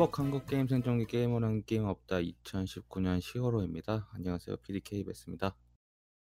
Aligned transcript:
행복 0.00 0.18
한국 0.18 0.46
게임 0.46 0.66
생존기 0.66 1.04
게임은 1.04 1.64
게임 1.66 1.84
없다 1.84 2.20
2019년 2.20 3.18
10월호입니다. 3.18 4.06
안녕하세요. 4.14 4.56
PDK 4.56 5.04
베스입니다. 5.04 5.54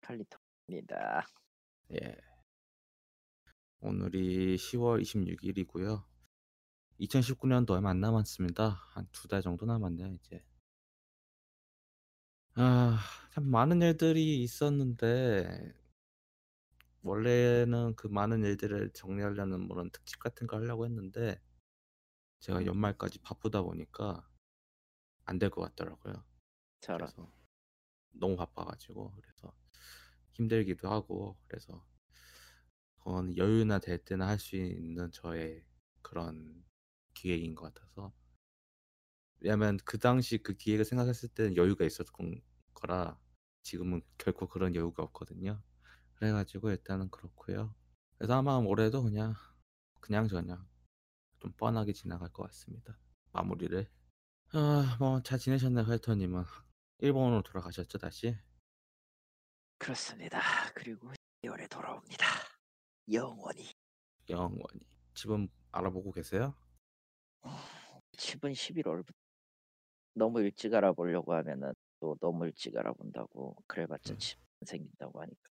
칼리토입니다. 0.01 1.25
예. 1.93 2.17
오늘이 3.79 4.57
10월 4.57 5.01
26일이고요. 5.01 6.03
2019년도 6.99 7.69
얼마 7.71 7.91
안 7.91 8.01
남았습니다. 8.01 8.67
한 8.95 9.07
두 9.13 9.29
달 9.29 9.41
정도 9.41 9.65
남았네요, 9.65 10.09
이제. 10.11 10.43
아, 12.55 12.99
참 13.31 13.45
많은 13.45 13.81
일들이 13.81 14.43
있었는데 14.43 15.71
원래는 17.01 17.95
그 17.95 18.07
많은 18.07 18.43
일들을 18.43 18.89
정리하려는 18.91 19.69
그런 19.69 19.89
특집 19.89 20.19
같은 20.19 20.47
거 20.47 20.57
하려고 20.57 20.83
했는데 20.85 21.39
제가 22.43 22.65
연말까지 22.65 23.19
바쁘다 23.21 23.61
보니까 23.63 24.27
안 25.25 25.39
될 25.39 25.49
것 25.49 25.61
같더라고요. 25.63 26.23
저런. 26.81 27.09
그래서 27.09 27.31
너무 28.11 28.35
바빠가지고 28.37 29.13
그래서 29.15 29.53
힘들기도 30.33 30.89
하고 30.89 31.37
그래서 31.47 31.85
그건 32.97 33.37
여유나 33.37 33.77
될 33.77 33.99
때나 33.99 34.27
할 34.27 34.39
수 34.39 34.55
있는 34.55 35.11
저의 35.11 35.63
그런 36.01 36.65
기획인 37.13 37.53
것 37.53 37.71
같아서 37.71 38.11
왜냐면 39.39 39.77
그 39.85 39.97
당시 39.99 40.37
그 40.37 40.53
기획을 40.53 40.85
생각했을 40.85 41.29
때는 41.29 41.55
여유가 41.57 41.85
있었던 41.85 42.41
거라 42.73 43.19
지금은 43.63 44.01
결코 44.17 44.47
그런 44.47 44.75
여유가 44.75 45.03
없거든요. 45.03 45.61
그래가지고 46.15 46.71
일단은 46.71 47.09
그렇고요. 47.11 47.75
그래서 48.17 48.35
아마 48.35 48.57
올해도 48.57 49.03
그냥 49.03 49.35
그냥 50.01 50.27
저냥 50.27 50.65
좀 51.43 51.51
뻔하게 51.57 51.91
지나갈 51.91 52.29
것 52.31 52.43
같습니다. 52.43 52.97
마무리를. 53.33 53.85
아, 54.53 54.95
뭐 54.97 55.21
잘 55.23 55.37
지내셨나요, 55.37 55.85
활터님은? 55.85 56.45
일본으로 56.99 57.41
돌아가셨죠, 57.41 57.97
다시? 57.97 58.37
그렇습니다. 59.77 60.39
그리고 60.73 61.11
2월에 61.43 61.69
돌아옵니다. 61.69 62.25
영원히. 63.11 63.69
영원히. 64.29 64.79
집은 65.15 65.49
알아보고 65.73 66.13
계세요? 66.13 66.55
집은 68.17 68.53
11월부터 68.53 69.11
너무 70.13 70.39
일찍 70.39 70.73
알아보려고 70.73 71.33
하면은 71.33 71.73
또 71.99 72.15
너무 72.21 72.45
일찍 72.45 72.77
알아본다고 72.77 73.57
그래봤자 73.67 74.13
음. 74.13 74.19
집 74.19 74.39
생긴다고 74.65 75.19
하니까 75.21 75.49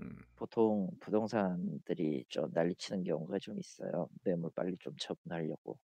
음, 0.00 0.16
보통 0.36 0.90
부동산들이 1.00 2.24
좀 2.28 2.50
난리치는 2.52 3.04
경우가 3.04 3.38
좀 3.38 3.58
있어요. 3.58 4.08
매물 4.24 4.50
빨리 4.54 4.76
좀 4.78 4.94
처분하려고 4.98 5.78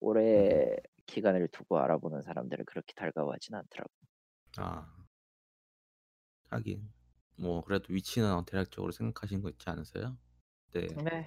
오래 0.00 0.76
기간을 1.06 1.48
두고 1.48 1.78
알아보는 1.78 2.22
사람들은 2.22 2.64
그렇게 2.64 2.92
달가워하진 2.94 3.54
않더라고. 3.54 3.90
아. 4.58 5.06
하긴. 6.50 6.90
뭐 7.38 7.62
그래도 7.62 7.92
위치는 7.92 8.44
대략적으로 8.46 8.92
생각하신 8.92 9.42
거 9.42 9.50
있지 9.50 9.68
않으세요? 9.68 10.16
네. 10.72 10.86
네. 11.04 11.26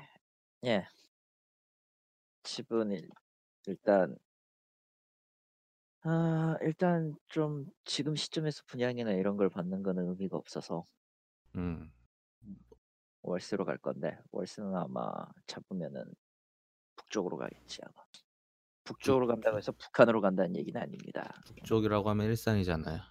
예. 0.65 0.87
집은 2.43 2.91
일, 2.91 3.09
일단 3.67 4.17
아 6.01 6.57
일단 6.61 7.15
좀 7.27 7.65
지금 7.85 8.15
시점에서 8.15 8.63
분양이나 8.67 9.11
이런 9.11 9.37
걸 9.37 9.49
받는 9.49 9.83
거는 9.83 10.07
의미가 10.09 10.37
없어서 10.37 10.85
음. 11.55 11.91
월세로 13.21 13.65
갈 13.65 13.77
건데 13.77 14.17
월세는 14.31 14.75
아마 14.75 15.11
잡으면은 15.47 16.05
북쪽으로 16.95 17.37
가겠지 17.37 17.81
아마. 17.83 18.03
북쪽으로 18.85 19.27
북- 19.27 19.33
간다고 19.33 19.57
해서 19.57 19.71
북한으로 19.73 20.21
간다는 20.21 20.55
얘기는 20.55 20.79
아닙니다. 20.81 21.33
북쪽이라고 21.47 22.09
하면 22.09 22.27
일산이잖아요. 22.27 23.01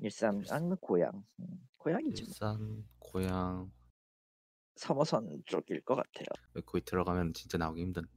일산 0.00 0.42
아니면 0.50 0.76
고향. 0.78 1.24
음, 1.40 1.68
고향이지 1.76 2.22
뭐. 2.22 2.28
일산, 2.28 2.84
고향. 2.98 3.70
3호선 4.76 5.46
쪽일 5.46 5.82
것 5.82 5.94
같아요. 5.96 6.26
거기 6.64 6.82
들어가면 6.84 7.34
진짜 7.34 7.56
나오기 7.58 7.80
힘든데. 7.82 8.08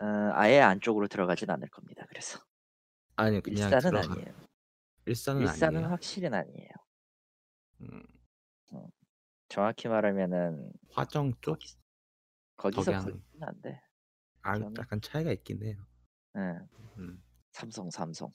어, 0.00 0.04
아예 0.34 0.60
안쪽으로 0.60 1.08
들어가진 1.08 1.50
않을 1.50 1.68
겁니다. 1.70 2.04
그래서 2.08 2.38
아니 3.16 3.40
그냥 3.40 3.70
일산은 3.72 4.00
들어가. 4.00 4.12
아니에요. 4.20 4.46
일산은 5.06 5.40
일산은 5.42 5.76
아니에요. 5.78 5.90
확실히 5.90 6.28
아니에요. 6.28 6.70
음, 7.80 8.02
정확히 9.48 9.88
말하면은 9.88 10.72
화정 10.92 11.32
쪽? 11.40 11.58
거기, 12.56 12.76
덕양. 12.76 13.04
거기는 13.04 13.22
안 13.42 13.60
돼. 13.62 13.80
아, 14.42 14.58
저는- 14.58 14.78
약간 14.78 15.00
차이가 15.00 15.32
있긴 15.32 15.62
해요. 15.64 15.84
예, 16.36 16.40
음. 16.98 17.22
삼성 17.52 17.90
삼성. 17.90 18.30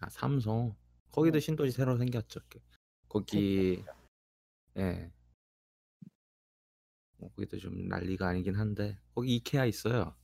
아, 0.00 0.08
삼성. 0.10 0.76
거기도 1.10 1.38
네. 1.38 1.40
신도시 1.40 1.72
새로 1.72 1.96
생겼죠. 1.96 2.40
그- 2.48 2.60
거기 3.08 3.84
예. 4.76 5.12
뭐 7.18 7.30
거기도 7.30 7.58
좀 7.58 7.86
난리가 7.88 8.28
아니긴 8.28 8.56
한데 8.56 8.98
거기 9.14 9.36
이케아 9.36 9.64
있어요. 9.66 10.16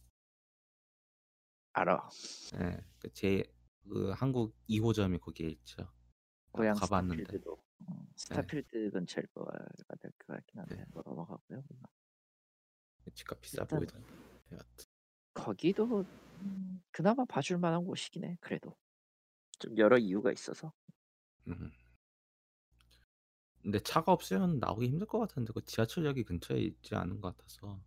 알아. 1.73 2.09
예. 2.61 2.85
그제그 2.99 4.13
한국 4.17 4.57
2호점이 4.69 5.21
거기에 5.21 5.49
있죠. 5.51 5.91
고향 6.51 6.75
가봤는데. 6.75 7.23
스타필드도. 7.25 7.58
음, 8.19 8.21
스타필드 8.21 8.91
근처일 8.91 9.27
거가 9.29 9.53
될 10.01 10.11
것 10.19 10.27
같긴 10.27 10.61
한데 10.61 10.77
네. 10.77 10.85
뭐 10.93 11.03
넘어가고요. 11.07 11.63
집값 13.15 13.41
비싸 13.41 13.63
일단- 13.63 13.79
보이던데. 13.79 14.13
여하튼. 14.53 14.87
거기도 15.35 16.05
음, 16.43 16.83
그나마 16.91 17.25
봐줄 17.25 17.59
만한 17.59 17.85
곳이긴 17.85 18.25
해. 18.25 18.37
그래도 18.41 18.77
좀 19.61 19.77
여러 19.79 19.97
이유가 19.99 20.33
있어서. 20.33 20.73
음. 21.47 21.71
근데 23.63 23.79
차가 23.81 24.13
없으면 24.13 24.59
나오기 24.59 24.89
힘들 24.89 25.07
것 25.07 25.19
같은데 25.21 25.53
그 25.53 25.63
지하철역이 25.65 26.25
근처에 26.25 26.59
있지 26.59 26.95
않은 26.97 27.21
것 27.21 27.37
같아서. 27.37 27.81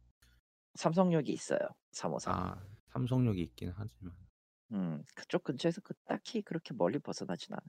삼성역이 0.75 1.31
있어요. 1.33 1.59
3호선. 1.91 2.31
아, 2.31 2.65
삼성역이 2.87 3.41
있긴 3.41 3.73
하지만. 3.75 4.15
음, 4.71 5.03
그쪽 5.15 5.43
근처에서 5.43 5.81
그 5.81 5.93
딱히 6.05 6.41
그렇게 6.41 6.73
멀리 6.73 6.99
벗어나진 6.99 7.53
않아. 7.53 7.63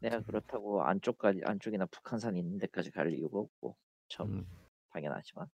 내가 0.00 0.16
여하튼, 0.16 0.26
그렇다고 0.26 0.82
안쪽까지 0.82 1.42
안쪽이나 1.44 1.86
북한산 1.86 2.36
있는 2.36 2.58
데까지 2.58 2.90
갈 2.90 3.12
이유가 3.12 3.38
없고 3.38 3.76
참 4.08 4.30
음, 4.30 4.46
당연하지만 4.90 5.48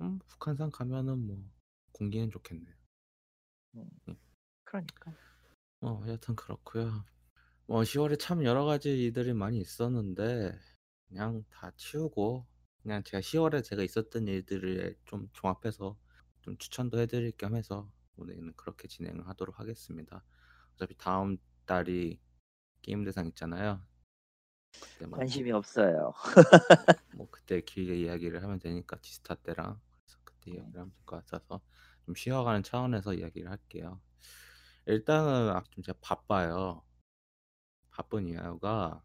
음, 0.00 0.18
북한산 0.28 0.70
가면은 0.70 1.26
뭐 1.26 1.36
공기는 1.92 2.30
좋겠네요. 2.30 2.74
그러니까 4.64 5.12
어, 5.80 6.02
여하튼 6.06 6.34
그렇고요. 6.36 7.04
뭐 7.66 7.82
10월에 7.82 8.18
참 8.18 8.44
여러 8.44 8.64
가지 8.64 8.90
일들이 8.90 9.32
많이 9.32 9.58
있었는데 9.58 10.58
그냥 11.08 11.44
다 11.50 11.70
치우고 11.76 12.46
그냥 12.82 13.02
제가 13.02 13.20
10월에 13.20 13.62
제가 13.62 13.82
있었던 13.82 14.26
일들을 14.26 14.96
좀 15.04 15.28
종합해서 15.32 15.96
좀 16.40 16.56
추천도 16.56 16.98
해드릴 16.98 17.32
겸 17.32 17.56
해서 17.56 17.90
오늘은 18.16 18.54
그렇게 18.56 18.88
진행을 18.88 19.28
하도록 19.28 19.58
하겠습니다. 19.58 20.24
어차피 20.74 20.96
다음 20.96 21.36
달이 21.66 22.18
게임 22.88 23.04
대상 23.04 23.26
있잖아요. 23.26 23.82
뭐, 25.10 25.18
관심이 25.18 25.52
없어요. 25.52 26.12
뭐 27.10 27.28
그때 27.30 27.60
길게 27.60 27.96
이야기를 27.96 28.42
하면 28.42 28.58
되니까 28.58 28.96
디스타 29.00 29.34
때랑 29.36 29.80
그래서 30.04 30.18
그때 30.24 30.52
이야기를 30.52 30.80
하면 30.80 30.90
될 30.92 31.04
것 31.06 31.16
같아서 31.26 31.60
좀 32.06 32.14
쉬어가는 32.14 32.62
차원에서 32.62 33.14
이야기를 33.14 33.50
할게요. 33.50 34.00
일단은 34.86 35.50
아, 35.50 35.62
좀 35.70 35.82
제가 35.84 35.98
바빠요. 36.02 36.82
바쁜 37.90 38.26
이유가 38.28 39.02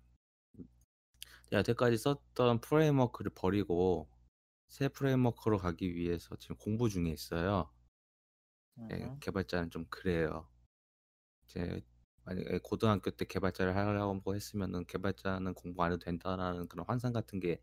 여태까지 1.53 1.97
썼던 1.97 2.59
프레임워크를 2.61 3.31
버리고 3.33 4.09
새 4.67 4.89
프레임워크로 4.89 5.57
가기 5.59 5.95
위해서 5.95 6.35
지금 6.37 6.55
공부 6.57 6.89
중에 6.89 7.09
있어요. 7.09 7.71
예, 8.91 8.95
음, 9.03 9.17
개발자는 9.19 9.71
좀 9.71 9.85
그래요. 9.89 10.47
제 11.47 11.81
만약에 12.25 12.59
고등학교 12.63 13.11
때 13.11 13.25
개발자를 13.25 13.75
하려고 13.75 14.35
했으면은 14.35 14.85
개발자는 14.85 15.53
공부 15.55 15.83
안 15.83 15.91
해도 15.91 15.99
된다라는 15.99 16.67
그런 16.69 16.85
환상 16.87 17.13
같은 17.13 17.39
게 17.39 17.61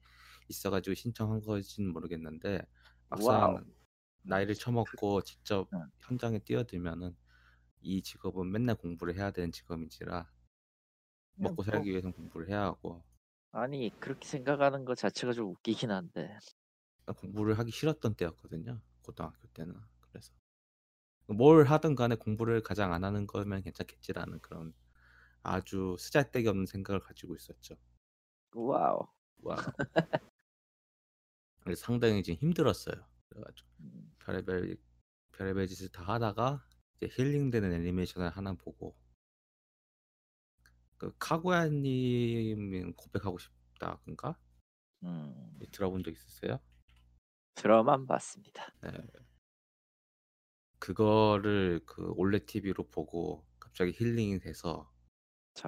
있어가지고 0.48 0.94
신청한 0.94 1.40
거지는 1.42 1.92
모르겠는데 1.92 2.62
와우. 3.10 3.56
막상 3.56 3.64
나이를 4.22 4.54
처먹고 4.54 5.22
직접 5.22 5.70
응. 5.72 5.90
현장에 6.00 6.40
뛰어들면은 6.40 7.16
이 7.82 8.02
직업은 8.02 8.50
맨날 8.52 8.76
공부를 8.76 9.16
해야 9.16 9.30
되는 9.32 9.52
직업인지라 9.52 10.30
먹고 11.40 11.64
뭐, 11.64 11.64
살기 11.64 11.90
위해서 11.90 12.10
공부를 12.12 12.48
해야 12.48 12.62
하고 12.62 13.02
아니 13.52 13.90
그렇게 14.00 14.26
생각하는 14.26 14.84
것 14.84 14.96
자체가 14.96 15.32
좀 15.32 15.50
웃기긴 15.50 15.90
한데 15.92 16.36
공부를 17.16 17.58
하기 17.58 17.70
싫었던 17.72 18.14
때였거든요. 18.14 18.80
고등학교 19.02 19.46
때는. 19.48 19.74
그래서 20.00 20.32
뭘 21.34 21.64
하든 21.64 21.94
간에 21.94 22.16
공부를 22.16 22.62
가장 22.62 22.92
안 22.92 23.04
하는 23.04 23.26
거면 23.26 23.62
괜찮겠지라는 23.62 24.40
그런 24.40 24.74
아주 25.42 25.96
쓰잘데기 25.98 26.48
없는 26.48 26.66
생각을 26.66 27.00
가지고 27.00 27.34
있었죠. 27.34 27.76
와우. 28.52 29.06
와. 29.42 29.56
그래서 31.60 31.84
상당히 31.84 32.22
지금 32.22 32.38
힘들었어요. 32.40 32.94
그래가지고 33.28 33.68
음, 33.80 34.12
별의별 34.18 34.76
별의별 35.32 35.68
짓을 35.68 35.88
다 35.88 36.02
하다가 36.02 36.66
이제 36.96 37.08
힐링되는 37.10 37.72
애니메이션을 37.72 38.30
하나 38.30 38.54
보고 38.54 38.96
그 40.98 41.14
카구야님은 41.18 42.94
고백하고 42.94 43.38
싶다던가 43.38 44.36
음. 45.04 45.58
들어본 45.70 46.02
적 46.02 46.10
있으세요? 46.10 46.60
들어만 47.54 48.06
봤습니다. 48.06 48.74
네. 48.82 48.90
그거를 50.80 51.80
그 51.86 52.12
올레 52.16 52.40
TV로 52.40 52.90
보고 52.90 53.46
갑자기 53.60 53.92
힐링이 53.92 54.40
돼서. 54.40 54.90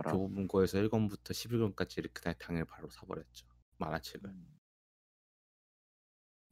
교보문고에서 0.09 0.79
1권부터 0.79 1.35
11권까지 1.35 2.09
그날 2.15 2.37
당일 2.39 2.65
바로 2.67 2.91
사버렸죠. 2.91 3.47
만화책을. 3.79 4.31
음. 4.31 4.59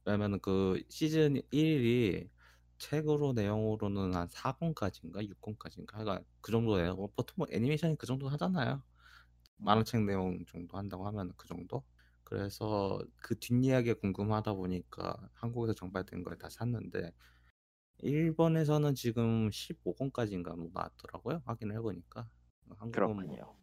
왜냐면 0.05 0.39
그 0.41 0.81
시즌 0.89 1.35
1이 1.51 2.29
책으로 2.79 3.33
내용으로는 3.33 4.15
한 4.15 4.27
4권까지인가 4.29 5.21
6권까지인가 5.27 5.93
하여간 5.97 6.25
그 6.41 6.51
정도 6.51 6.77
내용 6.77 6.95
뭐 6.97 7.07
보통 7.15 7.35
뭐 7.37 7.47
애니메이션이 7.51 7.95
그 7.97 8.07
정도 8.07 8.27
하잖아요. 8.29 8.83
만화책 9.57 10.05
내용 10.05 10.45
정도 10.47 10.77
한다고 10.77 11.07
하면 11.07 11.33
그 11.37 11.47
정도. 11.47 11.83
그래서 12.25 12.99
그 13.17 13.37
뒷이야기가 13.39 13.99
궁금하다 14.01 14.53
보니까 14.55 15.29
한국에서 15.35 15.73
정발된 15.75 16.23
걸 16.23 16.37
다 16.39 16.49
샀는데 16.49 17.13
일본에서는 18.03 18.95
지금 18.95 19.49
15권까지인가 19.49 20.55
뭐 20.55 20.69
나왔더라고요. 20.73 21.41
확인을 21.45 21.75
해보니까 21.77 22.29
한국은 22.77 22.89
뭐 22.91 22.91
그렇군요. 22.91 23.55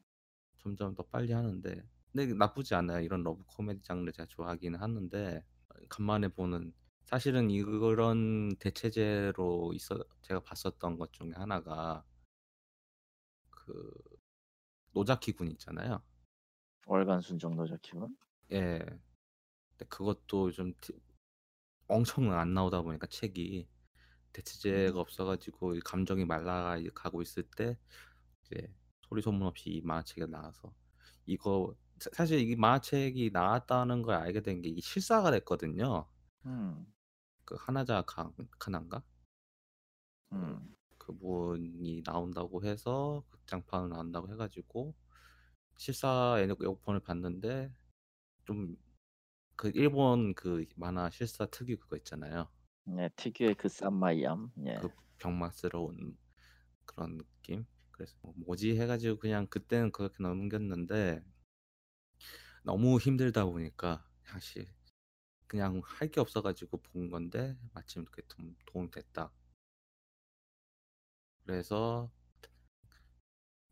점점 0.58 0.94
더 0.94 1.02
빨리 1.05 1.32
하는데 1.32 1.82
근데 2.12 2.35
나쁘지 2.35 2.75
않아요. 2.75 3.00
이런 3.00 3.23
러브 3.23 3.43
코미디 3.46 3.82
장르 3.82 4.11
제가 4.12 4.26
좋아하기는 4.26 4.79
하는데 4.81 5.44
간만에 5.88 6.29
보는 6.29 6.73
사실은 7.05 7.50
이런 7.50 8.55
대체제로 8.56 9.73
있어 9.75 9.99
제가 10.23 10.41
봤었던 10.41 10.99
것 10.99 11.12
중에 11.12 11.32
하나가 11.34 12.05
그 13.50 13.93
노자키 14.93 15.32
군 15.32 15.50
있잖아요. 15.52 16.02
월간 16.87 17.20
순정 17.20 17.56
노자키군. 17.56 18.17
예. 18.52 18.79
근데 19.70 19.84
그것도 19.88 20.50
좀 20.52 20.73
티- 20.81 20.99
엄청 21.87 22.32
안 22.32 22.52
나오다 22.55 22.82
보니까 22.82 23.06
책이 23.06 23.67
대체제가 24.33 24.99
음. 24.99 25.01
없어가지고 25.01 25.75
이 25.77 25.81
감정이 25.81 26.25
말라가고 26.25 27.23
있을 27.23 27.45
때 27.57 27.79
이제 28.45 28.73
소리 29.03 29.23
소문 29.23 29.47
없이 29.49 29.71
이 29.71 29.83
만화책이 29.83 30.29
나와서 30.29 30.75
이거 31.27 31.77
사- 32.01 32.11
사실 32.15 32.41
이 32.41 32.57
만화책이 32.57 33.31
나왔다는 33.33 34.03
걸 34.03 34.17
알게 34.17 34.43
된게 34.43 34.75
실사가 34.81 35.31
됐거든요. 35.33 36.09
음. 36.47 36.93
그 37.45 37.57
하나자 37.59 38.03
강 38.07 38.33
카나인가? 38.61 39.03
음. 40.33 40.75
그분이 40.99 42.03
나온다고 42.05 42.63
해서 42.65 43.25
극장판을 43.31 43.89
나온다고 43.91 44.31
해가지고 44.33 44.95
실사 45.79 46.37
예고편을 46.41 47.01
봤는데 47.01 47.73
좀 48.47 48.77
그 49.57 49.71
일본 49.75 50.35
그 50.35 50.67
만화 50.77 51.11
실사 51.11 51.47
특유 51.47 51.79
그거 51.79 51.97
있잖아요. 51.99 52.49
네, 52.96 53.08
특유의 53.17 53.55
그 53.55 53.69
쌈마이암. 53.69 54.50
예. 54.67 54.81
그 54.81 54.88
병맛스러운 55.19 56.17
그런 56.87 57.19
느낌. 57.19 57.67
그래서 57.93 58.17
뭐 58.23 58.35
뭐지 58.37 58.79
해가지고 58.81 59.19
그냥 59.19 59.46
그때는 59.49 59.93
그렇게 59.93 60.23
넘겼는데 60.23 61.23
너무 62.62 62.99
힘들다 62.99 63.44
보니까 63.46 64.05
사실 64.25 64.69
그냥 65.49 65.82
할 65.85 66.11
게 66.11 66.20
없어가지고 66.20 66.79
본 66.82 67.11
건데 67.11 67.56
마침 67.75 68.05
그게 68.06 68.23
좀 68.29 68.56
도움 68.67 68.91
됐다. 68.91 69.32
그래서 71.44 72.11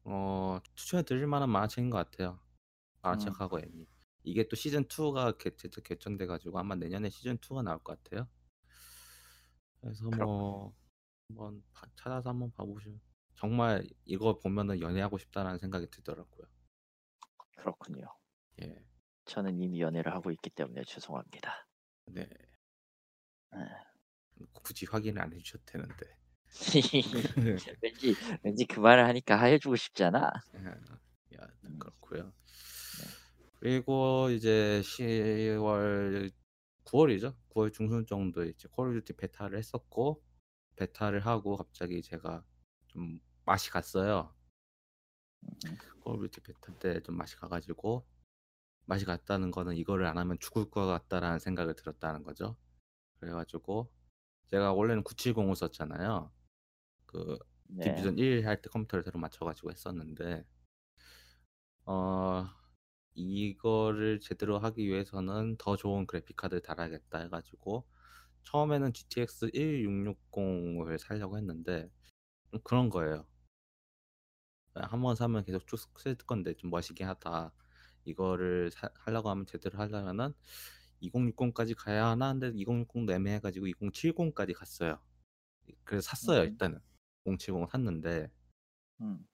어 0.05 0.59
추천해 0.75 1.03
드릴 1.03 1.27
만한 1.27 1.51
만화책인 1.51 1.91
것 1.91 1.99
같아요. 1.99 2.39
음. 3.13 3.41
만화책하고 3.41 3.61
애니. 3.61 3.87
이게 4.25 4.49
또 4.49 4.57
시즌 4.57 4.85
2가 4.89 5.33
개최 5.39 5.69
개천돼 5.85 6.27
가지고 6.27 6.59
아마 6.61 6.75
내년에 6.77 7.11
시즌 7.11 7.39
2가 7.39 7.63
나올 7.63 7.79
것 7.85 8.03
같아요. 8.03 8.29
그래서. 9.87 10.05
뭐 10.11 10.73
한번 11.29 11.63
봐- 11.73 11.87
찾아서 11.97 12.31
한번 12.31 12.51
봐보시면 12.53 13.01
정말 13.37 13.87
이거 14.05 14.39
보면은 14.39 14.81
연애하고 14.81 15.19
싶다라는 15.19 15.59
생각이 15.59 15.89
들더라고요. 15.91 16.47
그렇군요. 17.59 18.07
예, 18.63 18.85
저는 19.25 19.61
이미 19.61 19.81
연애를 19.81 20.13
하고 20.15 20.31
있기 20.31 20.51
때문에 20.51 20.83
죄송합니다. 20.87 21.67
네. 22.07 22.29
예. 23.57 23.59
굳이 24.53 24.87
확인을 24.87 25.21
안 25.23 25.33
해주셔도 25.33 25.65
되는데. 25.67 26.17
왠지 27.83 28.15
왠지 28.43 28.65
그 28.67 28.79
말을 28.81 29.05
하니까 29.09 29.39
하여주고 29.39 29.77
싶잖아. 29.77 30.31
예, 30.55 30.67
야, 31.37 31.49
음. 31.65 31.79
그렇고요. 31.79 32.33
그리고 33.59 34.31
이제 34.31 34.81
10월 34.85 36.31
9월이죠. 36.87 37.37
9월 37.51 37.73
중순 37.73 38.07
정도에 38.07 38.49
이제 38.51 38.69
콜 38.71 38.89
오브 38.89 39.01
듀티 39.01 39.15
베타를 39.19 39.59
했었고 39.59 40.23
베타를 40.77 41.21
하고 41.27 41.57
갑자기 41.57 42.03
제가 42.03 42.45
좀 42.89 43.21
맛이 43.45 43.71
갔어요. 43.71 44.35
음. 45.45 45.77
콜 46.01 46.17
오브 46.17 46.31
듀티 46.31 46.41
베타 46.43 46.73
때 46.79 47.01
좀 47.03 47.17
맛이 47.17 47.37
가가지고 47.37 48.07
맛이 48.87 49.05
갔다는 49.05 49.51
거는 49.51 49.77
이거를 49.77 50.07
안 50.07 50.19
하면 50.19 50.39
죽을 50.41 50.71
것 50.71 50.87
같다라는 50.87 51.39
생각을 51.41 51.75
들었다는 51.75 52.23
거죠. 52.23 52.57
그래가지고 53.21 53.91
제가 54.49 54.73
원래는 54.75 55.03
970을 55.05 55.55
썼잖아요. 55.57 56.33
그 57.07 57.39
네. 57.65 57.85
디비전 57.87 58.19
1 58.19 58.47
할 58.47 58.63
때 58.63 58.71
컴퓨터를 58.71 59.03
새로 59.05 59.19
맞춰가지고 59.19 59.71
했었는데 59.73 60.47
어 61.87 62.47
이거를 63.17 64.21
제대로 64.21 64.59
하기 64.61 64.87
위해서는 64.89 65.57
더 65.59 65.77
좋은 65.77 66.07
그래픽 66.07 66.37
카드를 66.37 66.63
달아야겠다 66.63 67.21
해가지고 67.21 67.87
처음에는 68.45 68.93
GTX 68.95 69.51
1660을 69.53 70.99
사려고 70.99 71.39
했는데 71.39 71.91
좀 72.53 72.61
그런 72.65 72.91
거예요. 72.91 73.27
한 74.75 75.01
번 75.03 75.17
사면 75.17 75.45
계속 75.45 75.67
쭉 75.67 75.79
쓸 75.99 76.15
건데 76.17 76.55
좀 76.55 76.71
멋있게 76.71 77.05
하다. 77.05 77.53
이거를 78.05 78.71
사, 78.71 78.89
하려고 78.95 79.31
하면 79.31 79.47
제대로 79.47 79.79
하려면은 79.79 80.35
2060까지 81.03 81.75
가야 81.77 82.07
하나 82.09 82.33
근데 82.33 82.53
2060도 82.53 83.13
애매해가지고 83.13 83.67
2070까지 83.67 84.55
갔어요. 84.55 85.01
그래서 85.85 86.09
샀어요 86.11 86.43
음. 86.43 86.47
일단은 86.47 86.81
070 87.25 87.71
샀는데 87.71 88.31
음. 89.01 89.27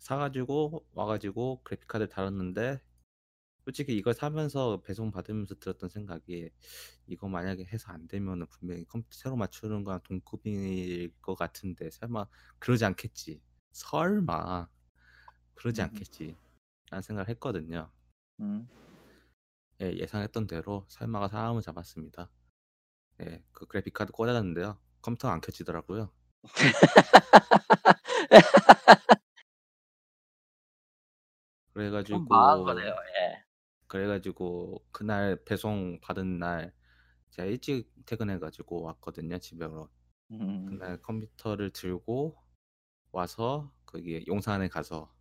사가지고 0.00 0.86
와가지고 0.92 1.60
그래픽 1.62 1.86
카드 1.86 2.08
달았는데 2.08 2.80
솔직히 3.64 3.96
이걸 3.96 4.14
사면서 4.14 4.80
배송 4.82 5.10
받으면서 5.10 5.54
들었던 5.56 5.88
생각이 5.90 6.50
이거 7.06 7.28
만약에 7.28 7.64
해서 7.66 7.92
안 7.92 8.08
되면은 8.08 8.46
분명히 8.46 8.84
컴퓨터 8.86 9.16
새로 9.16 9.36
맞추는 9.36 9.84
거랑 9.84 10.00
동급일 10.02 11.12
것 11.20 11.34
같은데 11.36 11.90
설마 11.90 12.26
그러지 12.58 12.84
않겠지. 12.86 13.42
설마 13.72 14.68
그러지 15.54 15.82
음. 15.82 15.84
않겠지. 15.84 16.36
라는 16.90 17.02
생각을 17.02 17.28
했거든요. 17.28 17.90
음. 18.40 18.68
예, 19.82 19.92
예상했던 19.92 20.46
대로 20.46 20.86
설마가 20.88 21.28
사람을 21.28 21.62
잡았습니다. 21.62 22.30
예, 23.20 23.44
그 23.52 23.66
그래픽 23.66 23.92
카드 23.92 24.12
꽂았는데요. 24.12 24.78
컴퓨터가 25.02 25.34
안 25.34 25.40
켜지더라고요. 25.40 26.10
좀 26.42 26.52
그래가지고 31.72 32.20
망한 32.28 32.62
거네요. 32.64 32.88
예. 32.88 33.44
그래가지고 33.86 34.84
그날 34.92 35.36
배송 35.44 35.98
받은 36.00 36.38
날 36.38 36.72
제가 37.30 37.46
일찍 37.46 37.90
퇴근해가지고 38.06 38.82
왔거든요 38.82 39.38
집으로 39.38 39.88
음. 40.32 40.66
그날 40.66 41.00
컴퓨터를 41.02 41.70
들고 41.70 42.36
와서 43.12 43.72
거기 43.84 44.24
용산에 44.26 44.68
가서 44.68 45.12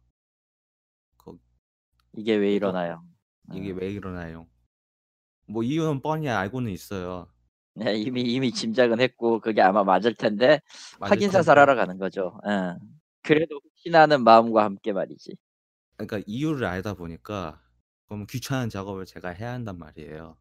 거, 1.18 1.38
이게 2.15 2.36
왜또 2.36 2.56
일어나요? 2.56 3.03
이게 3.53 3.72
음. 3.72 3.79
왜 3.79 3.91
일어나요? 3.91 4.48
뭐 5.48 5.63
이유는 5.63 6.01
뻔히 6.01 6.29
알고는 6.29 6.72
있어요. 6.72 7.27
네, 7.74 7.96
이미 7.96 8.22
이미 8.22 8.51
짐작은 8.51 9.00
했고 9.00 9.39
그게 9.39 9.62
아마 9.62 9.84
맞을 9.84 10.13
텐데 10.13 10.62
맞을 11.00 11.15
확인 11.15 11.32
사살하러 11.32 11.75
가는 11.75 11.98
거죠. 11.98 12.39
예. 12.48 12.75
그래도 13.24 13.60
혹시나 13.63 14.01
하는 14.01 14.24
마음과 14.24 14.63
함께 14.63 14.94
말이지. 14.94 15.36
그러니까 16.00 16.22
이유를 16.27 16.65
알다 16.65 16.94
보니까 16.94 17.62
그럼 18.08 18.25
귀찮은 18.25 18.70
작업을 18.70 19.06
제가 19.06 19.29
해야 19.29 19.51
한단 19.51 19.77
말이에요. 19.77 20.38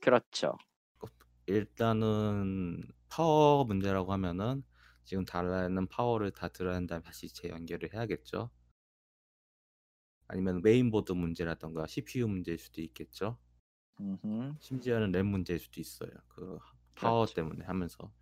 그렇죠. 0.00 0.56
일단은 1.46 2.82
파워 3.08 3.64
문제라고 3.64 4.12
하면은 4.12 4.62
지금 5.04 5.24
달라는 5.24 5.88
파워를 5.88 6.30
다 6.30 6.48
들어야 6.48 6.76
한다면 6.76 7.02
다시 7.02 7.28
재연결을 7.32 7.92
해야겠죠. 7.94 8.50
아니면 10.28 10.60
메인보드 10.62 11.12
문제라던가 11.12 11.86
CPU 11.86 12.28
문제일 12.28 12.58
수도 12.58 12.82
있겠죠. 12.82 13.38
음흠. 14.00 14.54
심지어는 14.60 15.12
램 15.12 15.26
문제일 15.26 15.58
수도 15.58 15.80
있어요. 15.80 16.10
그 16.28 16.58
파워 16.94 17.24
그렇죠. 17.24 17.34
때문에 17.34 17.64
하면서 17.64 18.12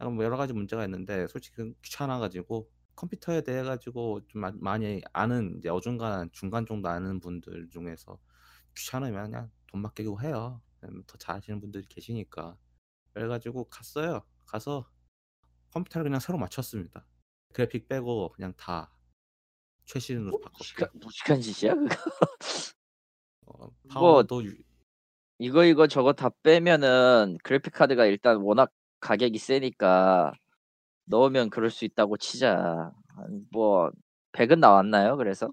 약간 0.00 0.14
뭐 0.14 0.24
여러 0.24 0.36
가지 0.36 0.52
문제가 0.52 0.84
있는데 0.84 1.26
솔직히 1.28 1.74
귀찮아 1.82 2.18
가지고 2.18 2.70
컴퓨터에 2.96 3.42
대해 3.42 3.62
가지고 3.62 4.20
좀 4.28 4.40
마 4.42 4.52
많이 4.56 5.02
아는 5.12 5.56
이제 5.58 5.68
어중간한 5.68 6.30
중간 6.32 6.66
정도 6.66 6.88
아는 6.88 7.20
분들 7.20 7.68
중에서 7.70 8.18
귀찮으면 8.76 9.30
그냥 9.30 9.50
돈 9.68 9.82
맡기고 9.82 10.20
해요. 10.22 10.62
왜냐면 10.80 11.04
더 11.06 11.16
잘하시는 11.18 11.60
분들이 11.60 11.86
계시니까. 11.88 12.56
그래 13.14 13.28
가지고 13.28 13.64
갔어요. 13.68 14.22
가서 14.46 14.88
컴퓨터를 15.72 16.04
그냥 16.04 16.20
새로 16.20 16.38
맞췄습니다. 16.38 17.06
그래픽 17.52 17.88
빼고 17.88 18.30
그냥 18.32 18.54
다 18.56 18.92
최신으로 19.86 20.30
뭐 20.30 20.40
바꿨고요. 20.40 20.58
무식한 20.58 20.88
무식한 20.94 21.40
짓이야 21.40 21.74
그거. 21.74 21.96
어 23.46 23.52
뭐 23.66 23.72
파워도 23.88 24.44
유 24.44 24.54
이거, 25.38 25.64
이거 25.64 25.86
저거 25.88 26.12
다 26.12 26.30
빼면은 26.42 27.38
그래픽 27.44 27.72
카드가 27.74 28.06
일단 28.06 28.38
워낙 28.38 28.72
가격이 29.00 29.38
세니까 29.38 30.32
넣으면 31.04 31.50
그럴 31.50 31.70
수 31.70 31.84
있다고 31.84 32.16
치자. 32.16 32.92
한뭐 33.08 33.90
100은 34.32 34.58
나왔나요 34.60 35.16
그래서? 35.16 35.52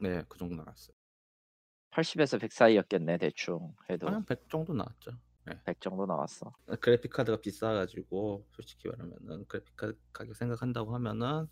네. 0.00 0.22
그 0.28 0.38
정도 0.38 0.56
나왔어요. 0.56 0.94
80에서 1.90 2.40
100 2.40 2.52
사이였겠네 2.52 3.18
대충 3.18 3.74
해도. 3.88 4.08
한 4.08 4.24
100 4.24 4.48
정도 4.48 4.74
나왔죠. 4.74 5.12
네. 5.46 5.60
100 5.64 5.80
정도 5.80 6.06
나왔어. 6.06 6.52
아 6.68 6.76
그래픽 6.76 7.12
카드가 7.12 7.40
비싸 7.40 7.72
가지고 7.72 8.46
솔직히 8.52 8.88
말하면은 8.88 9.46
그래픽 9.46 9.76
카드 9.76 9.96
가격 10.12 10.34
생각한다고 10.36 10.94
하면은 10.94 11.46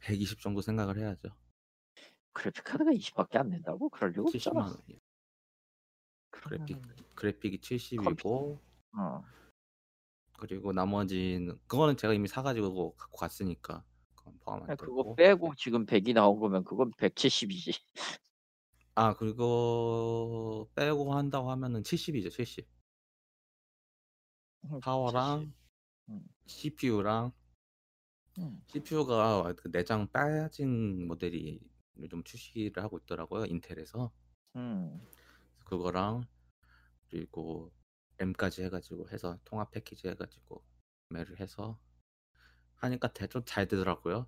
120 0.00 0.40
정도 0.40 0.60
생각을 0.60 0.98
해야죠. 0.98 1.30
그래픽 2.32 2.64
카드가 2.64 2.92
20 2.92 3.14
밖에 3.14 3.38
안 3.38 3.50
된다고? 3.50 3.88
그럴 3.88 4.10
리가 4.10 4.24
700,000 4.30 4.56
없잖아. 4.56 4.78
원이에요. 4.80 5.00
그래픽 6.30 6.78
그래픽이 7.14 7.58
컴퓨터 7.96 8.28
70이고 8.28 8.58
어. 8.98 9.24
그리고 10.40 10.72
나머지는 10.72 11.58
그거는 11.66 11.96
제가 11.96 12.14
이미 12.14 12.26
사 12.26 12.42
가지고 12.42 12.94
갖고 12.96 13.18
갔으니까 13.18 13.84
그건 14.14 14.38
포함 14.40 14.62
안아 14.62 14.76
그거 14.76 15.02
되고 15.02 15.14
빼고 15.14 15.54
지금 15.56 15.84
100이 15.86 16.14
나온 16.14 16.40
거면 16.40 16.64
그건 16.64 16.90
170이지. 16.92 17.78
아 18.94 19.14
그거 19.14 20.66
빼고 20.74 21.14
한다고 21.14 21.50
하면은 21.50 21.82
70이죠 21.82 22.30
70. 22.30 22.66
음 24.64 24.68
70. 24.70 24.80
파워랑 24.80 25.52
음. 26.08 26.22
CPU랑 26.46 27.32
음. 28.38 28.62
CPU가 28.68 29.52
그 29.56 29.70
내장 29.70 30.08
빠진 30.08 31.06
모델이 31.06 31.60
요즘 31.98 32.24
출시를 32.24 32.82
하고 32.82 32.98
있더라고요 32.98 33.44
인텔에서. 33.44 34.10
음. 34.56 35.06
그거랑 35.64 36.24
그리고 37.10 37.70
M까지 38.20 38.62
해 38.62 38.68
가지고 38.68 39.08
해서 39.10 39.38
통합 39.44 39.70
패키지 39.70 40.08
해 40.08 40.14
가지고 40.14 40.62
구매를 41.08 41.40
해서 41.40 41.80
하니까 42.76 43.12
되좀잘 43.12 43.66
되더라고요. 43.66 44.26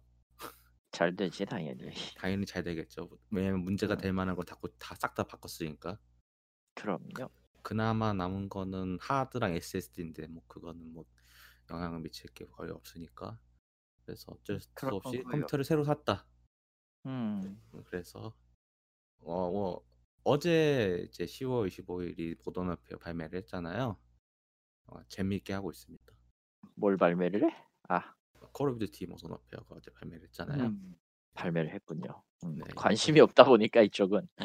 잘 0.91 1.15
되지 1.15 1.47
당연히. 1.47 1.91
당연히 2.17 2.45
잘 2.47 2.63
되겠죠. 2.63 3.09
왜냐면 3.31 3.61
문제가 3.61 3.95
음. 3.95 3.99
될 3.99 4.13
만한 4.13 4.35
걸다고다싹다 4.37 5.25
바꿨으니까. 5.25 5.99
그럼요. 6.75 7.31
그나마 7.63 8.13
남은 8.13 8.49
거는 8.49 8.99
하드랑 9.01 9.55
SSD인데 9.55 10.27
뭐 10.27 10.43
그거는 10.47 10.93
뭐 10.93 11.05
영향을 11.71 12.01
미칠 12.01 12.31
게 12.33 12.47
거의 12.47 12.71
없으니까. 12.71 13.39
그래서 14.05 14.33
어쩔 14.33 14.61
수 14.61 14.69
없이 14.91 15.23
컴퓨터를 15.23 15.65
새로 15.65 15.85
샀다. 15.85 16.27
음. 17.07 17.63
그래서 17.87 18.35
어뭐 19.21 19.85
어제 20.25 21.05
이제 21.09 21.25
10월 21.25 21.69
25일이 21.69 22.37
모던 22.45 22.69
워페어 22.69 22.99
발매를 22.99 23.39
했잖아요. 23.41 23.97
어 24.87 25.03
재미있게 25.09 25.53
하고 25.53 25.71
있습니다. 25.71 26.05
뭘 26.75 26.97
발매를 26.97 27.45
해? 27.51 27.57
아. 27.89 28.15
콜 28.53 28.71
오브 28.71 28.79
듀티 28.79 29.07
모던 29.07 29.31
워페어가 29.33 29.75
어제 29.77 29.91
발매를 29.93 30.25
했잖아요. 30.29 30.65
음. 30.67 30.97
발매를 31.35 31.71
했군요. 31.71 32.23
음. 32.45 32.57
네. 32.57 32.65
관심이 32.77 33.19
없다 33.21 33.45
보니까 33.45 33.83
이쪽은. 33.83 34.29
예. 34.41 34.45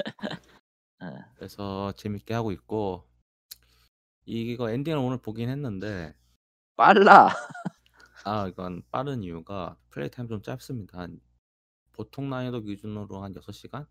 그래서 1.36 1.91
재밌게 1.93 2.34
하고 2.34 2.51
있고 2.51 3.07
이거 4.25 4.69
엔딩을 4.69 4.98
오늘 4.98 5.17
보긴 5.19 5.50
했는데 5.50 6.15
빨라. 6.75 7.29
아 8.25 8.48
이건 8.48 8.81
빠른 8.89 9.22
이유가 9.22 9.77
플레이 9.89 10.10
타임이 10.10 10.27
좀 10.29 10.41
짧습니다. 10.41 11.00
한 11.00 11.19
보통 11.91 12.29
난이도 12.29 12.62
기준으로 12.62 13.24
한 13.24 13.34
6 13.36 13.51
시간? 13.53 13.86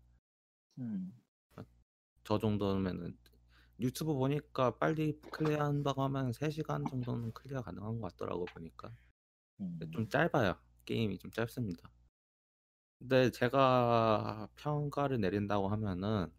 음. 0.79 1.13
아저 2.27 2.39
정도면은 2.39 3.17
유튜브 3.79 4.13
보니까 4.13 4.77
빨리 4.77 5.17
clear 5.31 5.63
한다고 5.63 6.03
하면 6.03 6.33
3 6.33 6.51
시간 6.51 6.83
정도는 6.85 7.31
clear 7.31 7.61
가능한 7.61 8.01
것 8.01 8.11
같더라고 8.11 8.43
보니까. 8.45 8.93
근데 9.57 9.85
음. 9.85 9.91
좀 9.91 10.09
짧아요. 10.09 10.59
게임이 10.83 11.19
좀 11.19 11.31
짧습니다. 11.31 11.89
근데 12.99 13.31
제가 13.31 14.49
평가를 14.55 15.21
내린다고 15.21 15.69
하면은 15.69 16.29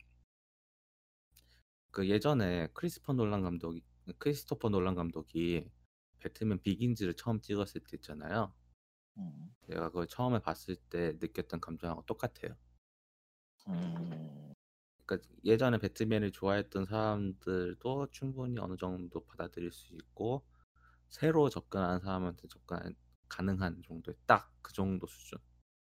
그 1.90 2.06
예전에 2.06 2.68
크리스토퍼 2.74 3.14
놀란 3.14 3.42
감독이 3.42 3.82
크리스토퍼 4.18 4.68
놀란 4.68 4.94
감독이 4.94 5.70
배트맨 6.18 6.60
비긴즈를 6.60 7.14
처음 7.14 7.40
찍었을 7.40 7.80
때 7.80 7.96
있잖아요. 7.96 8.52
음. 9.16 9.54
제가 9.66 9.88
그걸 9.88 10.06
처음에 10.06 10.40
봤을 10.40 10.76
때 10.76 11.16
느꼈던 11.18 11.60
감정하고 11.60 12.02
똑같아요. 12.02 12.56
음. 13.68 14.47
그러니까 15.08 15.28
예전에 15.44 15.78
배트맨을 15.80 16.32
좋아했던 16.32 16.86
사람들도 16.86 18.08
충분히 18.12 18.58
어느 18.60 18.76
정도 18.78 19.24
받아들일 19.26 19.72
수 19.72 19.94
있고 19.96 20.46
새로 21.10 21.48
접근하는 21.50 22.00
사람한테 22.00 22.48
접근 22.48 22.94
가능한 23.28 23.82
정도의 23.86 24.16
딱 24.26 24.52
그 24.62 24.72
정도 24.74 25.06
수준. 25.08 25.38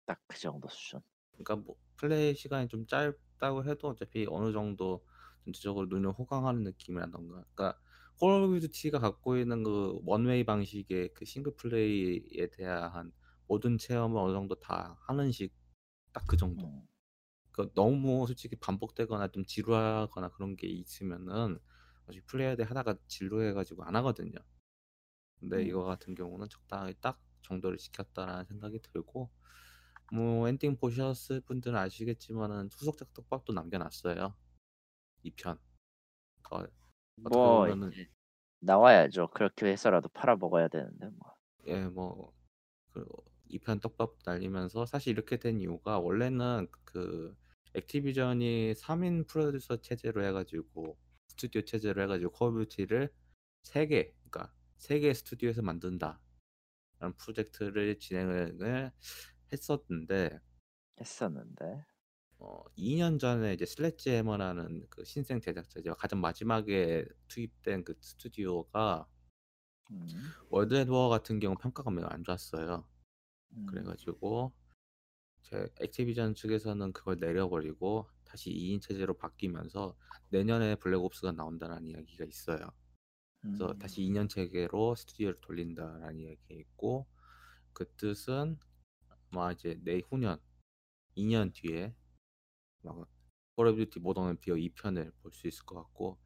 딱 0.06 0.20
그 0.26 0.38
정도 0.38 0.68
수준. 0.68 1.02
그러니까 1.32 1.56
뭐 1.56 1.76
플레이 1.96 2.34
시간이 2.34 2.68
좀 2.68 2.86
짧다고 2.86 3.64
해도 3.64 3.88
어차피 3.88 4.26
어느 4.28 4.52
정도 4.52 5.04
전체적으로 5.44 5.86
눈에 5.88 6.08
호강하는 6.08 6.62
느낌이라든가 6.64 7.44
그러니까 7.54 7.78
콜 8.18 8.32
오브 8.42 8.60
듀티가 8.60 8.98
갖고 9.00 9.36
있는 9.36 9.62
그 9.64 9.98
one-way 10.04 10.44
방식의 10.44 11.12
그 11.14 11.24
싱글 11.24 11.54
플레이에 11.56 12.48
대한 12.52 13.12
모든 13.46 13.76
체험을 13.78 14.18
어느 14.20 14.32
정도 14.32 14.54
다 14.56 14.98
하는 15.06 15.30
식 15.32 15.52
딱 16.14 16.26
그 16.28 16.36
정도. 16.36 16.66
음. 16.66 16.86
그러니까 17.54 17.74
너무 17.76 18.26
솔직히 18.28 18.56
반복되거나 18.56 19.30
좀 19.30 19.46
지루하거나 19.46 20.30
그런 20.30 20.56
게 20.56 20.68
있으면은 20.68 21.60
사실 22.06 22.22
플레이어들 22.26 22.66
하다가 22.70 22.96
지루해 23.08 23.54
가지고 23.54 23.84
안 23.84 23.96
하거든요. 23.98 24.38
근데 25.40 25.62
음. 25.62 25.64
이거 25.64 25.84
같은 25.84 26.14
경우는 26.14 26.48
적당하게 26.48 26.94
딱 27.00 27.20
정도를 27.42 27.78
지켰다라는 27.78 28.44
생각이 28.46 28.80
들고 28.82 29.30
뭐 30.12 30.48
엔딩 30.48 30.76
보셨을 30.76 31.40
분들은 31.42 31.76
아시겠지만은 31.78 32.70
후속작 32.72 33.14
떡밥도 33.14 33.52
남겨 33.54 33.78
놨어요. 33.78 34.36
2 35.24 35.32
편. 35.32 35.58
어 36.50 36.64
어떻게 37.24 37.48
뭐 37.48 37.50
보면은 37.50 37.96
나와야죠. 38.60 39.28
그렇게 39.28 39.66
해서라도 39.68 40.08
팔아 40.10 40.36
먹어야 40.36 40.68
되는데 40.68 41.08
뭐. 41.10 41.36
예 41.66 41.88
뭐 41.90 42.32
그 42.92 43.06
2편 43.48 43.80
떡밥 43.80 44.18
날리면서 44.26 44.86
사실 44.86 45.12
이렇게 45.12 45.38
된 45.38 45.60
이유가 45.60 45.98
원래는 46.00 46.68
그 46.84 47.36
액티비전이 47.74 48.74
3인 48.74 49.26
프로듀서 49.26 49.80
체제로 49.80 50.24
해 50.24 50.32
가지고 50.32 50.96
스튜디오 51.28 51.62
체제로 51.62 52.02
해 52.02 52.06
가지고 52.06 52.32
콜 52.32 52.48
오브 52.50 52.68
듀티를 52.68 53.12
3개 53.64 54.12
그러니까 54.30 54.54
3 54.78 55.00
개의 55.00 55.14
스튜디오에서 55.14 55.62
만든다 55.62 56.20
라는 56.98 57.16
프로젝트를 57.16 57.98
진행을 57.98 58.92
했었는데 59.52 60.40
했었는데. 61.00 61.84
어 62.38 62.62
2년 62.76 63.18
전에 63.18 63.54
이제 63.54 63.64
슬레지 63.64 64.10
해머라는 64.10 64.86
그 64.90 65.04
신생 65.04 65.40
제작자죠. 65.40 65.94
가장 65.94 66.20
마지막에 66.20 67.06
투입된 67.28 67.84
그 67.84 67.94
스튜디오가 68.00 69.06
음. 69.90 70.08
월드 70.50 70.74
앳 70.74 70.91
워 70.91 71.08
같은 71.08 71.38
경우 71.40 71.56
평가가 71.56 71.90
매우 71.90 72.06
안 72.06 72.24
좋았어요. 72.24 72.86
그래 73.68 73.82
음. 73.82 73.84
가지고 73.84 74.52
제 75.44 75.68
액티비전 75.80 76.34
측에서는 76.34 76.92
그걸 76.92 77.18
내려 77.20 77.48
버리고 77.48 78.08
다시 78.24 78.50
2인 78.50 78.80
체제로 78.82 79.14
바뀌면서 79.14 79.96
내년에 80.30 80.76
블랙 80.76 80.98
옵스가 80.98 81.32
나온다라는 81.32 81.88
이야기가 81.88 82.24
있어요. 82.26 82.72
그래서 83.42 83.72
음. 83.72 83.78
다시 83.78 84.02
2년 84.02 84.28
체계로 84.28 84.94
스튜디오를 84.96 85.40
돌린다라는 85.40 86.20
이야기가 86.20 86.54
있고 86.54 87.06
그 87.74 87.86
뜻은 87.96 88.58
아마 89.32 89.52
이제 89.52 89.78
내후년 89.84 90.38
2년 91.16 91.52
뒤에 91.52 91.94
막 92.82 93.08
콜 93.56 93.68
오브 93.68 93.84
듀티 93.86 94.00
모던 94.00 94.26
워페어 94.26 94.56
2 94.56 94.70
편을 94.70 95.12
볼 95.22 95.32
수 95.32 95.46
있을 95.46 95.64
것 95.64 95.76
같고 95.76 96.18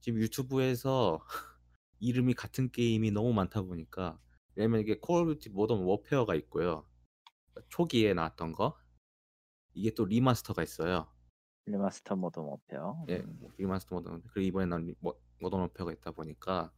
지금 0.00 0.20
유튜브에서 0.20 1.24
이름이 2.00 2.34
같은 2.34 2.70
게임이 2.70 3.10
너무 3.12 3.32
많다 3.32 3.62
보니까 3.62 4.20
왜냐면 4.56 4.80
이게 4.80 4.98
콜 5.00 5.22
오브 5.22 5.34
듀티 5.36 5.50
모던 5.50 5.82
워페어가 5.84 6.34
있고요. 6.36 6.86
초기에 7.68 8.14
나왔던 8.14 8.52
거. 8.52 8.76
이게 9.74 9.92
또 9.94 10.04
remaster가 10.04 10.62
있어요. 10.62 11.06
remaster 11.66 12.16
모던 12.16 12.38
워페어. 12.40 13.06
예. 13.08 13.18
음. 13.18 13.38
뭐 13.40 13.50
remaster 13.56 13.96
모던 13.96 14.22
그리고 14.32 14.40
이번에 14.40 14.66
나온 14.66 14.94
모 15.00 15.18
모던 15.40 15.60
워페어가 15.60 15.92
있다 15.92 16.10
보니까 16.12 16.72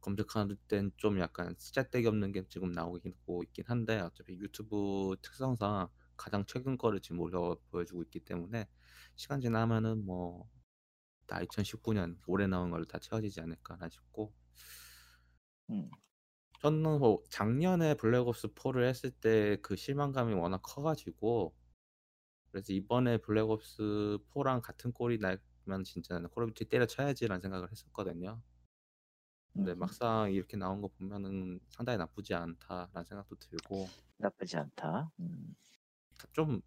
검색할 0.00 0.56
땐 0.68 0.92
좀 0.96 1.18
약간 1.18 1.54
쓰잘데기 1.58 2.06
없는 2.06 2.32
게 2.32 2.46
지금 2.48 2.72
나오긴 2.72 3.14
고 3.26 3.42
있긴 3.42 3.64
한데 3.66 3.98
어차피 4.00 4.34
유튜브 4.34 5.16
특성상 5.22 5.88
가장 6.16 6.44
최근 6.46 6.76
거를 6.78 7.00
지금 7.00 7.20
올려 7.20 7.56
보여주고 7.70 8.02
있기 8.04 8.20
때문에 8.20 8.68
시간 9.16 9.40
지나면은 9.40 10.04
뭐 10.04 10.48
다 11.28 11.38
2019년 11.40 12.18
올해 12.26 12.46
나온 12.48 12.70
걸로 12.70 12.84
다 12.86 12.98
채워지지 12.98 13.40
않을까나 13.42 13.88
싶고 13.88 14.32
음. 15.70 15.90
저는 16.58 16.98
뭐 16.98 17.22
작년에 17.30 17.94
블랙옵스 17.94 18.48
4를 18.54 18.84
했을 18.88 19.10
때 19.10 19.56
그 19.62 19.76
실망감이 19.76 20.34
워낙 20.34 20.60
커 20.62 20.82
가지고 20.82 21.54
그래서 22.52 22.72
이번에 22.72 23.18
블랙옵스 23.18 24.18
4랑 24.34 24.62
같은 24.62 24.92
꼴이 24.92 25.18
나면 25.18 25.84
진짜 25.84 26.18
'콜 26.32 26.44
오브 26.44 26.54
듀티 26.54 26.68
때려쳐야지.'라는 26.70 27.40
생각을 27.42 27.70
했었거든요. 27.72 28.42
근데 29.54 29.74
음음. 29.74 29.74
막상 29.74 30.32
이렇게 30.32 30.56
나온 30.56 30.80
거 30.80 30.88
보면은 30.88 31.60
'상당히 31.70 31.98
나쁘지 31.98 32.34
않다.'라는 32.34 33.04
생각도 33.04 33.36
들고 33.36 33.92
나쁘지 34.18 34.56
않다. 34.56 35.10
음. 35.20 35.54
좀 36.32 36.60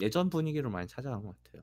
예전 0.00 0.30
분위기로 0.30 0.70
많이 0.70 0.86
찾아간 0.88 1.22
것 1.22 1.42
같아요. 1.42 1.62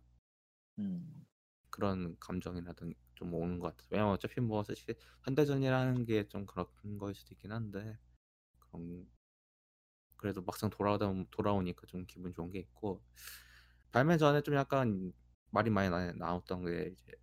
음. 0.80 1.26
그런 1.70 2.16
감정이라든 2.20 2.94
좀 3.22 3.32
오는 3.36 3.60
것 3.60 3.68
같아요. 3.78 3.88
왜냐면 3.92 4.14
어차피 4.14 4.42
뭐 4.42 4.64
사실 4.64 4.96
현대전이라는 5.24 6.06
게 6.06 6.28
좀 6.28 6.48
그런 6.48 6.66
거일 6.98 7.14
수도 7.14 7.36
있긴 7.36 7.52
한데 7.52 8.00
그런 8.60 9.08
그래도 10.18 10.42
막상 10.42 10.72
돌아오다 10.72 11.06
돌아오니까 11.30 11.86
좀 11.86 12.06
기분 12.08 12.34
좋은 12.34 12.50
게 12.52 12.58
있고 12.60 13.04
발매 13.92 14.18
전에 14.18 14.42
좀 14.42 14.56
약간 14.56 15.14
말이 15.52 15.70
많이 15.70 15.90
나 15.92 16.12
나왔던 16.14 16.66
게 16.66 16.88
이제 16.94 17.14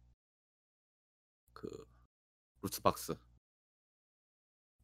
그 1.52 1.68
루트박스 2.62 3.16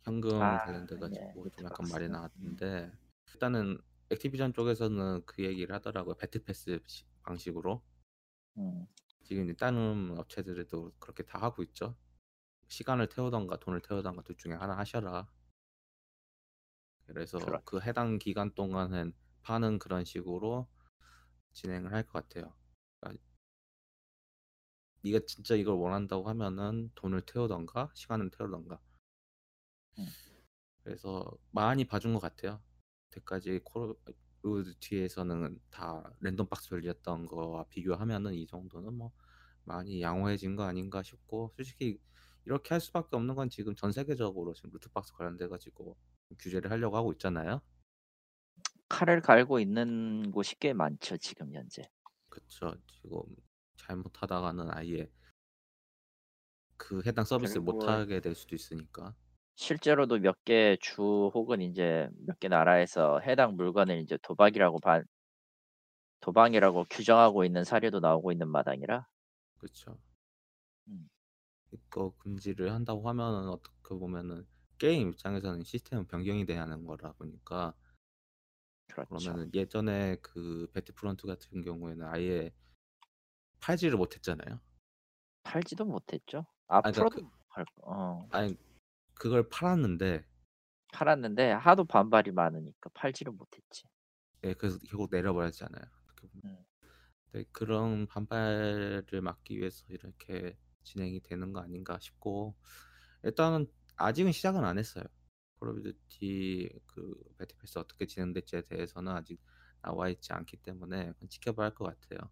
현금 0.03 0.43
아 0.43 0.65
관련돼 0.65 0.97
예. 0.97 0.99
가지고 1.01 1.49
좀 1.51 1.65
약간. 1.65 1.87
말이 1.93 2.07
음. 2.07 2.13
나왔는데 2.13 2.93
일단은 3.35 3.79
액티비전 4.11 4.53
쪽에서는 4.53 5.23
그 5.27 5.45
얘기를 5.45 5.73
하더라고요. 5.77 6.17
배틀패스 6.17 6.81
시 6.87 7.05
방식으로. 7.23 7.83
음. 8.59 8.87
지금 9.25 9.45
이제 9.45 9.55
다른 9.55 10.15
업체들도 10.19 10.93
그렇게 11.01 11.23
다 11.25 11.39
하고 11.41 11.63
있죠. 11.65 11.97
시간을 12.69 13.09
태우든가 13.09 13.59
돈을 13.61 13.83
태우든가 13.83 14.23
둘 14.25 14.37
중에 14.37 14.55
하나 14.55 14.79
하셔라. 14.79 15.29
그래서 17.07 17.39
그렇 17.39 17.61
그 17.65 17.81
해당 17.81 18.19
기간 18.19 18.53
동안은 18.55 19.15
파는 19.43 19.79
그런 19.79 20.05
식으로 20.05 20.69
진행을 21.53 21.93
할 21.93 22.05
것 22.05 22.29
같아요. 22.29 22.55
그러니까 23.01 23.23
네가 25.05 25.21
진짜 25.29 25.55
이걸 25.55 25.77
원한다고 25.77 26.29
하면은 26.31 26.91
돈을 26.97 27.21
태우든가 27.27 27.93
시간을 27.95 28.31
태우든가. 28.31 28.81
음. 29.99 30.15
그래서 30.83 31.31
많이 31.51 31.85
봐준 31.85 32.13
것 32.15 32.21
같아요. 32.21 32.63
콜오 33.65 33.97
브 34.45 34.63
듀티에서는 34.63 35.59
다 35.71 36.13
랜덤 36.21 36.47
박스 36.47 36.75
열렸던 36.75 37.27
거와 37.27 37.65
비교하면은 37.71 38.35
이 38.35 38.47
정도는 38.47 38.93
뭐 38.93 39.11
많이 39.65 40.03
양호해진 40.03 40.55
거 40.55 40.65
아닌가 40.65 41.03
싶고 41.03 41.55
솔직히 41.57 41.99
이렇게 42.45 42.75
할 42.75 42.81
수밖에 42.83 43.17
없는 43.17 43.37
건 43.37 43.49
지금 43.49 43.75
전 43.75 43.91
세계적으로 43.91 44.53
지금 44.53 44.69
루트박스 44.75 45.15
관련돼 45.15 45.49
가지고 45.49 45.97
규제를 46.39 46.71
하려고 46.71 46.99
하고 46.99 47.13
있잖아요. 47.13 47.63
칼을 48.91 49.23
갈고 49.23 49.61
있는 49.61 50.31
곳이 50.31 50.57
꽤 50.61 50.75
많죠, 50.75 51.17
지금 51.17 51.55
현재. 51.55 51.89
그쵸. 52.29 52.75
지금 52.93 53.23
잘못하다가는 53.77 54.71
아예 54.73 55.11
그 56.77 57.01
해당 57.07 57.25
서비스를 57.25 57.63
못 57.63 57.79
그리고 57.79 57.91
하게 57.91 58.21
될 58.21 58.35
수도 58.35 58.55
있으니까. 58.55 59.15
실제로도 59.57 60.19
몇 60.21 60.45
개 60.45 60.77
주 60.81 61.03
혹은 61.35 61.61
인제 61.61 62.09
몇 62.27 62.39
개 62.39 62.47
나라에서 62.49 63.19
해당 63.21 63.57
물건을 63.57 63.99
인제 63.99 64.19
도박이라고 64.23 64.79
반 64.81 65.05
도박이라고 66.19 66.87
규정하고 66.91 67.45
있는 67.45 67.63
사례도 67.63 68.01
나오고 68.01 68.33
있는 68.33 68.49
마당이라 68.49 69.07
그쵸. 69.59 69.99
음. 70.89 71.09
이거 71.73 72.17
금지를 72.17 72.73
한다고 72.73 73.07
하면은 73.11 73.49
어떻게 73.51 73.95
보면은 73.95 74.47
게임 74.79 75.11
입장에서는 75.11 75.63
시스템 75.65 76.07
변경이 76.07 76.47
돼야 76.47 76.63
하는 76.63 76.85
거라 76.87 77.13
보니까 77.13 77.75
그렇죠. 78.87 79.09
그러면은 79.09 79.51
예전에 79.55 80.17
그 80.21 80.69
배틀프론트 80.73 81.27
같은 81.27 81.63
경우에는 81.63 82.07
아예 82.07 82.53
팔지를 83.61 83.97
못했잖아요. 83.99 84.61
팔지도 85.43 85.85
못했죠. 85.87 86.45
아 86.83 86.91
그러니까 86.91 87.05
앞으로도 87.05 87.23
그팔 87.49 87.65
어. 87.85 88.29
아니 88.31 88.57
그걸 89.15 89.49
팔았는데 89.49 90.25
팔았는데 90.93 91.51
하도 91.53 91.85
반발이 91.85 92.33
많으니까 92.33 92.89
팔지를 92.95 93.33
못했지. 93.33 93.85
예 94.45 94.55
그래서 94.55 94.79
결국 94.87 95.09
내려버렸잖아요. 95.11 95.83
음. 96.45 96.65
네 97.33 97.45
그런 97.53 98.07
반발을 98.07 99.21
막기 99.23 99.59
위해서 99.59 99.85
이렇게 99.89 100.57
진행이 100.85 101.21
되는 101.21 101.53
거 101.53 101.61
아닌가 101.61 101.99
싶고 101.99 102.57
일단은 103.25 103.67
아직은 103.97 104.33
시작은 104.33 104.65
안 104.65 104.79
했어요. 104.79 105.05
콜 105.59 105.71
오브 105.71 105.83
듀티 105.83 106.71
그 106.87 107.15
battle 107.39 107.57
pass 107.59 107.79
어떻게 107.79 108.07
진행될지에 108.07 108.63
대해서는 108.63 109.13
아직 109.13 109.41
나와 109.83 110.09
있지 110.11 110.33
않기 110.33 110.59
때문에 110.59 111.13
지켜봐야 111.29 111.67
할 111.69 111.75
것 111.75 111.85
같아요. 112.01 112.31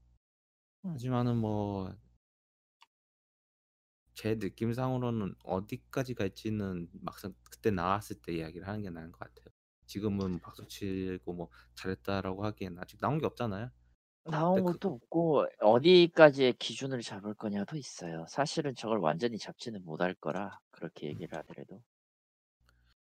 음. 0.85 0.95
하지만은 0.95 1.37
뭐 1.39 1.95
제 4.23 4.37
느낌상으로는 4.37 5.35
어디까지 5.45 6.15
갈지는 6.15 6.89
막상 6.93 7.35
그때 7.51 7.71
나왔을 7.73 8.21
때 8.23 8.33
이야기를 8.35 8.69
하는 8.69 8.83
게 8.83 8.91
나은 8.91 9.11
것 9.13 9.19
같아요. 9.19 9.47
지금은 9.87 10.41
박수 10.41 10.67
치고 10.69 11.33
뭐 11.35 11.51
"잘했다."라고 11.77 12.45
하기에는 12.45 12.79
아직 12.81 13.01
나온 13.01 13.19
게 13.19 13.27
없잖아요. 13.27 13.71
나온 14.25 14.63
근데 14.63 14.63
그 14.63 14.79
것도 14.81 14.89
없고 14.95 15.47
어디까지의 15.61 16.55
기준을 16.55 17.03
잡을 17.03 17.35
거냐도 17.35 17.77
있어요. 17.77 18.27
사실은 18.29 18.75
저걸 18.75 18.99
완전히 18.99 19.39
잡지는 19.39 19.85
못할 19.85 20.15
거라 20.15 20.59
그렇게 20.73 21.07
얘기를 21.07 21.39
하더라도. 21.39 21.85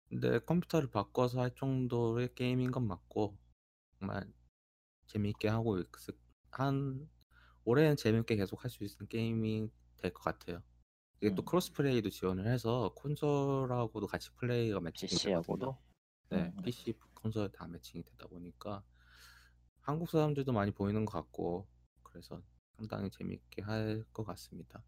근데 0.09 0.39
컴퓨터를 0.41 0.91
바꿔서 0.91 1.41
할 1.41 1.55
정도의 1.55 2.35
게임인 2.35 2.71
건 2.71 2.87
맞고 2.87 3.39
정말 4.01 4.33
재미있게 5.09 5.49
하고 5.49 5.79
있을 5.81 6.15
한 6.53 7.11
올해는 7.65 7.97
재밌게 7.97 8.37
계속 8.37 8.65
할 8.65 8.71
수 8.71 8.85
있는 8.85 9.09
게임이 9.09 9.71
될 9.99 10.13
것 10.15 10.23
같아요. 10.25 10.63
이게 11.21 11.35
또 11.35 11.43
음. 11.43 11.45
cross 11.45 11.73
play도 11.73 12.11
지원을 12.11 12.47
해서 12.47 12.93
콘솔하고도 12.97 14.07
같이 14.07 14.31
플레이가 14.37 14.81
매칭이 14.81 15.11
되거든요. 15.11 15.41
PC하고도? 15.43 15.79
네. 16.31 16.53
음음. 16.57 16.63
PC, 16.63 16.95
콘솔 17.15 17.51
다 17.53 17.67
매칭이 17.67 18.05
되다 18.05 18.27
보니까 18.29 18.85
한국 19.81 20.11
사람들도 20.11 20.53
많이 20.53 20.71
보이는 20.71 21.05
것 21.05 21.13
같고 21.15 21.67
그래서 22.03 22.43
상당히 22.77 23.11
재미있게 23.11 23.63
할 23.63 24.05
것 24.13 24.25
같습니다. 24.25 24.83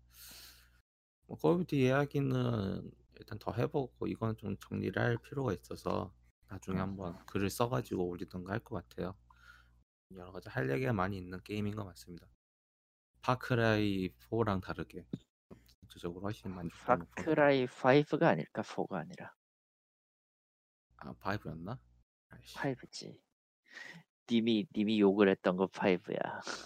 뭐 1.27 1.37
콜 1.39 1.53
오브 1.55 1.65
듀티 1.65 1.83
이야기는 1.87 2.91
일단 3.19 3.39
더 3.39 3.53
해 3.53 3.67
보고 3.67 4.07
이거는 4.07 4.37
좀 4.37 4.57
정리를 4.59 5.01
할 5.01 5.17
필요가 5.19 5.53
있어서 5.53 6.13
나중에 6.49 6.77
음. 6.79 6.83
한번 6.83 7.25
글을 7.27 7.51
써 7.51 7.69
가지고 7.69 8.07
올리든가 8.09 8.53
할 8.53 8.61
것 8.61 8.77
같아요. 8.89 9.15
여러 10.13 10.33
가지 10.33 10.49
할 10.49 10.71
얘기가 10.71 10.93
많이 10.93 11.17
있는 11.19 11.41
게임인 11.43 11.75
것 11.77 11.85
같습니다. 11.87 12.27
파크라이 13.23 14.11
4랑 14.31 14.61
다르게 14.63 15.07
전체적으로 16.01 16.23
훨씬 16.23 16.51
높은 16.55 16.71
파크라이 16.87 17.67
5가 17.67 18.25
아닐까 18.25 18.63
4가 18.63 18.95
아니라. 18.95 19.33
아 20.97 21.13
5였나? 21.15 21.79
아이씨. 22.31 22.57
5지. 22.59 23.19
님이 24.31 24.67
님이 24.75 25.01
욕을 25.01 25.29
했던 25.29 25.57
거 25.57 25.67
5야. 25.67 26.19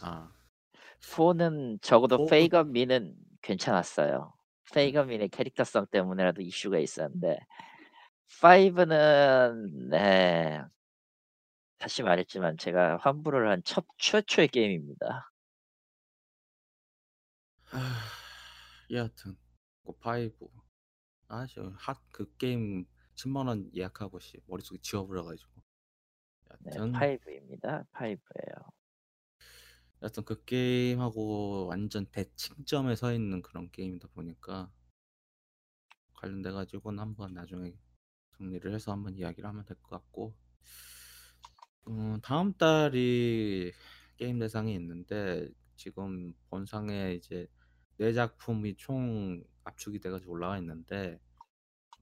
아. 0.02 0.32
4는 1.00 1.82
적어도 1.82 2.18
4도 2.18 2.30
페이건 2.30 2.72
미는 2.72 3.14
괜찮았어요. 3.42 4.34
네. 4.70 4.74
페이건 4.74 5.08
미의 5.08 5.28
캐릭터성 5.28 5.86
때문에라도 5.90 6.40
이슈가 6.40 6.78
있었는데 6.78 7.38
5는 8.40 9.90
네. 9.90 10.62
다시 11.78 12.02
말했지만 12.02 12.56
제가 12.56 12.98
환불을 12.98 13.50
한 13.50 13.62
첫 13.64 13.84
최초의 13.98 14.48
게임입니다. 14.48 15.30
여하튼 18.94 19.36
그5아저핫그 21.28 22.36
게임 22.38 22.86
10만 23.14 23.46
원 23.48 23.70
예약하고 23.74 24.18
씨 24.20 24.40
머릿속에 24.46 24.78
지워 24.82 25.06
버려 25.06 25.22
가지고. 25.24 25.50
네. 26.60 26.72
여하튼 26.76 26.92
5입니다. 26.92 27.86
5예요. 27.92 28.72
여하튼 30.02 30.24
그 30.24 30.44
게임하고 30.44 31.66
완전 31.66 32.06
대칭점에 32.06 32.94
서 32.96 33.12
있는 33.12 33.42
그런 33.42 33.70
게임이다 33.70 34.08
보니까 34.14 34.70
관련돼 36.14 36.50
가지고는 36.52 36.98
한번 36.98 37.34
나중에 37.34 37.72
정리를 38.36 38.72
해서 38.74 38.92
한번 38.92 39.16
이야기를 39.16 39.48
하면 39.48 39.64
될 39.64 39.76
것 39.82 39.90
같고 39.90 40.34
음 41.88 42.20
다음 42.22 42.52
달이 42.54 43.72
게임 44.16 44.38
대상이 44.38 44.74
있는데 44.74 45.48
지금 45.76 46.32
본상에 46.50 47.14
이제 47.14 47.46
4 47.98 48.12
작품이 48.12 48.76
총 48.76 49.42
압축이 49.64 50.00
돼 50.00 50.10
가지고 50.10 50.32
올라와 50.32 50.58
있는데 50.58 51.20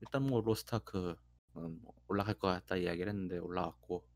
일단 0.01 0.27
뭐 0.27 0.41
로스트아크 0.41 1.17
음, 1.57 1.79
뭐 1.83 1.95
올라갈 2.09 2.35
것 2.35 2.49
같다 2.49 2.77
이야기를 2.77 3.09
했는데 3.11 3.39
올라왔고 3.39 4.07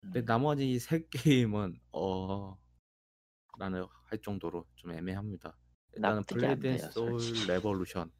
근데 0.00 0.20
음, 0.20 0.24
나머지 0.24 0.78
세 0.78 1.06
게임은 1.10 1.80
어 1.92 2.58
라는 3.58 3.86
할 4.04 4.18
정도로 4.22 4.66
좀 4.76 4.92
애매합니다. 4.92 5.56
일단은 5.92 6.22
블레이드 6.24 6.66
앤 6.66 6.78
소울. 6.78 7.20
레볼루션 7.46 8.10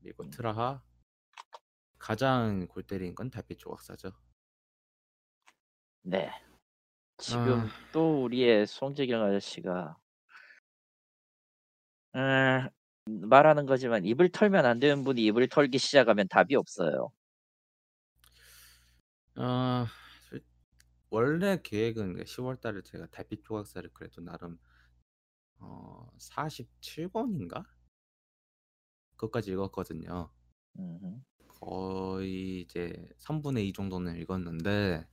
그리고 0.00 0.24
음. 0.24 0.30
트라하 0.30 0.82
가장 1.98 2.66
골 2.68 2.82
때린 2.82 3.14
건 3.14 3.30
달빛 3.30 3.58
조각사죠. 3.58 4.12
네. 6.02 6.30
지금 7.18 7.68
또 7.92 8.24
우리의 8.24 8.66
송재경 8.66 9.22
아저씨가 9.22 10.01
음, 12.16 12.68
말하는 13.28 13.66
거지만 13.66 14.04
입을 14.04 14.30
털면 14.30 14.64
안 14.66 14.78
되는 14.78 15.04
분이 15.04 15.24
입을 15.26 15.48
털기 15.48 15.78
시작하면 15.78 16.26
답이 16.28 16.54
없어요. 16.56 17.10
아 19.36 19.86
솔- 20.28 20.42
원래 21.10 21.60
계획은 21.62 22.24
10월 22.26 22.56
달에 22.58 22.82
제가 22.82 23.06
달빛 23.10 23.44
조각사를 23.44 23.90
그래도 23.94 24.20
나름 24.22 24.58
어 25.60 26.10
47권인가 26.18 27.64
그것까지 29.16 29.52
읽었거든요. 29.52 30.30
거의 31.60 32.62
이제 32.62 32.92
3분의 33.18 33.68
2 33.68 33.72
정도는 33.72 34.16
읽었는데 34.16 35.06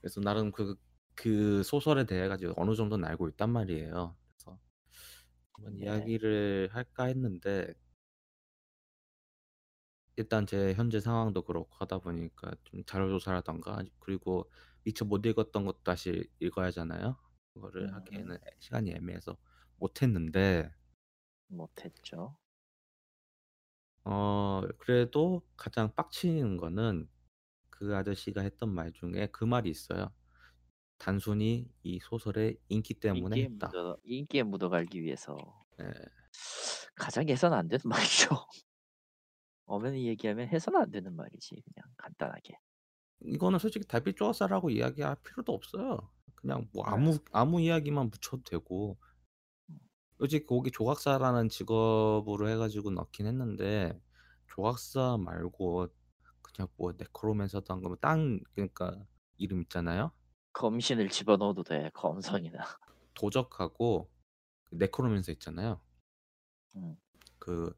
그래서 0.00 0.20
나름 0.20 0.52
그, 0.52 0.76
그 1.14 1.62
소설에 1.62 2.04
대해 2.06 2.28
가지고 2.28 2.54
어느 2.56 2.74
정도는 2.74 3.06
알고 3.08 3.28
있단 3.30 3.50
말이에요. 3.50 4.16
한번 5.54 5.78
네. 5.78 5.78
이야기를 5.78 6.70
할까 6.72 7.04
했는데 7.04 7.74
일단 10.16 10.46
제 10.46 10.74
현재 10.74 11.00
상황도 11.00 11.42
그렇고 11.42 11.68
하다 11.76 11.98
보니까 11.98 12.52
좀 12.64 12.84
자료 12.84 13.08
조사라던가 13.08 13.82
그리고 14.00 14.50
미처 14.84 15.04
못 15.04 15.24
읽었던 15.26 15.64
것도 15.64 15.82
다시 15.82 16.28
읽어야 16.40 16.66
하잖아요. 16.66 17.16
그거를 17.54 17.92
음. 17.92 17.94
하기에는 17.94 18.36
시간이 18.60 18.90
애매해서 18.92 19.36
못 19.76 20.02
했는데 20.02 20.70
못했죠. 21.48 22.38
어 24.04 24.62
그래도 24.78 25.42
가장 25.56 25.94
빡치는 25.94 26.56
거는 26.56 27.08
그 27.70 27.96
아저씨가 27.96 28.42
했던 28.42 28.70
말 28.74 28.92
중에 28.92 29.28
그 29.32 29.44
말이 29.44 29.70
있어요. 29.70 30.12
단순히 31.00 31.68
이 31.82 31.98
소설의 32.00 32.58
인기 32.68 32.94
때문에 32.94 33.38
인기에 33.38 33.46
했다. 33.46 33.76
묻어 33.76 33.98
인기에 34.02 34.42
묻어가기 34.42 35.00
위해서 35.02 35.36
예. 35.80 36.20
가장 36.94 37.28
해서는 37.28 37.56
안 37.56 37.68
되는 37.68 37.80
말이죠. 37.88 38.28
엄연히 39.64 40.06
얘기하면 40.06 40.48
해서는 40.48 40.80
안 40.82 40.90
되는 40.90 41.16
말이지 41.16 41.62
그냥 41.62 41.94
간단하게. 41.96 42.58
이거는 43.20 43.58
솔직히 43.58 43.86
달빛 43.86 44.16
조각사라고 44.16 44.70
이야기할 44.70 45.16
필요도 45.22 45.52
없어요. 45.52 46.10
그냥 46.34 46.68
뭐 46.72 46.84
네. 46.84 46.86
아무 46.86 47.18
아무 47.32 47.60
이야기만 47.60 48.10
붙여도 48.10 48.42
되고 48.44 48.98
솔직히 50.18 50.46
거기 50.46 50.70
조각사라는 50.70 51.48
직업으로 51.48 52.48
해 52.48 52.56
가지고 52.56 52.90
넣긴 52.90 53.26
했는데 53.26 54.00
조각사 54.46 55.16
말고 55.18 55.88
그냥 56.42 56.68
뭐 56.76 56.92
네크로맨서도 56.96 57.80
거면 57.80 57.96
딴 58.00 58.40
그러니까 58.54 59.06
이름 59.36 59.62
있잖아요. 59.62 60.12
검신을 60.52 61.08
집어넣어도 61.08 61.62
돼 61.62 61.90
검성이나. 61.94 62.64
도적하고 63.14 64.10
그 64.64 64.74
네크로맨서 64.76 65.32
있잖아요. 65.32 65.80
음. 66.76 66.96
그 67.38 67.72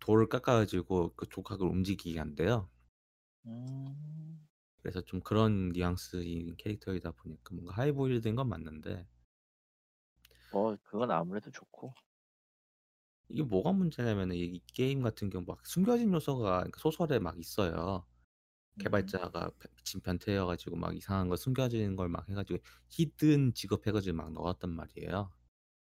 돌을 0.00 0.28
깎아 0.28 0.54
가지고 0.54 1.14
그 1.14 1.28
조각을 1.28 1.66
움직이게 1.66 2.18
한대요. 2.18 2.70
음. 3.46 4.48
그래서 4.82 5.00
좀 5.02 5.20
그런 5.20 5.70
뉘앙스인 5.70 6.56
캐릭터이다 6.56 7.12
보니까 7.12 7.54
뭔가 7.54 7.74
하이보일드인 7.74 8.34
건 8.36 8.48
맞는데 8.48 9.06
뭐 10.50 10.76
그건 10.84 11.10
아무래도 11.10 11.50
좋고. 11.50 11.94
이게 13.28 13.42
뭐가 13.42 13.72
문제냐면은 13.72 14.36
이 14.36 14.60
게임 14.74 15.02
같은 15.02 15.30
경우 15.30 15.44
막 15.46 15.64
숨겨진 15.66 16.12
요소가 16.12 16.64
그 16.70 16.80
소설에 16.80 17.18
막 17.18 17.38
있어요. 17.38 18.06
음. 18.78 19.12
개발자가 19.30 19.50
배- 19.58 19.68
미친 19.76 20.00
변태여 20.00 20.46
가지고 20.46 20.76
막 20.76 20.96
이상한 20.96 21.28
거 21.28 21.36
숨겨진 21.36 21.96
걸 21.96 22.14
막 22.14 22.28
해 22.28 22.34
가지고 22.34 22.58
hidden 22.90 23.54
직업 23.54 23.86
해 23.86 23.92
가지고 23.92 24.16
막 24.18 24.32
넣었단 24.32 24.70
말이에요. 24.70 25.32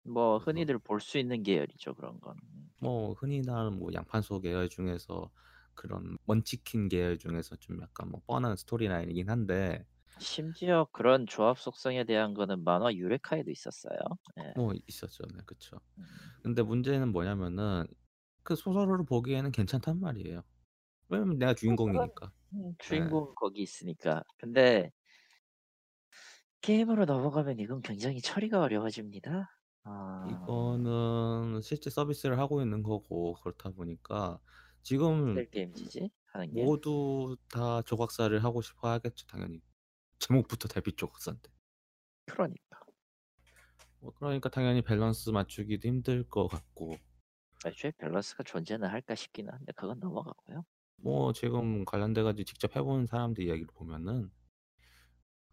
뭐 0.01 0.39
흔히들 0.39 0.79
볼 0.79 0.99
수 0.99 1.19
있는 1.19 1.43
계열이죠 1.43 1.93
그런 1.93 2.19
건. 2.19 2.35
음. 2.43 2.71
뭐 2.79 3.13
흔히 3.13 3.41
나는 3.41 3.77
뭐 3.79 3.91
양판소 3.93 4.39
계열 4.41 4.69
중에서 4.69 5.31
그런 5.73 6.17
먼치킨 6.25 6.89
계열 6.89 7.17
중에서 7.17 7.55
좀 7.57 7.81
약간 7.81 8.09
뭐 8.09 8.21
뻔한 8.25 8.55
스토리라인이긴 8.55 9.29
한데 9.29 9.85
심지어 10.19 10.85
그런 10.91 11.25
조합 11.25 11.57
속성에 11.59 12.03
대한 12.03 12.33
거는 12.35 12.63
만화 12.63 12.93
유레카에도 12.93 13.49
있었어요. 13.49 13.97
예. 14.39 14.53
뭐 14.53 14.73
있었죠. 14.87 15.23
네. 15.33 15.41
음. 15.97 16.37
근데 16.43 16.61
문제는 16.63 17.11
뭐냐면은 17.11 17.87
그 18.43 18.55
소설로 18.55 19.05
보기에는 19.05 19.51
괜찮단 19.51 19.99
말이에요. 19.99 20.43
왜냐면 21.09 21.39
내가 21.39 21.55
주인공이니까. 21.55 22.33
음, 22.53 22.71
예. 22.71 22.75
주인공 22.79 23.33
거기 23.35 23.61
있으니까. 23.61 24.23
근데 24.37 24.91
게임으로 26.61 27.05
넘어가면 27.05 27.59
이건 27.59 27.81
굉장히 27.81 28.21
처리가 28.21 28.61
어려워집니다. 28.61 29.49
아, 29.83 30.27
이거는 30.31 31.61
실제 31.61 31.89
서비스를 31.89 32.39
하고 32.39 32.61
있는 32.61 32.83
거고 32.83 33.35
그렇다 33.41 33.69
보니까 33.69 34.39
지금 34.83 35.35
셀 35.35 35.49
게임즈지 35.49 36.09
하는 36.27 36.53
게. 36.53 36.63
모두 36.63 37.37
다 37.49 37.81
조각사를 37.83 38.43
하고 38.43 38.61
싶어 38.61 38.89
하겠죠, 38.89 39.25
당연히. 39.27 39.61
제목부터 40.19 40.67
달빛 40.67 40.97
조각사인데. 40.97 41.49
그러니까. 42.25 42.79
뭐 43.99 44.13
그러니까 44.17 44.49
당연히 44.49 44.81
밸런스 44.81 45.29
맞추기도 45.29 45.87
힘들 45.87 46.23
것 46.27 46.47
같고 46.47 46.95
애초에 47.65 47.91
밸런스가 47.97 48.43
존재는 48.43 48.87
할까 48.89 49.15
싶기는 49.15 49.51
한데 49.51 49.71
그건 49.75 49.99
넘어가고요. 49.99 50.63
뭐 50.97 51.33
지금 51.33 51.85
관련돼 51.85 52.21
가지고 52.21 52.43
직접 52.45 52.75
해본 52.75 53.07
사람들 53.07 53.43
이야기를 53.43 53.67
보면은 53.73 54.29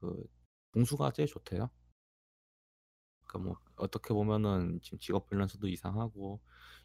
그 0.01 0.25
궁수가 0.73 1.11
제일 1.13 1.27
좋대요. 1.29 1.69
그러니까 3.27 3.49
뭐 3.51 3.59
어떻게 3.77 4.15
보면은 4.15 4.81
지금 4.83 4.99
직업 4.99 5.29
밸런스도 5.29 5.69
이상하고 5.69 6.41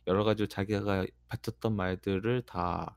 여러 0.08 0.24
가지로 0.24 0.48
자기가 0.48 1.06
뱉었던 1.30 1.76
말들을 1.76 2.44
다 2.46 2.96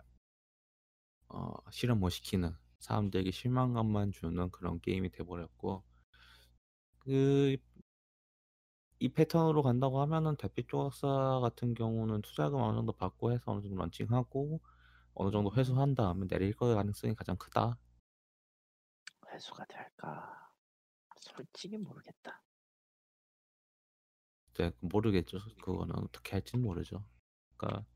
어 1.28 1.52
실현 1.72 1.98
못 1.98 2.10
시키는 2.10 2.54
사람들에게 2.78 3.32
실망감만 3.32 4.12
주는 4.12 4.48
그런 4.52 4.80
게임이 4.80 5.10
돼 5.10 5.24
버렸고 5.24 5.82
그 7.06 7.72
이 9.00 9.10
패턴으로 9.12 9.62
간다고 9.62 10.00
하면은 10.00 10.34
달빛 10.38 10.66
조각사 10.68 11.06
같은 11.42 11.74
경우는 11.74 12.22
투자금 12.22 12.58
어느 12.62 12.74
정도 12.76 12.92
받고 12.92 13.30
해서 13.32 13.42
어느 13.52 13.60
정도 13.60 13.76
런칭하고 13.76 14.60
어느 15.14 15.30
정도 15.30 15.50
음, 15.50 15.56
회수한 15.56 15.94
다음에 15.94 16.26
내릴 16.28 16.54
거 16.54 16.74
가능성이 16.74 17.14
가장 17.14 17.36
크다. 17.36 17.78
회수가 19.32 19.64
될까? 19.64 20.52
솔직히 21.20 21.76
모르겠다. 21.78 22.42
네 24.54 24.70
모르겠죠. 24.80 25.38
그거는 25.62 25.96
어떻게 25.98 26.32
할지는 26.32 26.64
모르죠. 26.64 27.04
그러니까 27.56 27.86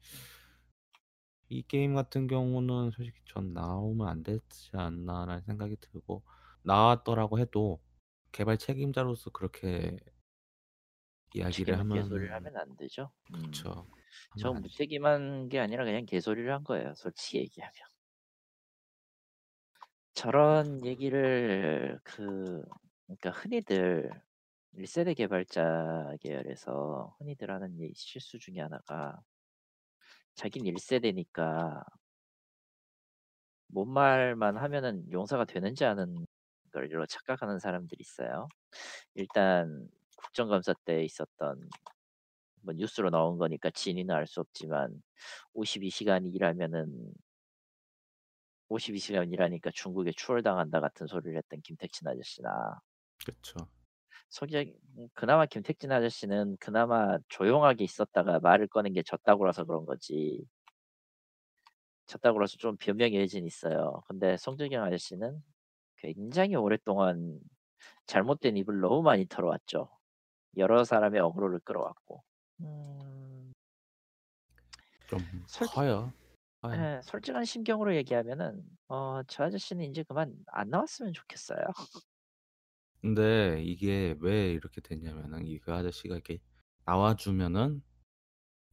이 1.48 1.62
게임 1.62 1.94
같은 1.94 2.26
경우는 2.28 2.90
솔직히 2.92 3.20
전 3.24 3.52
'나오면 3.52 4.06
안 4.08 4.22
되지 4.22 4.70
않나.'라는 4.74 5.42
생각이 5.42 5.76
들고 5.80 6.22
나왔더라고 6.62 7.38
해도 7.40 7.80
개발 8.32 8.58
책임자로서 8.58 9.30
그렇게 9.30 9.96
이야기를 11.34 11.78
개소리를 11.88 12.32
하면은 12.32 12.34
하면 12.34 12.56
안 12.56 12.76
되죠. 12.76 13.12
음, 13.30 13.52
그쵸. 13.52 13.70
하 13.70 13.96
되죠. 14.34 14.54
무책임한 14.54 15.48
게 15.48 15.58
아니라 15.60 15.84
그냥 15.84 16.06
개소리를 16.06 16.52
한 16.52 16.64
거예요. 16.64 16.94
솔직히 16.94 17.38
얘기하면. 17.38 17.74
저런 20.14 20.84
얘기를 20.84 21.98
그 22.04 22.62
그러니까 23.06 23.30
흔히들 23.30 24.10
1세대 24.78 25.14
개발자 25.14 26.14
계열에서 26.20 27.14
흔히들 27.18 27.50
하는 27.50 27.78
예 27.80 27.90
실수 27.94 28.38
중에 28.38 28.60
하나가 28.60 29.20
자기는 30.34 30.70
1세대니까 30.72 31.82
뭔 33.68 33.88
말만 33.90 34.56
하면은 34.56 35.10
용서가 35.10 35.44
되는지 35.44 35.84
아는 35.84 36.26
걸로 36.72 37.06
착각하는 37.06 37.58
사람들이 37.58 37.98
있어요. 38.00 38.48
일단 39.14 39.88
국정감사 40.16 40.74
때 40.84 41.04
있었던 41.04 41.68
뭐 42.66 42.74
뉴스로 42.74 43.10
나온 43.10 43.38
거니까 43.38 43.70
진위는 43.70 44.14
알 44.14 44.26
수 44.26 44.40
없지만 44.40 45.02
52시간 45.54 46.26
일하면은 46.26 47.14
52시간 48.68 49.30
일하니까 49.32 49.70
중국에 49.74 50.12
추월당한다 50.12 50.80
같은 50.80 51.06
소리를 51.06 51.36
했던 51.36 51.60
김택진 51.62 52.06
아저씨나. 52.08 52.80
솔직히 54.28 54.76
음 54.98 55.08
그나마 55.14 55.46
김택진 55.46 55.90
아저씨는 55.92 56.56
그나마 56.60 57.18
조용하게 57.28 57.84
있었다가 57.84 58.38
말을 58.40 58.68
꺼낸 58.68 58.92
게저 58.92 59.16
따구라서 59.18 59.64
그런 59.64 59.84
거지. 59.86 60.46
졌다고 62.06 62.38
그래서 62.38 62.56
좀 62.58 62.76
변명의 62.76 63.20
여지는 63.20 63.46
있어요. 63.46 64.02
근데 64.06 64.36
송재경 64.36 64.82
아저씨는 64.84 65.42
굉장히 65.98 66.56
오랫동안 66.56 67.40
잘못된 68.06 68.56
입을 68.58 68.80
너무 68.80 69.02
많이 69.02 69.26
털어왔죠. 69.28 69.90
여러 70.58 70.84
사람의 70.84 71.20
어그로를 71.22 71.60
끌어왔고. 71.60 72.24
음, 72.60 73.52
좀 75.08 75.20
솔, 75.46 75.66
커요. 75.68 76.12
커요. 76.60 76.74
예, 76.74 77.00
솔직한 77.02 77.44
심경으로 77.44 77.94
얘기하면은 77.96 78.62
어, 78.88 79.22
저 79.28 79.44
아저씨는 79.44 79.84
이제 79.84 80.02
그만 80.02 80.34
안 80.48 80.68
나왔으면 80.70 81.12
좋겠어요. 81.12 81.58
근데 83.00 83.62
이게 83.62 84.16
왜 84.20 84.50
이렇게 84.52 84.80
됐냐면은 84.80 85.46
이 85.46 85.58
그 85.60 85.72
아저씨가 85.72 86.14
이렇게 86.14 86.40
나와주면은 86.84 87.82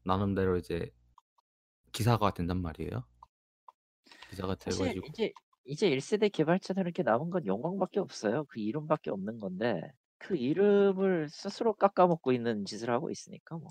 나름대로 0.06 0.58
이제 0.58 0.92
기사가 1.92 2.34
된단 2.34 2.62
말이에요. 2.62 3.06
기사가 4.30 4.56
사실 4.60 4.86
돼가지고 4.86 5.08
이제 5.08 5.32
이제 5.66 5.90
1세대 5.90 6.32
개발자들 6.32 6.84
이렇게 6.84 7.04
남은 7.04 7.30
건 7.30 7.46
영광밖에 7.46 8.00
없어요. 8.00 8.46
그 8.46 8.60
이름밖에 8.60 9.12
없는 9.12 9.40
건데 9.40 9.82
그 10.24 10.36
이름을 10.36 11.30
스스로 11.30 11.74
깎아먹고 11.76 12.32
있는 12.32 12.66
짓을 12.66 12.90
하고 12.90 13.10
있으니까 13.12 13.58
뭐 13.58 13.70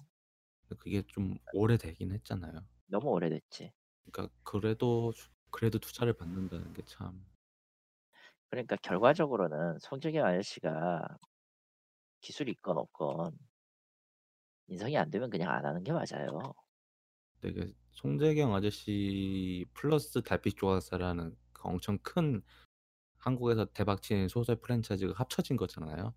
그게 0.79 1.03
좀 1.07 1.39
오래되긴 1.53 2.11
했잖아요. 2.13 2.67
너무 2.87 3.11
오래됐지. 3.11 3.73
그러니까 4.05 4.33
그래도 4.45 5.13
그래도 5.51 5.79
투자를 5.81 6.13
받는다는 6.15 6.73
게 6.73 6.83
참 6.85 7.27
그러니까 8.51 8.77
결과적으로는 8.77 9.79
송재경 9.81 10.25
아저씨가 10.27 11.19
기술이 12.23 12.53
있건 12.53 12.79
없건 12.79 13.39
인성이 14.67 14.97
안 14.99 15.09
되면 15.11 15.31
그냥 15.31 15.51
안 15.53 15.65
하는 15.65 15.83
게 15.85 15.93
맞아요. 15.93 16.53
되게 17.41 17.73
송재경 17.93 18.55
아저씨 18.55 19.65
플러스 19.75 20.23
달빛 20.23 20.57
조각사라는 20.57 21.37
그 21.53 21.63
엄청 21.69 21.99
큰 22.03 22.43
한국에서 23.19 23.67
대박친 23.67 24.29
소설 24.29 24.57
프랜차이즈가 24.57 25.15
합쳐진 25.17 25.57
거잖아요. 25.57 26.15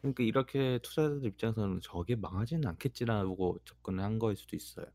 그러니까 0.00 0.22
이렇게 0.24 0.78
투자자들 0.82 1.24
입장에서는 1.26 1.80
저게 1.82 2.16
망하지는 2.16 2.66
않겠지라고 2.68 3.58
접근을 3.64 4.02
한 4.04 4.18
거일 4.18 4.36
수도 4.36 4.56
있어요. 4.56 4.86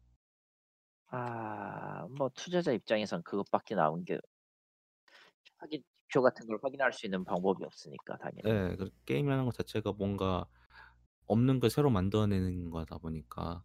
아, 1.08 2.08
뭐 2.18 2.30
투자자 2.36 2.72
입장에선 2.72 3.24
그것밖에 3.24 3.76
나온 3.76 4.04
게 4.04 4.20
확인 5.58 5.84
표 6.14 6.22
같은 6.22 6.48
걸 6.48 6.60
확인할 6.62 6.94
수 6.94 7.06
있는 7.06 7.26
방법이 7.26 7.66
없으니까 7.66 8.18
당연히. 8.18 8.44
네, 8.44 8.76
그 8.76 8.90
게임이라는 9.06 9.46
것 9.46 9.54
자체가 9.56 9.94
뭔가 9.94 10.46
없는 11.28 11.60
걸 11.60 11.70
새로 11.70 11.90
만들어내는 11.90 12.72
거다 12.72 12.98
보니까 13.00 13.64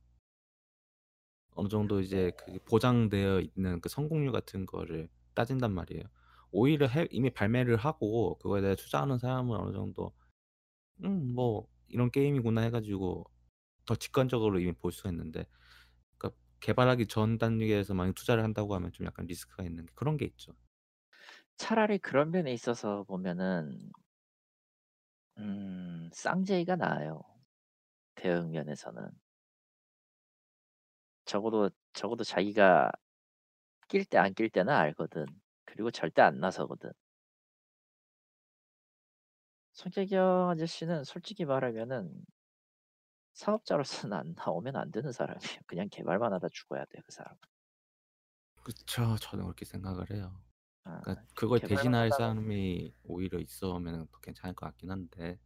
어느 1.54 1.68
정도 1.68 2.00
이제 2.00 2.32
그 2.36 2.58
보장되어 2.64 3.40
있는 3.40 3.80
그 3.80 3.88
성공률 3.88 4.32
같은 4.32 4.66
거를 4.66 5.08
따진단 5.34 5.72
말이에요. 5.72 6.04
오히려 6.52 6.86
해, 6.86 7.06
이미 7.10 7.30
발매를 7.30 7.76
하고 7.76 8.36
그거에 8.38 8.60
대해 8.60 8.74
투자하는 8.76 9.18
사람은 9.18 9.56
어느 9.56 9.72
정도 9.72 10.12
음, 11.04 11.34
뭐 11.34 11.66
이런 11.88 12.10
게임이구나 12.10 12.62
해 12.62 12.70
가지고 12.70 13.24
더 13.86 13.96
직관적으로 13.96 14.60
이미 14.60 14.72
볼 14.72 14.92
수가 14.92 15.10
있는데 15.10 15.46
그러니까 16.18 16.40
개발하기 16.60 17.06
전 17.08 17.38
단계에서 17.38 17.94
만약 17.94 18.14
투자를 18.14 18.44
한다고 18.44 18.74
하면 18.76 18.92
좀 18.92 19.06
약간 19.06 19.26
리스크가 19.26 19.64
있는 19.64 19.86
게 19.86 19.92
그런 19.96 20.16
게 20.16 20.26
있죠. 20.26 20.54
차라리 21.56 21.98
그런 21.98 22.30
면에 22.32 22.52
있어서 22.52 23.04
보면은 23.04 23.90
음, 25.38 26.08
쌍제이가 26.12 26.76
나아요. 26.76 27.22
대응 28.16 28.50
면에서는 28.52 29.10
적어도 31.24 31.70
적어도 31.94 32.24
자기가 32.24 32.90
낄 33.88 34.04
때 34.06 34.18
안 34.18 34.34
낄 34.34 34.50
때는 34.50 34.72
알거든. 34.72 35.26
그리고 35.66 35.90
절대 35.90 36.22
안 36.22 36.40
나서거든. 36.40 36.92
송재경 39.72 40.50
아저씨는 40.50 41.02
솔직히 41.04 41.44
말하면은 41.44 42.24
사업자로서는 43.32 44.16
안 44.16 44.34
나오면 44.36 44.76
안 44.76 44.90
되는 44.92 45.10
사람이에요. 45.12 45.60
그냥 45.66 45.88
개발만 45.90 46.32
하다 46.32 46.48
죽어야 46.52 46.84
돼, 46.84 47.00
그 47.04 47.10
사람. 47.12 47.34
그쵸, 48.62 49.16
저는 49.16 49.44
그렇게 49.44 49.64
생각을 49.64 50.10
해요. 50.10 50.40
아, 50.84 51.00
그러니까 51.02 51.26
그걸 51.34 51.60
개발만 51.60 51.68
대신할 51.82 52.10
하다가 52.10 52.10
사람이 52.10 52.94
오히려 53.04 53.38
있으면 53.40 54.06
더 54.08 54.18
괜찮을 54.20 54.54
것 54.54 54.66
같긴 54.66 54.90
한데 54.90 55.38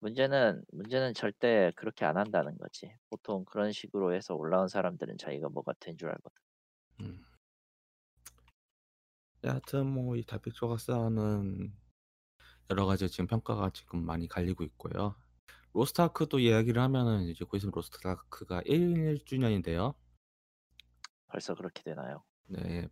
문제는 0.00 0.64
문제는 0.72 1.14
절대 1.14 1.72
그렇게 1.76 2.04
안 2.04 2.16
한다는 2.16 2.56
거지. 2.58 2.94
보통 3.10 3.44
그런 3.44 3.72
식으로 3.72 4.14
해서 4.14 4.34
올라온 4.34 4.68
사람들은 4.68 5.18
자기가 5.18 5.48
뭐가 5.48 5.72
된 5.80 5.96
줄 5.96 6.08
알거든. 6.10 6.30
음. 7.00 7.24
여하튼 9.44 9.86
뭐 9.86 10.16
이 10.16 10.24
달빛 10.24 10.52
조각사는 10.54 11.72
여러 12.70 12.86
가지 12.86 13.08
지금 13.08 13.26
평가가 13.26 13.70
지금 13.70 14.04
많이 14.04 14.26
갈리고 14.28 14.64
있고요. 14.64 15.14
로스트아크도 15.72 16.38
이야기를 16.38 16.80
하면은 16.82 17.24
이제 17.24 17.44
곧 17.44 17.58
있으면 17.58 17.72
로스트아크가 17.74 18.62
1주년인데요. 18.62 19.94
벌써 21.28 21.54
그렇게 21.54 21.82
되나요? 21.82 22.24
네, 22.46 22.88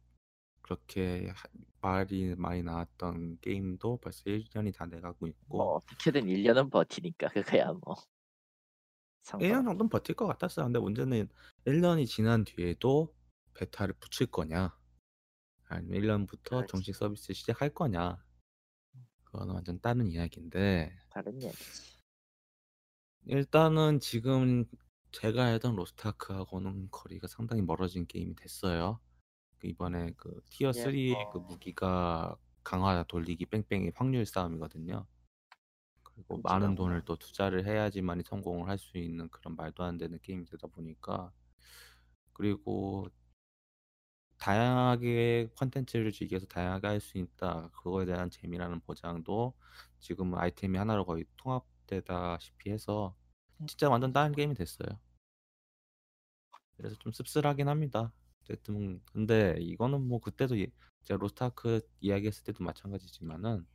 그렇게 0.62 1.28
하- 1.34 1.48
말이 1.80 2.34
많이 2.36 2.62
나왔던 2.62 3.38
게임도 3.40 3.98
벌써 3.98 4.22
1년이 4.26 4.74
다 4.74 4.86
돼가고 4.86 5.16
뭐 5.20 5.28
있고 5.28 5.76
어떻게든 5.76 6.22
1년은 6.26 6.70
버티니까 6.70 7.28
그거야 7.28 7.72
뭐 7.72 7.94
1년 7.94 8.02
상관. 9.22 9.64
정도는 9.64 9.88
버틸 9.88 10.14
것 10.14 10.26
같았어요. 10.26 10.66
근데 10.66 10.78
문제는 10.78 11.28
1년이 11.66 12.06
지난 12.06 12.44
뒤에도 12.44 13.14
베타를 13.54 13.94
붙일 13.94 14.26
거냐, 14.26 14.76
아니면 15.68 16.26
1년부터 16.26 16.42
그렇지. 16.50 16.70
정식 16.70 16.94
서비스 16.94 17.32
시작할 17.32 17.70
거냐, 17.70 18.23
그거는 19.34 19.52
완전 19.56 19.80
다른 19.80 20.06
이야기인데 20.06 20.92
다른 21.08 21.42
얘기지. 21.42 21.98
일단은 23.26 23.98
지금 23.98 24.64
제가 25.10 25.46
알던 25.46 25.74
로스트아크하고는 25.74 26.88
거리가 26.92 27.26
상당히 27.26 27.62
멀어진 27.62 28.06
게임이 28.06 28.36
됐어요. 28.36 29.00
그 29.58 29.66
이번에 29.66 30.12
그 30.16 30.40
티어 30.50 30.72
예, 30.72 30.72
3의 30.72 31.30
그뭐 31.30 31.46
무기가 31.48 32.36
강화 32.62 33.02
돌리기 33.04 33.46
뺑뺑이 33.46 33.92
확률 33.96 34.24
싸움이거든요. 34.26 35.06
그리고 36.02 36.38
많은 36.42 36.74
돈을 36.76 37.02
끔찍하구나. 37.02 37.04
또 37.04 37.16
투자를 37.16 37.66
해야지만이 37.66 38.22
성공을 38.24 38.68
할 38.68 38.78
수 38.78 38.98
있는 38.98 39.28
그런 39.30 39.56
말도 39.56 39.82
안 39.84 39.98
되는 39.98 40.18
게임이 40.22 40.46
되다 40.46 40.66
보니까 40.68 41.32
그리고 42.32 43.08
다양하게 44.44 45.48
콘텐츠를 45.58 46.12
즐겨서 46.12 46.46
다양하게 46.46 46.86
할 46.88 47.00
수 47.00 47.18
있다. 47.18 47.70
그거에 47.72 48.04
대한 48.06 48.30
재미라는 48.30 48.80
보장도 48.80 49.54
지금은 50.00 50.38
아이템이 50.38 50.76
하나로 50.78 51.04
거의 51.06 51.24
통합되다시피 51.36 52.70
해서 52.70 53.16
진짜 53.66 53.88
완전 53.88 54.12
다른 54.12 54.32
게임이 54.32 54.54
됐어요. 54.54 54.88
그래서 56.76 56.96
좀 56.96 57.12
씁쓸하긴 57.12 57.68
합니다. 57.68 58.12
어쨌든 58.42 59.00
근데 59.12 59.56
이거는 59.60 60.06
뭐 60.06 60.20
그때도 60.20 60.58
예- 60.60 60.66
제가 61.04 61.18
로스트아크 61.18 61.80
이야기했을 62.00 62.44
때도 62.44 62.64
마찬가지지만은 62.64 63.66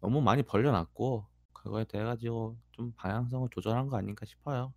너무 0.00 0.20
많이 0.22 0.42
벌려놨고 0.42 1.26
그거에 1.52 1.84
대해 1.84 2.04
가지고 2.04 2.58
좀 2.72 2.92
방향성을 2.96 3.48
조절한 3.52 3.88
거 3.88 3.96
아닌가 3.98 4.26
싶어요. 4.26 4.74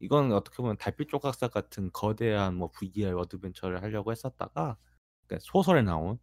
이건 0.00 0.32
어떻게 0.32 0.56
보면 0.58 0.76
달빛 0.78 1.08
조각사 1.08 1.48
같은 1.48 1.90
거대한 1.92 2.56
뭐 2.56 2.70
VR 2.72 3.16
어드벤처를 3.18 3.82
하려고 3.82 4.12
했었다가 4.12 4.78
그러니까 5.26 5.44
소설에 5.50 5.82
나온 5.82 6.18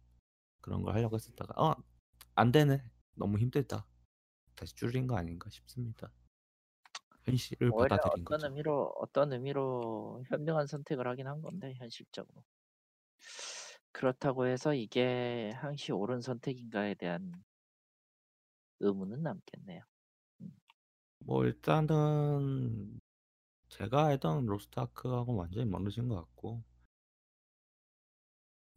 그런 0.62 0.82
걸 0.82 0.94
하려고 0.96 1.16
했었다가 1.16 1.54
어 1.62 1.76
안 2.36 2.52
되네 2.52 2.90
너무 3.16 3.38
힘들다 3.38 3.86
다시 4.56 4.74
줄인 4.76 5.06
거 5.08 5.16
아닌가 5.18 5.50
싶습니다. 5.50 6.12
현실을 7.24 7.72
받아들인 7.76 8.24
어떤 8.24 8.24
거죠. 8.24 8.46
의미로 8.46 8.92
어떤 8.98 9.32
의미로 9.32 10.22
현명한 10.28 10.66
선택을 10.66 11.06
하긴 11.08 11.26
한 11.26 11.40
건데 11.42 11.72
현실적으로. 11.74 12.44
그렇다고 13.92 14.46
해서 14.46 14.74
이게 14.74 15.52
항시 15.56 15.92
옳은 15.92 16.20
선택인가에 16.20 16.94
대한 16.94 17.32
의문은 18.78 19.22
남겠네요. 19.22 19.82
음. 20.42 20.52
뭐 21.18 21.44
일단은 21.44 23.00
제가 23.74 24.06
알던 24.06 24.46
로스트 24.46 24.78
아크하고 24.78 25.34
완전히 25.34 25.66
멀어진 25.66 26.08
것 26.08 26.14
같고 26.16 26.62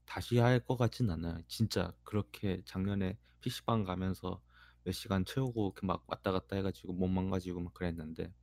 다시 0.05 0.39
할 0.39 0.59
것 0.65 0.75
같진 0.77 1.09
않아요. 1.11 1.39
진짜 1.47 1.93
그렇게 2.03 2.63
작년에 2.65 3.15
PC방 3.41 3.83
가면서 3.83 4.41
몇 4.83 4.93
시간 4.93 5.23
채우고 5.23 5.67
이렇게 5.75 5.85
막 5.85 6.03
왔다 6.07 6.31
갔다 6.31 6.55
해가지고 6.55 6.93
몸 6.93 7.13
망가지고 7.13 7.59
막 7.61 7.73
그랬는데 7.75 8.33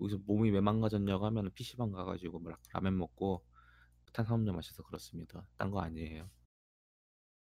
여기서 0.00 0.18
몸이 0.26 0.50
왜 0.50 0.60
망가졌냐고 0.60 1.26
하면 1.26 1.50
PC방 1.54 1.92
가가지고 1.92 2.40
막 2.40 2.60
라면 2.72 2.98
먹고 2.98 3.44
탄산음료 4.12 4.52
마셔서 4.52 4.82
그렇습니다. 4.82 5.46
딴 5.56 5.70
거 5.70 5.80
아니에요. 5.80 6.28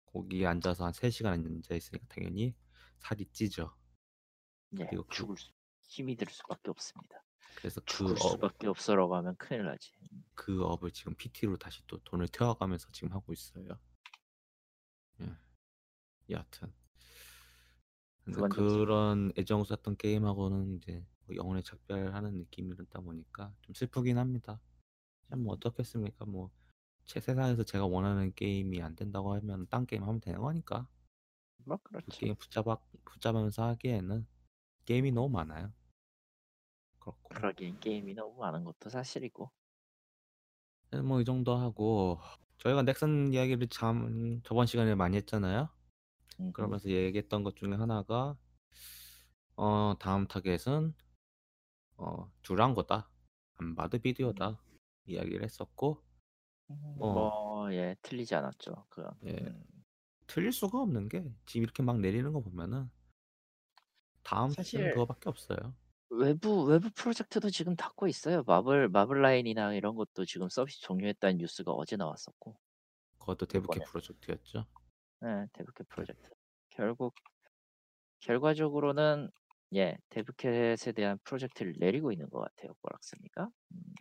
거기에 0.06 0.46
앉아서 0.46 0.86
한 0.86 0.92
3시간 0.92 1.26
앉아 1.26 1.74
있으니까 1.74 2.06
당연히 2.08 2.54
살이 2.98 3.26
찌죠. 3.32 3.74
예, 4.78 4.86
그리고 4.86 5.04
그 5.04 5.14
죽을 5.14 5.36
수, 5.36 5.52
힘이 5.82 6.16
들 6.16 6.28
수밖에 6.30 6.70
없습니다. 6.70 7.22
그래서 7.56 7.80
그 7.80 7.86
죽을 7.86 8.12
업 8.12 8.18
수밖에 8.18 8.66
없어라고 8.68 9.16
하면 9.16 9.36
큰일 9.36 9.64
나지. 9.64 9.92
그 10.34 10.62
업을 10.64 10.90
지금 10.90 11.14
PT로 11.14 11.56
다시 11.56 11.82
또 11.86 11.98
돈을 12.04 12.28
태워가면서 12.28 12.88
지금 12.92 13.12
하고 13.12 13.32
있어요. 13.32 13.78
예. 15.20 15.36
여하튼 16.30 16.72
근데 18.24 18.36
그건 18.36 18.50
좀 18.50 18.68
그런 18.78 19.32
애정 19.38 19.64
쐈던 19.64 19.96
게임하고는 19.96 20.76
이제 20.76 21.04
뭐 21.26 21.36
영혼의 21.36 21.62
작별하는 21.62 22.38
느낌이다 22.38 23.00
보니까 23.00 23.54
좀 23.62 23.74
슬프긴 23.74 24.18
합니다. 24.18 24.60
참 25.30 25.40
뭐 25.40 25.54
어떻겠습니까? 25.54 26.24
뭐 26.26 26.50
제 27.06 27.20
세상에서 27.20 27.64
제가 27.64 27.86
원하는 27.86 28.32
게임이 28.34 28.80
안 28.82 28.96
된다고 28.96 29.34
하면 29.34 29.66
딴 29.68 29.86
게임 29.86 30.04
하면 30.04 30.20
되는 30.20 30.40
거니까. 30.40 30.88
뭐 31.64 31.78
그 31.78 31.90
그렇지. 31.92 32.18
게임 32.20 32.34
붙잡아 32.36 32.78
붙잡으면서 33.04 33.64
하기에는 33.68 34.26
게임이 34.86 35.12
너무 35.12 35.28
많아요. 35.30 35.72
그렇고 37.04 37.28
그러긴 37.28 37.78
게임이 37.80 38.14
너무 38.14 38.38
많은 38.38 38.64
것도 38.64 38.88
사실이고. 38.88 39.50
네, 40.90 41.00
뭐 41.02 41.20
이 41.20 41.24
정도 41.24 41.56
하고 41.56 42.18
저희가 42.58 42.82
넥슨 42.82 43.32
이야기를 43.32 43.68
참 43.68 44.40
저번 44.44 44.66
시간에 44.66 44.94
많이 44.94 45.16
했잖아요. 45.16 45.68
음흠. 46.40 46.52
그러면서 46.52 46.88
얘기했던 46.88 47.42
것 47.42 47.56
중에 47.56 47.74
하나가 47.74 48.36
어 49.56 49.94
다음 49.98 50.26
타겟은 50.26 50.94
어 51.96 52.32
듀랑고다. 52.42 53.08
안 53.56 53.74
봐도 53.74 53.98
비디오다. 53.98 54.58
이야기를 55.06 55.44
했었고 55.44 56.02
음, 56.70 56.96
어. 57.00 57.12
뭐 57.12 57.72
예, 57.72 57.94
틀리지 58.02 58.34
않았죠. 58.34 58.86
그 58.88 59.04
예. 59.24 59.32
음. 59.32 59.64
틀릴 60.26 60.52
수가 60.52 60.80
없는 60.80 61.08
게 61.08 61.22
지금 61.44 61.64
이렇게 61.64 61.82
막 61.82 62.00
내리는 62.00 62.32
거 62.32 62.40
보면은 62.40 62.90
다음 64.22 64.50
사실 64.50 64.90
그거밖에 64.90 65.28
없어요. 65.28 65.74
외부 66.18 66.64
외부 66.64 66.90
프로젝트도 66.90 67.50
지금 67.50 67.76
닫고 67.76 68.06
있어요. 68.08 68.42
마블 68.46 68.88
마블 68.88 69.22
라인이나 69.22 69.74
이런 69.74 69.94
것도 69.96 70.24
지금 70.26 70.48
서비스 70.48 70.80
종료했다는 70.80 71.38
뉴스가 71.38 71.72
어제 71.72 71.96
나왔었고. 71.96 72.56
그것도 73.18 73.46
데브캡 73.46 73.80
이번에. 73.80 73.84
프로젝트였죠. 73.84 74.66
네, 75.20 75.46
데브캣 75.52 75.88
프로젝트. 75.88 76.28
결국 76.70 77.14
결과적으로는 78.20 79.30
예, 79.76 79.96
데브캣에 80.10 80.92
대한 80.94 81.18
프로젝트를 81.24 81.74
내리고 81.78 82.10
있는 82.12 82.28
것 82.30 82.40
같아요. 82.40 82.74
꼬락스니까. 82.82 83.48
음. 83.72 83.94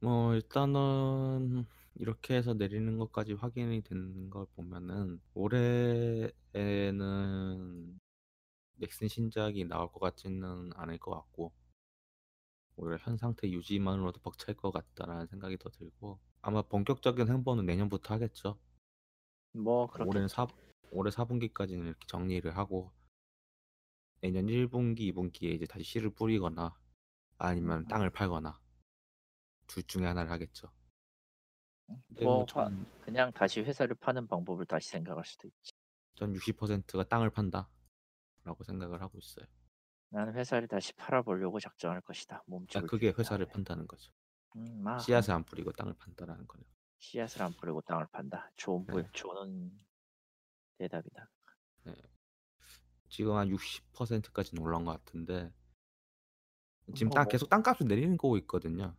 뭐 0.00 0.34
일단은 0.34 1.64
이렇게 1.94 2.34
해서 2.36 2.54
내리는 2.54 2.98
것까지 2.98 3.32
확인이 3.34 3.82
된 3.82 4.28
걸 4.30 4.46
보면은 4.56 5.20
올해에는 5.34 6.32
넥슨 8.76 9.08
신작이 9.08 9.64
나올 9.64 9.90
것 9.90 10.00
같지는 10.00 10.70
않을 10.74 10.98
것 10.98 11.12
같고 11.12 11.52
오히려 12.76 12.96
현 12.98 13.16
상태 13.16 13.48
유지만으로도 13.48 14.20
벅찰 14.20 14.54
것 14.54 14.72
같다라는 14.72 15.26
생각이 15.26 15.58
더 15.58 15.70
들고 15.70 16.18
아마 16.42 16.62
본격적인 16.62 17.28
행보는 17.28 17.66
내년부터 17.66 18.14
하겠죠. 18.14 18.58
뭐 19.52 19.84
올해는 19.84 20.26
그렇겠죠. 20.26 20.28
사 20.28 20.46
올해 20.90 21.10
4분기까지는 21.10 21.86
이렇게 21.86 22.06
정리를 22.06 22.56
하고 22.56 22.92
내년 24.20 24.46
1분기, 24.46 25.12
2분기에 25.12 25.54
이제 25.54 25.66
다시 25.66 25.84
씨를 25.84 26.10
뿌리거나 26.10 26.76
아니면 27.38 27.80
음. 27.80 27.88
땅을 27.88 28.10
팔거나 28.10 28.60
둘 29.66 29.82
중에 29.84 30.06
하나를 30.06 30.30
하겠죠. 30.30 30.72
뭐뭐 32.20 32.40
화, 32.42 32.46
전, 32.46 32.86
그냥 33.02 33.32
다시 33.32 33.60
회사를 33.60 33.96
파는 33.96 34.26
방법을 34.26 34.66
다시 34.66 34.88
생각할 34.90 35.24
수도 35.24 35.48
있지. 35.48 35.72
전 36.14 36.32
60%가 36.32 37.04
땅을 37.04 37.30
판다 37.30 37.68
라고 38.44 38.62
생각을 38.62 39.00
하고 39.02 39.18
있어요. 39.18 39.46
나는 40.10 40.34
회사를 40.34 40.68
다시 40.68 40.92
팔아보려고 40.94 41.58
작정할 41.58 42.00
것이다. 42.02 42.36
아, 42.36 42.42
몸집을 42.46 42.86
그게 42.88 43.12
회사를. 43.16 43.46
판다는 43.46 43.86
거죠. 43.86 44.12
음, 44.56 44.86
아, 44.86 44.98
씨앗을 44.98 45.32
안 45.32 45.44
뿌리고 45.44 45.72
땅을 45.72 45.94
판다라는 45.94 46.46
거예요. 46.46 46.64
씨앗을 46.98 47.42
안 47.42 47.52
뿌리고 47.54 47.80
땅을 47.82 48.06
판다. 48.12 48.50
좋은 48.56 48.86
부, 48.86 49.00
네. 49.02 49.08
좋은 49.12 49.76
대답이다. 50.78 51.28
지금 53.08 53.36
한 53.36 53.48
60%까지는 53.48 54.62
올라온 54.62 54.84
것 54.84 54.92
같은데 54.92 55.52
지금 56.94 57.08
뭐, 57.10 57.14
땅 57.14 57.24
뭐. 57.24 57.28
계속 57.30 57.48
땅값을 57.48 57.86
내리는 57.86 58.16
거고 58.16 58.36
있거든요. 58.38 58.96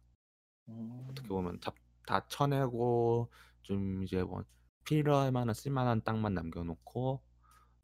음, 0.70 1.08
어떻게 1.10 1.28
보면 1.28 1.60
다, 1.60 1.72
다 2.06 2.26
쳐내고 2.28 3.30
좀 3.62 4.04
이제 4.04 4.24
뭐 4.24 4.44
필요할 4.86 5.32
만한 5.32 5.54
쓸만한 5.54 6.02
땅만 6.04 6.34
남겨놓고 6.34 7.25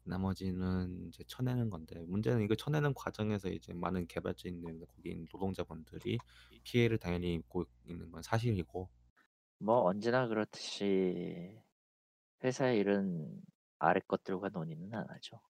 나머지는 0.04 1.08
이제 1.08 1.22
쳐내는 1.24 1.70
건데 1.70 2.00
문제는 2.06 2.42
이거 2.42 2.54
쳐내는 2.54 2.94
과정에서 2.94 3.48
이제 3.48 3.72
많은 3.72 4.06
개발자인들 4.06 4.86
거기 4.86 5.10
있는 5.10 5.26
노동자분들이 5.32 6.18
피해를 6.64 6.98
당연히 6.98 7.34
입고 7.34 7.64
있는 7.86 8.10
건 8.10 8.22
사실이고 8.22 8.88
뭐 9.58 9.82
언제나 9.82 10.26
그렇듯이 10.26 11.56
회사의 12.42 12.78
일은 12.78 13.40
아래 13.78 14.00
것들과 14.06 14.48
논의는 14.48 14.92
안 14.94 15.08
하죠. 15.08 15.40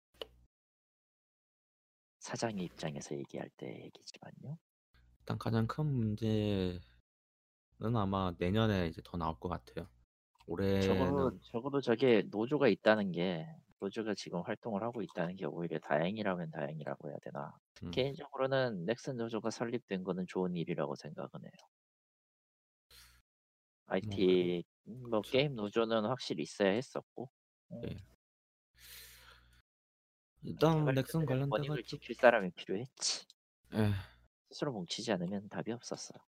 사장의 2.19 2.65
입장에서 2.65 3.17
얘기할 3.17 3.49
때 3.57 3.85
얘기지만요. 3.85 4.59
일단 5.21 5.39
가장 5.39 5.67
큰 5.67 5.87
문제는 5.87 6.81
아마 7.81 8.35
내년에 8.39 8.89
이제 8.89 9.01
더 9.05 9.17
나올 9.17 9.39
것 9.41 9.49
같아요. 9.49 9.89
적어도 10.47 11.27
올해는 11.27 11.41
적어도 11.43 11.81
저게 11.81 12.23
노조가 12.31 12.69
있다는 12.69 13.13
게 13.13 13.47
노조가 13.83 14.15
지금 14.17 14.43
활동을 14.43 14.83
하고 14.83 15.03
있다는 15.03 15.37
게 15.37 15.47
오히려 15.47 15.79
다행이라면 15.81 16.51
다행이라고 16.53 17.09
해야 17.11 17.17
되나. 17.23 17.53
음, 17.83 18.03
개인적으로는 18.03 18.87
넥슨 18.87 19.17
노조가 19.17 19.51
설립된 19.51 20.05
거는 20.05 20.27
좋은 20.29 20.57
일이라고 20.57 20.95
생각은 20.97 21.45
해요. 21.45 21.53
IT 23.87 24.65
뭐 24.85 25.23
그쵸. 25.23 25.31
게임 25.31 25.55
노조는 25.55 26.05
확실히 26.05 26.43
있어야 26.43 26.73
했었고 26.73 27.31
음, 27.73 27.89
예. 27.89 28.03
일단 30.43 30.93
넥슨 30.95 31.25
관련돼서 31.25 31.43
권익을 31.49 31.83
지킬 31.85 32.15
사람이 32.15 32.51
필요했지. 32.53 33.27
예, 33.75 33.93
스스로 34.51 34.71
뭉치지 34.73 35.11
않으면 35.11 35.49
답이 35.49 35.73
없었어요. 35.73 36.21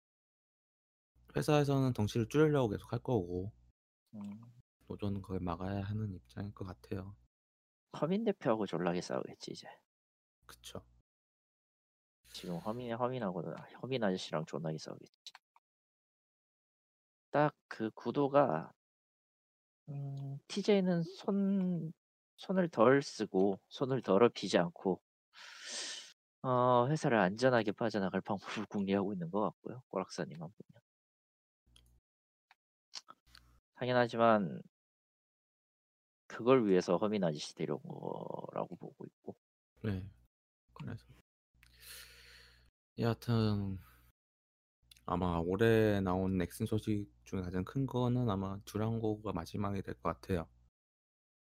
회사에서는 1.34 1.94
덩치를 1.94 2.28
줄이려고 2.28 2.68
계속 2.68 2.92
할 2.92 3.00
거고 3.00 3.52
음, 4.14 4.52
노조는 4.86 5.22
그걸 5.22 5.40
막아야 5.40 5.82
하는 5.82 6.14
입장일 6.14 6.54
것 6.54 6.64
같아요. 6.64 7.16
허민 8.00 8.24
대표하고 8.24 8.66
졸라게 8.66 9.00
싸우겠지 9.00 9.52
이제. 9.52 9.68
그쵸. 10.46 10.82
지금 12.32 12.56
허민 12.58 12.94
허민하고 12.94 13.42
허민 13.82 14.02
아저씨랑 14.04 14.46
존나게 14.46 14.78
싸우겠지. 14.78 15.32
딱 17.30 17.54
그 17.68 17.90
구도가 17.94 18.70
음, 19.88 20.38
TJ는 20.48 21.02
손 21.04 21.92
손을 22.36 22.68
덜 22.68 23.00
쓰고 23.02 23.58
손을 23.68 24.02
더럽히지 24.02 24.58
않고 24.58 25.00
어, 26.42 26.86
회사를 26.88 27.18
안전하게 27.18 27.72
빠져나갈 27.72 28.20
방법을 28.20 28.66
궁리하고 28.68 29.12
있는 29.12 29.30
것 29.30 29.40
같고요. 29.40 29.82
꼬락사님만 29.88 30.40
보면. 30.50 30.82
당연하지만 33.76 34.60
그걸 36.32 36.66
위해서 36.66 36.96
허민 36.96 37.24
아저씨 37.24 37.54
데려온 37.54 37.80
거라고 37.82 38.76
보고 38.76 39.04
있고 39.04 39.36
네. 39.82 40.02
그래서 40.74 41.04
여하튼 42.98 43.78
아마 45.06 45.38
올해 45.38 46.00
나온 46.00 46.38
넥슨 46.38 46.66
소식 46.66 47.08
중에 47.24 47.42
가장 47.42 47.64
큰 47.64 47.86
거는 47.86 48.28
아마 48.30 48.58
듀랑고가 48.64 49.32
마지막이 49.32 49.82
될 49.82 49.94
것 49.96 50.02
같아요. 50.20 50.46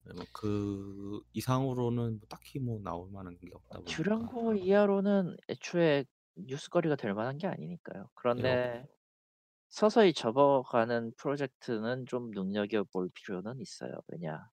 네, 0.05 0.13
뭐그 0.15 1.23
이상으로는 1.33 2.19
뭐 2.19 2.21
딱히 2.29 2.59
뭐 2.61 2.81
나올 2.83 3.11
만한 3.11 3.37
게 3.39 3.49
없다 3.53 3.79
보니까 3.81 3.91
듀랑고 3.97 4.55
이하로는 4.55 5.37
애초에 5.49 6.05
뉴스거리가 6.37 6.97
될 6.97 7.15
만한 7.15 7.37
게 7.39 7.47
아니니까요. 7.47 8.09
그런데 8.15 8.87
서서히 9.69 10.13
접어가는 10.15 11.13
프로젝트는 11.17 12.07
좀 12.07 12.31
눈여겨볼 12.31 13.11
필요는 13.15 13.61
있어요. 13.61 13.93
왜냐 14.09 14.49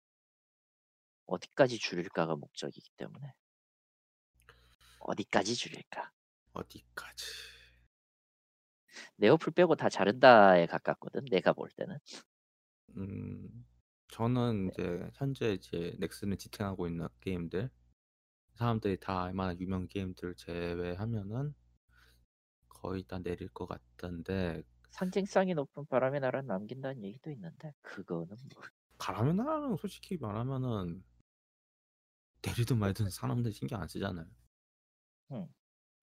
어디까지 1.26 1.78
줄일까가 1.78 2.36
목적이기 2.36 2.90
때문에 2.96 3.32
어디까지 5.00 5.54
줄일까? 5.54 6.10
어디까지 6.52 7.24
네오플 9.16 9.52
빼고 9.52 9.76
다 9.76 9.88
자른다에 9.88 10.66
가깝거든. 10.66 11.24
내가 11.30 11.52
볼 11.52 11.68
때는. 11.70 11.98
음 12.96 13.66
저는 14.08 14.70
이제 14.70 15.10
현재 15.14 15.52
이제 15.52 15.96
넥슨을 15.98 16.36
지탱하고 16.36 16.86
있는 16.86 17.08
게임들 17.20 17.70
사람들이 18.54 18.98
다 19.00 19.24
알만한 19.24 19.58
유명 19.60 19.88
게임들 19.88 20.36
제외하면은 20.36 21.54
거의 22.68 23.02
다 23.02 23.18
내릴 23.18 23.48
것 23.48 23.66
같던데 23.66 24.62
상징성이 24.90 25.54
높은 25.54 25.86
바람의 25.86 26.20
나라를 26.20 26.46
남긴다는 26.46 27.02
얘기도 27.02 27.32
있는데 27.32 27.72
그거는 27.82 28.28
뭐 28.54 28.62
바람의 28.98 29.34
나라는 29.34 29.76
솔직히 29.76 30.16
말하면은 30.18 31.02
내리든 32.46 32.78
말든 32.78 33.10
사람들 33.10 33.52
신경 33.52 33.80
안 33.82 33.88
쓰잖아요. 33.88 34.26
응. 35.32 35.48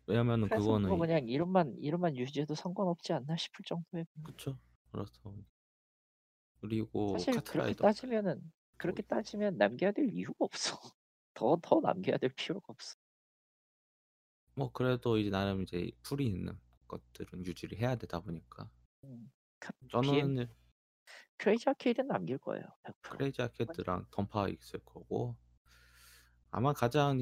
왜냐면은 0.05 0.49
그래서 0.49 0.79
뭐 0.79 0.97
그거는 0.97 0.99
그냥 0.99 1.27
이름만 1.27 1.75
이름만 1.79 2.15
유지해도 2.17 2.55
상관없지 2.55 3.13
않나 3.13 3.35
싶을 3.37 3.63
정도의 3.65 4.05
그쵸. 4.23 4.57
그렇죠. 4.91 5.35
그리고 6.59 7.17
사실 7.17 7.41
그렇게 7.43 7.73
따지면은 7.73 8.51
뭐 8.81 8.97
그렇게 8.97 9.01
따지면 9.03 9.57
남겨야 9.57 9.91
될 9.91 10.09
이유가 10.11 10.35
없어. 10.45 10.79
더 11.33 11.57
더 11.61 11.79
남겨야 11.81 12.17
될 12.17 12.29
필요가 12.35 12.65
없어. 12.69 12.95
뭐 14.55 14.71
그래도 14.71 15.17
이제 15.17 15.29
나름 15.29 15.61
이제 15.61 15.91
풀이 16.03 16.25
있는 16.27 16.57
것들은 16.87 17.45
유지를 17.45 17.77
해야 17.79 17.95
되다 17.97 18.19
보니까 18.21 18.69
음. 19.03 19.31
저는 19.89 20.47
크레이지 21.37 21.69
아케이드는 21.69 22.07
남길 22.07 22.37
거예요. 22.37 22.63
100%. 22.83 23.17
크레이지 23.17 23.41
아케이드랑 23.43 24.07
던파 24.11 24.47
있을 24.49 24.79
거고 24.83 25.37
아마 26.51 26.73
가장 26.73 27.19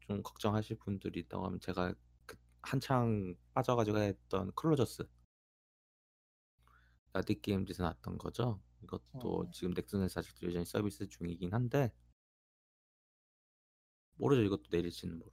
좀 0.00 0.22
걱정하실 0.22 0.78
분들이 0.78 1.20
있다고 1.20 1.44
하면 1.46 1.60
제가 1.60 1.94
그 2.26 2.36
한창 2.62 3.34
빠져 3.52 3.76
가지고 3.76 3.98
했던 3.98 4.52
클로저스 4.54 5.06
나딕 7.12 7.40
게임즈에서 7.40 7.82
나왔던 7.82 8.18
거죠. 8.18 8.60
이것도 8.82 9.42
음. 9.42 9.50
지금 9.52 9.74
넥슨에서 9.74 10.20
아직도 10.20 10.46
여전히 10.46 10.64
서비스 10.64 11.06
중이긴 11.06 11.52
한데 11.52 11.92
모르죠. 14.16 14.42
이것도 14.42 14.64
내릴지는 14.70 15.18
모르 15.18 15.30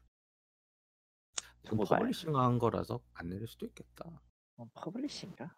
이건 1.64 1.78
모바일. 1.78 2.00
publishing 2.00 2.36
한 2.36 2.60
거라서 2.60 3.02
안 3.14 3.30
내릴 3.30 3.48
수도 3.48 3.66
있겠다. 3.66 4.22
어 4.58 4.70
publishing인가? 4.74 5.58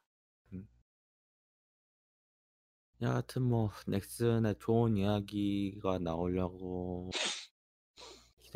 여하튼 3.02 3.42
뭐 3.42 3.70
넥슨의 3.88 4.56
좋은 4.60 4.96
이야기가 4.96 6.00
나오려고 6.00 7.10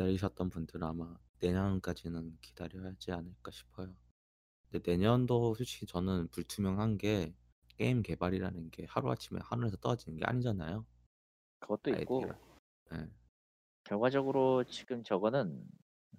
기다리셨던 0.02 0.50
분들은 0.50 0.86
아마 0.86 1.16
내년까지는 1.40 2.38
기다려야 2.40 2.86
하지 2.86 3.10
않을까 3.10 3.50
싶어요. 3.50 3.92
근데 4.70 4.92
내년도 4.92 5.54
솔직히 5.54 5.86
저는 5.86 6.28
불투명한 6.28 6.98
게 6.98 7.34
게임 7.68 8.02
개발이라는 8.02 8.70
게 8.70 8.86
하루아침에 8.88 9.40
하늘에서 9.42 9.76
떨어지는 9.78 10.18
게 10.18 10.24
아니잖아요. 10.24 10.86
그것도 11.60 11.90
있고 11.90 12.22
아이디가. 12.22 12.38
예. 12.94 13.10
결과적으로 13.84 14.64
지금 14.64 15.02
저거는 15.02 15.64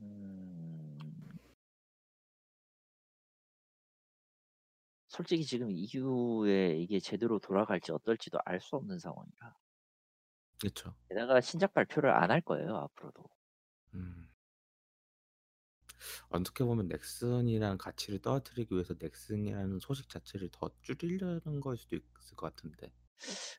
음 0.02 0.98
솔직히 5.10 5.44
지금 5.46 5.70
이후에 5.72 6.78
이게 6.80 7.00
제대로 7.00 7.38
돌아갈지 7.40 7.92
어떨지도 7.92 8.40
알 8.46 8.60
수 8.62 8.76
없는 8.78 8.98
상황이라. 9.00 9.56
그쵸. 10.62 10.94
게다가 11.10 11.40
신작 11.42 11.74
발표를 11.74 12.12
안 12.12 12.32
할 12.32 12.42
거예요, 12.42 12.76
앞으로도. 12.78 13.24
음. 13.94 14.30
어떻게 16.30 16.64
보면 16.64 16.88
넥슨이라는 16.88 17.78
가치를 17.78 18.20
떨어뜨리기 18.20 18.74
위해서 18.74 18.96
넥슨이라는 19.00 19.80
소식 19.80 20.10
자체를 20.10 20.50
더 20.52 20.70
줄이려는 20.82 21.60
걸 21.62 21.78
수도 21.78 21.96
있을 21.98 22.36
것 22.36 22.56
같은데. 22.56 22.92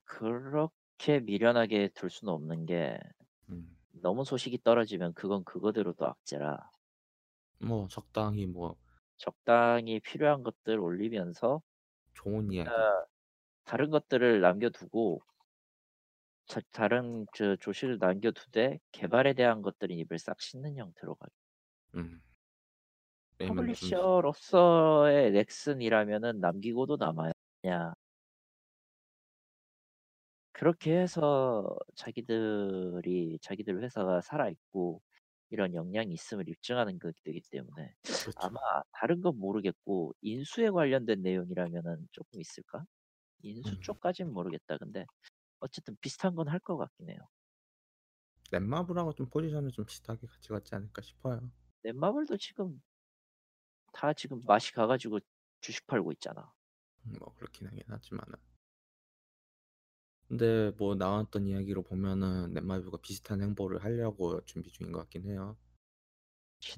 그렇게 0.05 1.21
미련하게 1.21 1.89
둘 1.95 2.11
수는 2.11 2.33
없는 2.33 2.67
게 2.67 2.99
음. 3.49 3.77
너무 3.93 4.25
소식이 4.25 4.63
떨어지면 4.65 5.15
그건 5.15 5.45
그거대로 5.45 5.93
또 5.95 6.07
악재라. 6.07 6.71
뭐 7.61 7.87
적당히 7.89 8.47
뭐 8.47 8.77
적당히 9.19 10.01
필요한 10.01 10.43
것들 10.43 10.81
올리면서 10.81 11.63
좋은 12.15 12.53
이야기. 12.53 12.71
아 12.71 13.05
다른 13.65 13.91
것들을 13.91 14.41
남겨두고 14.41 15.23
자 16.51 16.61
다른 16.73 17.27
저 17.33 17.55
조시를 17.55 17.99
남겨두되 18.01 18.81
개발에 18.91 19.35
대한 19.35 19.63
것들은 19.63 19.95
입을 19.99 20.19
싹 20.19 20.41
씻는 20.41 20.77
형태로 20.77 21.15
가죠. 21.15 21.33
음. 21.95 22.21
publisher로서의 23.39 25.31
넥슨이라면은 25.31 26.41
남기고도 26.41 26.97
남아야 26.97 27.31
냐 27.63 27.95
그렇게 30.51 30.99
해서 30.99 31.79
자기들이 31.95 33.39
자기들 33.41 33.81
회사가 33.85 34.21
살아있고 34.21 35.01
이런 35.51 35.73
역량이 35.73 36.13
있음을 36.13 36.49
입증하는 36.49 36.99
거기 36.99 37.41
때문에 37.49 37.95
그렇죠. 38.03 38.33
아마 38.35 38.59
다른 38.91 39.21
건 39.21 39.39
모르겠고 39.39 40.17
인수에 40.21 40.71
관련된 40.71 41.23
내용이라면은 41.23 42.09
조금 42.11 42.41
있을까? 42.41 42.85
인수 43.43 43.71
음. 43.77 43.81
쪽까진 43.83 44.33
모르겠다. 44.33 44.79
근데 44.79 45.07
어쨌든 45.61 45.97
비슷한 46.01 46.35
건 46.35 46.49
할 46.49 46.61
것 46.61 46.77
같긴 46.79 47.11
해요. 47.11 47.19
넷마블하고 48.53 49.13
좀 49.15 49.29
포지션을 49.29 49.73
좀 49.73 49.85
비슷하게 49.85 50.29
가져갔지 50.29 50.77
않을까 50.77 51.03
싶어요. 51.03 51.51
넷마블도 51.83 52.39
지금 52.39 52.81
다 53.93 54.13
지금 54.13 54.41
맛이 54.47 54.73
가 54.73 54.87
가지고 54.89 55.21
주식 55.61 55.87
팔고 55.87 56.11
있잖아. 56.13 56.53
음 57.05 57.13
뭐 57.19 57.35
그렇긴 57.35 57.67
하긴 57.67 57.83
하지만은. 57.89 58.37
근데 60.29 60.71
뭐 60.79 60.95
나왔던 60.95 61.47
이야기로 61.47 61.83
보면은 61.83 62.55
넷마블과 62.55 62.99
비슷한 63.03 63.43
행보를 63.43 63.85
하려고 63.85 64.43
준비 64.47 64.71
중인 64.71 64.93
것 64.93 65.01
같긴 65.01 65.27
해요. 65.27 65.59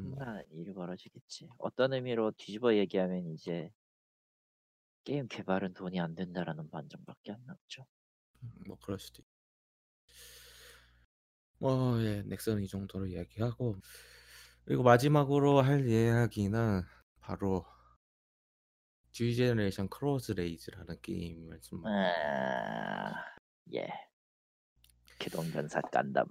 음뭐 0.00 0.26
신나는 0.26 0.42
일이 0.50 0.72
벌어지겠지. 0.72 1.48
어떤 1.58 1.92
의미로 1.92 2.32
뒤집어 2.32 2.74
얘기하면 2.74 3.26
이제 3.28 3.70
게임 5.04 5.28
개발은 5.28 5.74
돈이 5.74 6.00
안 6.00 6.16
된다라는 6.16 6.68
반전밖에 6.68 7.30
안 7.30 7.44
남죠. 7.46 7.86
음뭐 8.42 8.78
그럴 8.82 8.98
수도 8.98 9.22
있뭐예 11.60 12.22
넥슨은 12.26 12.62
이 12.62 12.68
정도로 12.68 13.06
이야기하고 13.06 13.76
그리고 14.64 14.82
마지막으로 14.82 15.60
할 15.62 15.88
이야기는 15.88 16.82
바로 17.20 17.64
G 19.12 19.34
제너레이션 19.36 19.88
크로스 19.88 20.32
레이즈라는 20.32 21.00
게임을 21.02 21.60
좀 21.62 21.82
아 21.86 23.12
예. 23.74 23.88
기동전사 25.18 25.80
건담. 25.92 26.26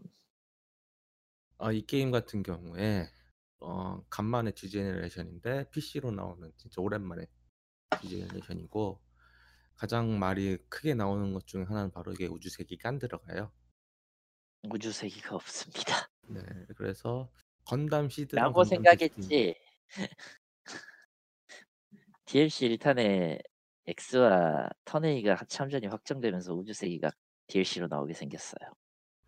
아 1.59 1.71
이 1.71 1.85
게임 1.85 2.11
같은 2.11 2.43
경우에 2.43 3.07
어 3.59 4.03
간만에 4.09 4.51
G 4.53 4.69
제너레이션인데 4.69 5.69
PC로 5.71 6.11
나오는 6.11 6.51
진짜 6.57 6.81
오랜만에 6.81 7.27
G 8.01 8.09
제너레이션이고 8.09 9.01
가장 9.81 10.19
말이 10.19 10.59
크게 10.69 10.93
나오는 10.93 11.33
것 11.33 11.47
중에 11.47 11.63
하나는 11.63 11.89
바로 11.89 12.11
이게 12.13 12.27
우주세기가 12.27 12.87
안 12.87 12.99
들어가요. 12.99 13.51
우주세기가 14.69 15.33
없습니다. 15.35 16.07
네. 16.29 16.39
그래서 16.77 17.31
건담 17.65 18.07
시드랑 18.07 18.43
라고 18.45 18.61
건담 18.61 18.69
생각했지. 18.69 19.55
DLC 22.25 22.69
1탄에 22.77 23.41
X와 23.87 24.69
턴A가 24.85 25.45
참전이 25.47 25.87
확정되면서 25.87 26.53
우주세기가 26.53 27.09
DLC로 27.47 27.87
나오게 27.87 28.13
생겼어요. 28.13 28.71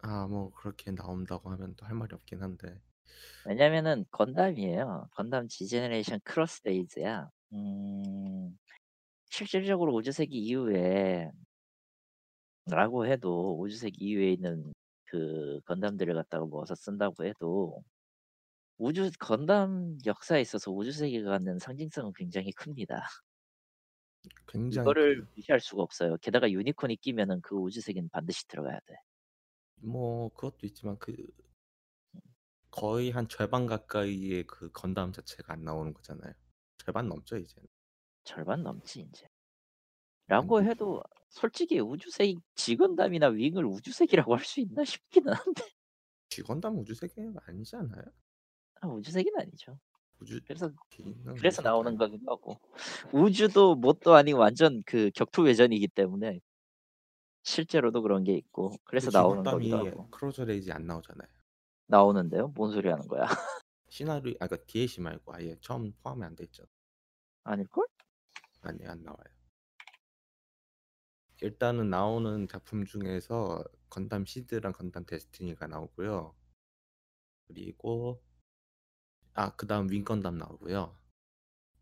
아 0.03 0.27
뭐 0.27 0.51
그렇게 0.51 0.91
나온다고 0.91 1.49
하면 1.49 1.73
또 1.77 1.87
할 1.87 1.95
말이 1.95 2.13
없긴 2.13 2.43
한데. 2.43 2.79
왜냐면은 3.45 4.05
건담이에요. 4.11 5.09
건담 5.15 5.47
G 5.47 5.67
제너레이션 5.67 6.19
크로스 6.23 6.61
레이즈야. 6.65 7.31
음 7.53 8.55
실질적으로 9.33 9.95
우주세기 9.95 10.37
이후에 10.37 11.31
라고 12.67 13.07
해도 13.07 13.59
우주세기 13.59 13.97
이후에 14.05 14.33
있는 14.33 14.71
그 15.05 15.59
건담들을 15.65 16.13
갖다가 16.13 16.45
모아서 16.45 16.75
쓴다고 16.75 17.25
해도 17.25 17.83
우주 18.77 19.09
건담 19.19 19.97
역사에 20.05 20.39
있어서 20.41 20.71
우주세계가 20.71 21.31
갖는 21.31 21.57
상징성은 21.57 22.13
굉장히 22.15 22.51
큽니다. 22.51 23.07
굉장히 24.47 24.83
이거를. 24.83 25.25
무시할 25.35 25.59
수가 25.59 25.81
없어요. 25.81 26.17
게다가 26.21 26.51
유니콘이 26.51 26.97
끼면은 26.97 27.41
그 27.41 27.55
우주세계는 27.55 28.09
반드시 28.09 28.47
들어가야 28.47 28.79
돼. 28.85 28.95
뭐 29.77 30.29
그것도 30.29 30.67
있지만 30.67 30.97
그 30.99 31.15
거의 32.69 33.09
한 33.09 33.27
절반 33.27 33.65
가까이의 33.65 34.45
그 34.45 34.71
건담 34.71 35.11
자체가 35.11 35.53
안 35.53 35.63
나오는 35.63 35.91
거잖아요. 35.91 36.33
절반 36.77 37.07
넘죠 37.07 37.37
이제는. 37.37 37.72
절반 38.23 38.63
넘지 38.63 39.01
인제. 39.01 39.27
라고 40.27 40.55
근데 40.55 40.69
해도 40.71 41.01
솔직히 41.29 41.79
우주세기 41.79 42.37
G건담이나 42.55 43.27
윙을 43.27 43.65
우주세기라고 43.65 44.35
할 44.35 44.45
수 44.45 44.61
있나 44.61 44.83
싶기는 44.85 45.33
한데. 45.33 45.63
G건담 46.29 46.77
우주세기가 46.79 47.41
아니지 47.45 47.75
않아요? 47.75 48.03
아 48.81 48.87
우주세기는 48.87 49.39
아니죠. 49.39 49.77
우주 50.19 50.39
그래서 50.47 50.71
그래서 51.37 51.61
나오는 51.61 51.97
거기도 51.97 52.31
하고 52.31 52.57
우주도 53.11 53.75
뭣도 53.75 54.13
아니고 54.15 54.39
완전 54.39 54.81
그 54.85 55.11
격투 55.13 55.41
외전이기 55.43 55.89
때문에 55.89 56.39
실제로도 57.43 58.01
그런 58.01 58.23
게 58.23 58.33
있고 58.35 58.71
그래서 58.85 59.11
나오는 59.11 59.43
거기도 59.43 59.77
하고. 59.77 60.09
크로스 60.11 60.41
레이즈에 60.41 60.71
안 60.73 60.85
나오잖아요. 60.87 61.27
나오는데요? 61.87 62.47
뭔 62.55 62.71
소리 62.71 62.87
하는 62.89 63.05
거야? 63.07 63.27
시나리오 63.89 64.33
아 64.39 64.47
그러니까 64.47 64.57
DLC 64.65 65.01
말고 65.01 65.33
아예 65.35 65.57
처음 65.59 65.91
포함이 66.01 66.23
안 66.23 66.35
돼 66.35 66.45
있죠. 66.45 66.63
아닐걸? 67.43 67.85
아니 68.63 68.85
안 68.87 69.03
나와요. 69.03 69.33
일단은 71.41 71.89
나오는 71.89 72.47
작품 72.47 72.85
중에서 72.85 73.63
건담 73.89 74.25
시드랑 74.25 74.71
건담 74.71 75.05
데스티니가 75.05 75.67
나오고요. 75.67 76.35
그리고 77.47 78.23
아 79.33 79.53
그다음 79.55 79.89
윙건담 79.91 80.37
나오고요. 80.37 80.97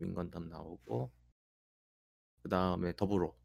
윙건담 0.00 0.48
나오고 0.48 1.12
그다음에 2.42 2.92
더불어 2.96 3.36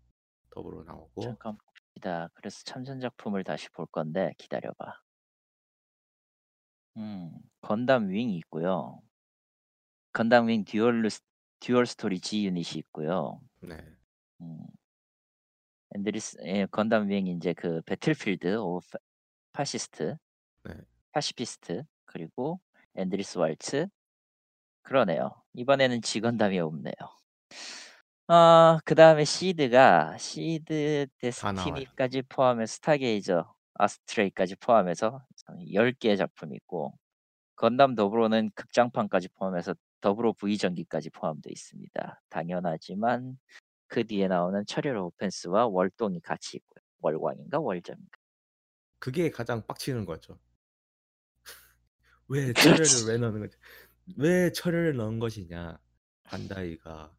더불어 0.50 0.84
나오고 0.84 1.22
잠깐 1.22 1.56
봅시다. 1.58 2.30
그래서 2.34 2.64
참전 2.64 3.00
작품을 3.00 3.44
다시 3.44 3.70
볼 3.70 3.86
건데 3.86 4.34
기다려봐. 4.40 5.02
음, 6.98 7.32
건담 7.62 8.10
윙이 8.10 8.36
있고요. 8.38 9.04
건담 10.14 10.48
윙 10.48 10.66
듀얼 10.66 11.04
듀얼 11.60 11.86
스토리 11.86 12.20
G 12.20 12.45
유닛이 12.45 12.78
있고요. 12.80 13.41
네. 13.62 13.78
음, 14.41 14.60
앤드리스 15.95 16.38
예, 16.43 16.66
건담 16.68 17.10
윙 17.10 17.28
이제 17.28 17.53
그 17.53 17.82
배틀필드 17.84 18.58
오브 18.58 18.80
파- 18.91 18.99
파시스트, 19.53 20.18
네. 20.64 20.74
파시피스트 21.12 21.84
그리고 22.05 22.60
엔드리스 22.95 23.38
왈츠 23.39 23.88
그러네요. 24.84 25.41
이번에는 25.53 26.01
G건담이 26.01 26.60
없네요. 26.60 26.93
아, 28.28 28.80
그 28.86 28.93
다음에 28.93 29.24
시드가 29.26 30.18
시드. 30.18 31.08
데스티니까지 31.20 32.24
포함해서 32.24 32.74
스타게이저, 32.74 33.53
아스트레이까지 33.76 34.55
포함해서 34.58 35.26
10개의 35.72 36.18
작품이 36.18 36.55
있고 36.58 36.97
건담 37.55 37.95
더불어는 37.95 38.51
극장판까지 38.53 39.30
포함해서 39.30 39.76
더불어 40.02 40.34
V전기까지 40.34 41.10
포함되어 41.10 41.52
있습니다. 41.52 42.22
당연하지만 42.30 43.38
그 43.88 44.06
뒤에 44.06 44.28
나오는 44.28 44.66
철혈 44.66 44.98
오펜스와 44.98 45.68
월동이 45.68 46.20
같이 46.22 46.58
있고요. 46.58 46.84
월광인가 47.00 47.60
월점인가. 47.60 48.18
그게 49.00 49.30
가장 49.30 49.66
빡치는 49.66 50.06
거죠. 50.06 50.39
왜 52.28 52.52
그렇지. 52.54 53.04
철혈을 53.06 53.14
왜 53.14 53.18
넣는 53.18 53.39
거지? 53.41 53.58
왜 54.18 54.52
철혈을 54.52 54.95
넣은 54.98 55.20
것이냐? 55.20 55.80
반다이가 56.24 57.16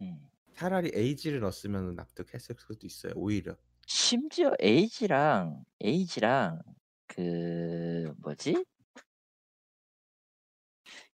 음. 0.00 0.28
차라리 0.54 0.90
에이지를 0.94 1.40
넣었으면 1.40 1.94
납득했을 1.94 2.56
수도 2.58 2.86
있어요. 2.86 3.12
오히려 3.16 3.56
심지어 3.86 4.52
에이지랑 4.60 5.64
에이지랑 5.80 6.62
그 7.06 8.12
뭐지? 8.18 8.64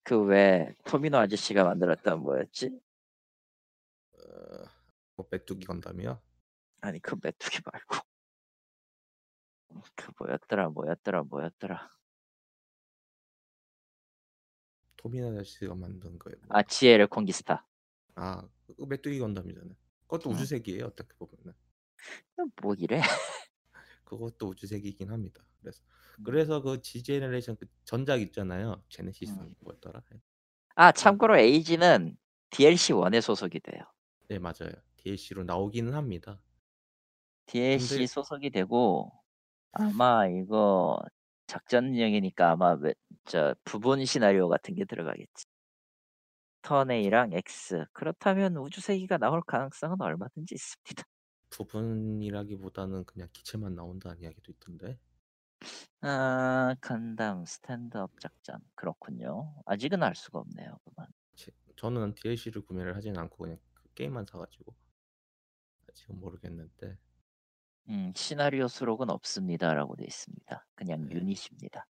그 0.05 0.21
왜 0.25 0.75
토미노 0.85 1.17
아저씨가 1.19 1.65
만들었던 1.65 2.21
뭐였지? 2.23 2.71
어, 4.15 4.65
뭐 5.17 5.27
메뚜기 5.31 5.65
건담이요. 5.67 6.21
아니 6.81 6.99
그 7.01 7.17
메뚜기 7.23 7.61
말고 7.65 7.97
그 9.95 10.11
뭐였더라 10.19 10.69
뭐였더라 10.71 11.23
뭐였더라 11.23 11.91
토미나 14.97 15.29
아저씨가 15.29 15.75
만든 15.75 16.19
거예요. 16.19 16.37
뭐. 16.47 16.57
아 16.57 16.63
지에르 16.63 17.07
콩기스타 17.07 17.67
아, 18.17 18.47
그 18.67 18.85
메뚜기 18.85 19.19
건담이잖아요. 19.21 19.75
그것도 20.03 20.31
음. 20.31 20.35
우주세기예요. 20.35 20.87
어떻게 20.87 21.15
보면은 21.17 21.55
뭐 22.61 22.75
이래 22.75 23.01
그것도 24.19 24.49
우주세기긴 24.49 25.11
합니다. 25.11 25.43
그래서 25.61 25.81
음. 26.19 26.25
그래서 26.25 26.61
그 26.63 26.81
G 26.83 27.03
제너레이션 27.03 27.57
그 27.57 27.67
전작 27.85 28.21
있잖아요. 28.21 28.83
제네시스 28.91 29.33
음. 29.33 29.55
뭐였더라? 29.61 30.03
아 30.75 30.93
참고로 30.93 31.39
에이지는 31.39 32.17
DLC 32.51 32.93
1에 32.95 33.21
소속이 33.21 33.61
돼요 33.61 33.83
네 34.29 34.39
맞아요. 34.39 34.73
DLC로 34.97 35.45
나오기는 35.45 35.95
합니다. 35.95 36.41
DLC 37.47 37.89
근데- 37.97 38.07
소속이 38.07 38.51
되고 38.51 39.11
아마 39.73 40.27
이거 40.29 40.99
작전용이니까 41.47 42.51
아마 42.53 42.73
왜- 42.75 42.95
저 43.25 43.55
부분 43.65 44.05
시나리오 44.05 44.49
같은 44.49 44.75
게 44.75 44.85
들어가겠지 44.85 45.45
턴 46.63 46.91
A랑 46.91 47.33
X 47.33 47.85
그렇다면 47.93 48.57
우주세기가 48.57 49.19
나올 49.19 49.43
가능성은 49.43 50.01
얼마든지 50.01 50.55
있습니다 50.55 51.03
부분이라기보다는 51.53 53.05
그냥 53.05 53.29
기체만 53.33 53.75
나온다는 53.75 54.21
이야기도 54.21 54.53
있던데. 54.53 54.99
아 56.01 56.75
간담 56.81 57.45
스탠드업 57.47 58.19
작전 58.21 58.59
그렇군요 58.75 59.55
아직은 59.67 60.03
알 60.03 60.15
수가 60.15 60.41
없네요 60.41 60.79
그만 60.85 61.07
제- 61.35 61.53
저는 61.77 62.15
DLC를 62.15 62.63
구매를 62.63 62.97
하진 62.97 63.19
않고 63.19 63.37
그냥 63.45 63.59
그 63.75 63.93
게임만 63.95 64.25
사가지고 64.27 64.75
아직은 65.89 66.19
모르겠는데 66.19 66.99
음, 67.89 68.13
시나리오 68.17 68.67
수록은 68.69 69.09
없습니다라고 69.11 69.95
돼 69.97 70.05
있습니다. 70.05 70.67
그냥 70.75 71.09
네. 71.09 71.13
유닛입니다. 71.13 71.87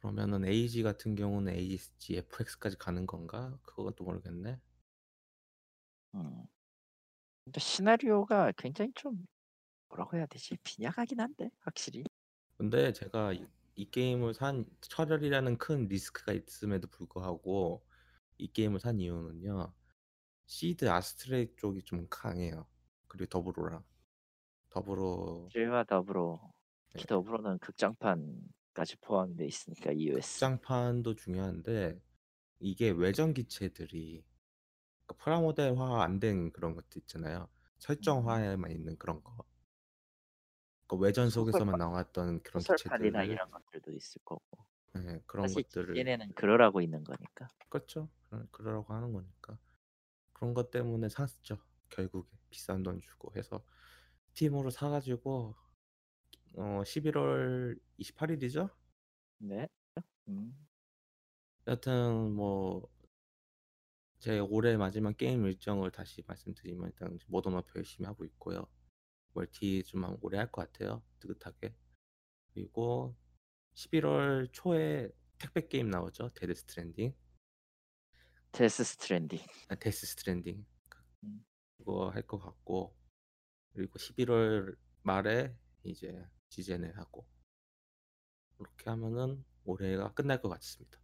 그러면은 0.00 0.44
AG 0.44 0.82
같은 0.82 1.14
경우는 1.14 1.54
AG 1.54 2.16
FX까지 2.16 2.76
가는 2.76 3.06
건가? 3.06 3.58
그건 3.62 3.94
또 3.96 4.04
모르겠네. 4.04 4.60
음. 6.14 6.46
근데 7.44 7.60
시나리오가 7.60 8.52
굉장히 8.56 8.92
좀 8.94 9.26
뭐라고 9.88 10.16
해야 10.16 10.26
되지? 10.26 10.56
빈약하긴 10.62 11.20
한데 11.20 11.50
확실히. 11.60 12.04
근데 12.56 12.92
제가 12.92 13.32
이, 13.32 13.46
이 13.74 13.90
게임을 13.90 14.34
산 14.34 14.64
철혈이라는 14.80 15.58
큰 15.58 15.88
리스크가 15.88 16.32
있음에도 16.32 16.88
불구하고 16.88 17.84
이 18.38 18.48
게임을 18.52 18.80
산 18.80 19.00
이유는요. 19.00 19.72
시드 20.46 20.88
아스트레이 20.88 21.54
쪽이 21.56 21.82
좀 21.82 22.06
강해요. 22.08 22.66
그리고 23.08 23.26
더불어랑 23.26 23.82
더불어 24.68 25.48
질과 25.52 25.84
더불어 25.84 26.40
특히 26.90 27.04
네. 27.04 27.08
더불어는 27.08 27.58
극장판까지 27.58 28.96
포함되어 29.00 29.46
있으니까 29.46 29.92
EOS. 29.92 30.34
극장판도 30.40 31.14
중요한데 31.14 32.00
이게 32.60 32.90
외전 32.90 33.32
기체들이 33.32 34.24
그러니까 35.10 35.14
프라모델화 35.24 36.02
안 36.02 36.20
된 36.20 36.52
그런 36.52 36.74
것도 36.74 36.98
있잖아요. 37.00 37.48
설정화에만 37.78 38.70
있는 38.70 38.96
그런 38.96 39.22
거. 39.22 39.44
그 40.86 40.96
외전 40.96 41.30
속에서만 41.30 41.78
나왔던 41.78 42.42
그런 42.42 42.60
소설판이나 42.60 43.20
기체들을 43.22 43.34
이런 43.34 43.50
것들도 43.50 43.92
있을 43.92 44.20
거고. 44.24 44.64
네, 44.94 45.20
그런 45.26 45.46
사실 45.48 45.62
것들을 45.62 45.96
얘네는 45.96 46.32
그러라고 46.34 46.80
있는 46.80 47.04
거니까. 47.04 47.48
그렇죠. 47.68 48.08
그러- 48.28 48.46
그러라고 48.50 48.92
하는 48.92 49.12
거니까 49.12 49.58
그런 50.32 50.52
것 50.54 50.70
때문에 50.70 51.08
샀죠. 51.08 51.58
결국에 51.90 52.28
비싼 52.50 52.82
돈 52.82 53.00
주고 53.00 53.32
해서 53.36 53.64
스팀으로 54.28 54.70
사가지고 54.70 55.54
어 56.56 56.82
11월 56.84 57.78
28일이죠. 58.00 58.68
네. 59.38 59.68
음. 60.28 60.66
여튼 61.68 62.32
뭐 62.34 62.88
제 64.20 64.38
올해 64.38 64.76
마지막 64.76 65.16
게임 65.16 65.46
일정을 65.46 65.90
다시 65.90 66.22
말씀드리면 66.26 66.88
일단 66.90 67.18
모던 67.26 67.54
워페어 67.54 67.72
열심히 67.76 68.06
하고 68.06 68.24
있고요. 68.26 68.66
멀티 69.32 69.82
좀 69.84 70.04
오래 70.20 70.36
할 70.38 70.50
것 70.50 70.70
같아요. 70.70 71.02
느긋하게. 71.24 71.74
그리고 72.52 73.16
11월 73.74 74.48
초에 74.52 75.10
택배 75.38 75.66
게임 75.68 75.88
나오죠. 75.90 76.28
데드 76.34 76.54
스트랜딩. 76.54 77.14
데스 78.52 78.84
스트랜딩. 78.84 79.40
아, 79.68 79.74
데스 79.76 80.06
스트랜딩. 80.06 80.66
음. 81.24 81.44
그거 81.78 82.10
할 82.10 82.22
것 82.26 82.38
같고 82.38 82.94
그리고 83.72 83.98
11월 83.98 84.76
말에 85.02 85.56
이제 85.84 86.26
G제네 86.50 86.90
하고 86.90 87.26
그렇게 88.58 88.90
하면은 88.90 89.44
올해가 89.64 90.12
끝날 90.12 90.42
것 90.42 90.50
같습니다. 90.50 91.00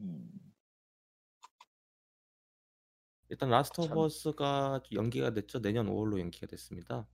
음. 0.00 0.53
일단 3.34 3.50
라스트 3.50 3.80
오브 3.80 3.88
참. 3.88 3.98
어스가 3.98 4.80
연기가 4.92 5.30
됐죠. 5.30 5.60
내년 5.60 5.86
5월로 5.88 6.20
연기가 6.20 6.46
됐습니다. 6.46 7.04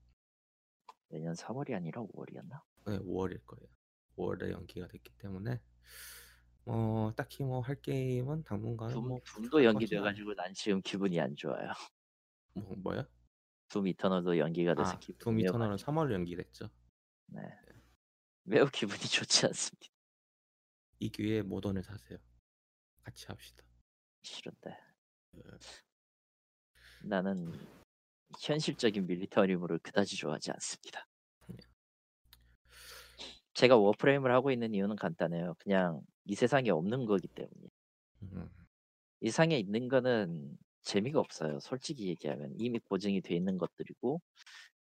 내년 1.08 1.32
3월이 1.32 1.74
아니라 1.74 2.02
5월이었나? 2.02 2.60
네, 2.88 2.98
5월일 2.98 3.42
거예요. 3.46 3.66
5월에 4.18 4.50
연기가 4.50 4.86
됐기 4.86 5.10
때문에 5.16 5.62
뭐 6.64 7.10
딱히 7.14 7.42
뭐 7.42 7.62
할 7.62 7.74
게임은 7.80 8.44
당분간은 8.44 8.92
둠, 8.94 9.08
뭐 9.08 9.18
둠도 9.24 9.64
연기돼가지고 9.64 10.34
난 10.34 10.52
지금 10.52 10.82
기분이 10.82 11.18
안 11.18 11.34
좋아요. 11.36 11.72
뭐 12.52 12.74
뭐야? 12.76 13.08
둠 13.70 13.86
이터널도 13.86 14.36
연기가 14.36 14.74
돼서 14.74 14.90
아, 14.90 14.98
기분이 14.98 15.18
둠 15.20 15.36
매우 15.36 15.46
이터널은 15.46 15.72
안 15.72 15.76
3월로 15.78 16.12
연기됐죠. 16.12 16.68
네. 17.28 17.40
매우 18.42 18.66
기분이 18.68 19.00
좋지 19.08 19.46
않습니다. 19.46 19.86
이 20.98 21.08
기회에 21.08 21.40
모던을 21.40 21.82
사세요. 21.82 22.18
같이 23.04 23.24
합시다. 23.26 23.64
싫은데. 24.22 24.76
네. 27.02 27.08
나는 27.08 27.52
현실적인 28.40 29.06
밀리터리물을 29.06 29.78
그다지 29.80 30.16
좋아하지 30.16 30.52
않습니다. 30.52 31.06
네. 31.48 31.56
제가 33.54 33.76
워프레임을 33.76 34.32
하고 34.32 34.50
있는 34.50 34.74
이유는 34.74 34.96
간단해요. 34.96 35.54
그냥 35.58 36.00
이 36.24 36.34
세상에 36.34 36.70
없는 36.70 37.06
거기 37.06 37.28
때문에. 37.28 37.68
음, 38.22 38.48
이 39.20 39.30
세상에 39.30 39.58
있는 39.58 39.88
거는 39.88 40.56
재미가 40.82 41.20
없어요. 41.20 41.60
솔직히 41.60 42.08
얘기하면 42.08 42.54
이미 42.58 42.78
보증이 42.78 43.20
돼 43.20 43.34
있는 43.34 43.58
것들이고 43.58 44.20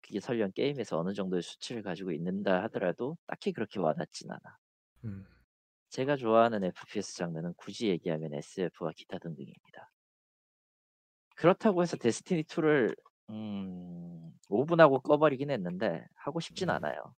그게 0.02 0.20
설령 0.20 0.52
게임에서 0.54 0.98
어느 1.00 1.14
정도의 1.14 1.42
수치를 1.42 1.84
가지고 1.84 2.12
있는다 2.12 2.64
하더라도 2.64 3.18
딱히 3.28 3.52
그렇게 3.52 3.80
와닿진 3.80 4.32
않아. 4.32 4.58
음. 5.06 5.26
제가 5.90 6.16
좋아하는 6.18 6.64
FPS 6.64 7.16
장르는 7.16 7.54
굳이 7.58 7.88
얘기하면 7.88 8.34
SF와 8.36 8.92
기타 8.96 9.18
등등입니다. 9.18 9.92
그렇다고 11.44 11.82
해서 11.82 11.96
데스티니 11.96 12.44
2를 12.44 12.94
음, 13.30 14.34
5분하고 14.50 15.02
꺼버리긴 15.02 15.50
했는데 15.52 16.06
하고 16.16 16.42
싶진 16.42 16.70
음. 16.70 16.76
않아요. 16.76 17.16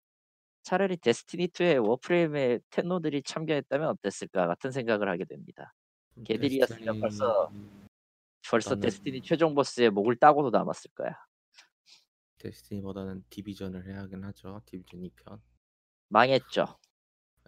차라리 0.62 0.98
데스티니 0.98 1.48
2의 1.48 1.82
워프레임에 1.88 2.58
텐노들이 2.68 3.22
참견했다면 3.22 3.88
어땠을까 3.88 4.46
같은 4.46 4.70
생각을 4.72 5.08
하게 5.08 5.24
됩니다. 5.24 5.72
걔들이었으면 6.26 7.00
벌써 7.00 7.50
벌써 8.50 8.74
나는- 8.74 8.82
데스티니 8.82 9.22
최종 9.22 9.54
보스의 9.54 9.88
목을 9.90 10.16
따고도 10.16 10.50
남았을 10.50 10.90
거야. 10.94 11.16
데스티니보다는 12.38 13.24
디비전을 13.30 13.86
해야 13.86 14.00
하긴 14.00 14.22
하죠. 14.24 14.60
디비전 14.66 15.00
2편. 15.00 15.40
망했죠. 16.08 16.66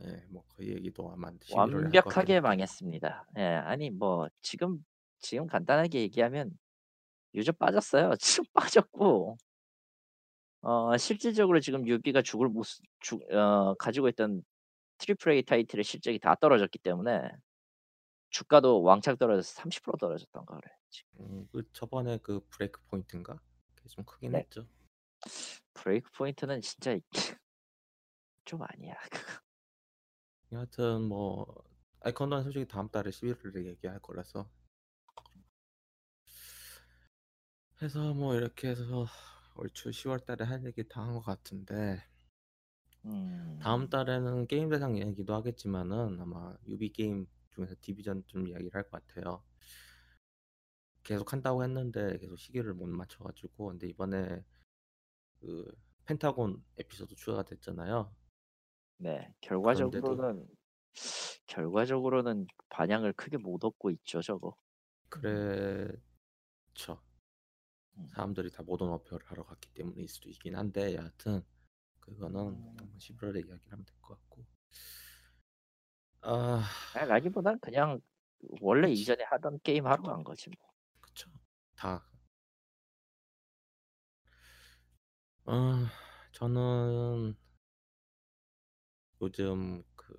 예, 0.05 0.25
뭐그 0.31 0.67
얘기도 0.67 1.11
아마 1.13 1.31
11월에 1.33 1.57
할것 1.59 1.75
완벽하게. 1.75 2.41
망했습니다. 2.41 3.27
예, 3.37 3.43
아니 3.43 3.91
뭐 3.91 4.29
지금 4.41 4.83
지금 5.19 5.47
간단하게 5.47 6.01
얘기하면 6.01 6.51
유저 7.35 7.53
빠졌어요. 7.53 8.13
지금 8.21 8.45
빠졌고 8.53 9.37
어 10.63 10.97
실질적으로 10.97 11.59
지금 11.61 11.87
유비가 11.89 12.23
죽을 12.23 12.49
못 12.49 12.63
쓰- 12.65 12.81
죽- 13.01 13.23
어, 13.33 13.75
가지고 13.75 14.09
있던 14.11 14.43
triple 14.99 15.33
A 15.33 15.43
타이틀의 15.43 15.83
실적이 15.85 16.21
다 16.21 16.37
떨어졌기 16.37 16.79
때문에 16.79 17.31
주가도 18.31 18.83
왕창 18.83 19.17
떨어져서 19.17 19.61
30% 19.63 19.99
떨어졌던 19.99 20.47
거 20.47 20.55
그래. 20.57 20.71
지금. 20.91 21.11
음, 21.25 21.49
그 21.51 21.69
저번에 21.73 22.19
그 22.23 22.41
브레이크 22.51 22.81
포인트인가? 22.89 23.41
그게 23.75 23.89
좀 23.89 24.05
크긴 24.05 24.33
네. 24.33 24.39
했죠. 24.39 24.67
브레이크 25.75 26.11
포인트는 26.13 26.61
진짜 26.61 26.97
좀 28.45 28.63
아니야. 28.63 28.95
여하튼 30.53 31.03
뭐 31.09 31.47
아이콘은 32.01 32.43
솔직히 32.45 32.67
다음 32.69 32.89
달에 32.89 33.11
11월에 33.11 33.65
얘기할 33.67 33.99
거라서 34.01 34.49
해서 37.83 38.15
뭐 38.15 38.35
이렇게 38.35 38.69
해서 38.69 39.07
얼추 39.57 39.93
10월 39.93 40.21
달에 40.21 40.43
할 40.47 40.65
얘기 40.65 40.89
다 40.89 41.03
한 41.03 41.13
것 41.13 41.21
같은데 41.21 42.03
음, 43.05 43.59
다음 43.59 43.89
달에는 43.89 44.47
게임 44.47 44.69
대상 44.69 44.99
얘기도 44.99 45.35
하겠지만은 45.35 46.21
아마 46.21 46.55
유비 46.67 46.93
게임 46.93 47.27
중에서 47.55 47.75
디비전 47.81 48.25
좀 48.27 48.47
이야기를 48.47 48.75
할 48.75 48.83
것 48.91 49.07
같아요. 49.07 49.43
계속 51.05 51.33
한다고 51.33 51.63
했는데 51.65 52.19
계속 52.19 52.37
시기를 52.37 52.75
못 52.75 52.87
맞춰가지고 52.89 53.67
근데 53.69 53.89
이번에 53.89 54.45
그 55.41 55.71
펜타곤 56.07 56.65
에피소드 56.79 57.15
추가가 57.17 57.43
됐잖아요. 57.45 58.15
네, 58.97 59.35
결과적으로는 59.43 60.49
결과적으로는 61.47 62.47
반향을 62.69 63.13
크게 63.13 63.37
못 63.39 63.65
얻고 63.65 63.91
있죠, 63.91 64.21
저거. 64.23 64.57
그렇죠. 65.09 65.99
음. 67.97 68.09
사람들이 68.09 68.51
다 68.51 68.63
모던 68.63 68.89
어페어를 68.91 69.27
하러 69.31 69.45
갔기 69.45 69.71
때문일 69.75 70.09
수도 70.09 70.29
있긴 70.29 70.57
한데 70.57 70.95
여하튼 70.95 71.43
그거는 72.01 72.41
음. 72.53 72.95
11월에 72.99 73.41
이야기를 73.41 73.73
하면 73.73 73.85
될 73.85 73.97
것 74.03 74.15
같고 74.19 74.45
아 76.23 76.63
라기보단 76.95 77.59
그냥 77.61 78.01
원래 78.61 78.89
그치. 78.89 79.03
이전에 79.03 79.25
하던 79.25 79.61
게임 79.63 79.87
하러 79.87 80.03
간 80.03 80.25
거지 80.25 80.51
뭐. 80.51 80.69
그쵸 81.01 81.31
다 81.77 82.05
어, 85.45 85.87
저는 86.33 87.35
요즘 89.23 89.83
그 89.97 90.15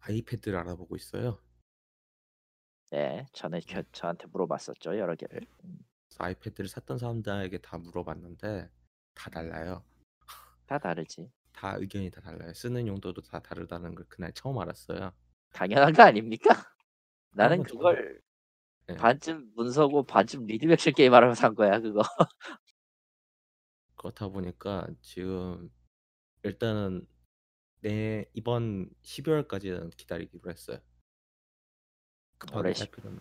아이패드를 0.00 0.58
알아보고 0.58 0.96
있어요. 0.96 1.38
네, 2.90 3.26
전에 3.32 3.60
겨- 3.60 3.82
저한테 3.92 4.26
물어봤었죠 4.28 4.96
여러 4.98 5.14
개를. 5.14 5.40
음, 5.64 5.78
그래서 6.08 6.24
아이패드를 6.24 6.68
샀던 6.68 6.98
사람들에게 6.98 7.58
다 7.58 7.78
물어봤는데 7.78 8.70
다 9.14 9.30
달라요. 9.30 9.84
다 10.66 10.78
다르지. 10.78 11.30
다 11.52 11.74
의견이 11.76 12.10
다 12.10 12.20
달라요. 12.20 12.52
쓰는 12.54 12.86
용도도 12.86 13.20
다 13.22 13.40
다르다는 13.40 13.94
걸 13.94 14.06
그날 14.08 14.32
처음 14.32 14.58
알았어요. 14.58 15.12
당연한 15.52 15.92
거 15.92 16.02
아닙니까? 16.02 16.48
나는 17.32 17.58
뭐 17.58 17.66
그걸 17.66 18.20
네. 18.86 18.94
반쯤 18.96 19.52
문서고 19.54 20.04
반쯤 20.04 20.46
리드백션 20.46 20.94
게임 20.94 21.12
하러 21.12 21.34
산 21.34 21.54
거야 21.54 21.80
그거. 21.80 22.02
그렇다 23.96 24.28
보니까 24.28 24.86
지금 25.02 25.70
일단은 26.42 27.06
내 27.80 28.24
이번 28.32 28.88
12월까지는 29.02 29.94
기다리기로 29.96 30.50
했어요. 30.50 30.78
급하게 32.38 32.58
올해 32.60 32.72
살10 32.72 32.90
필요는 32.92 33.20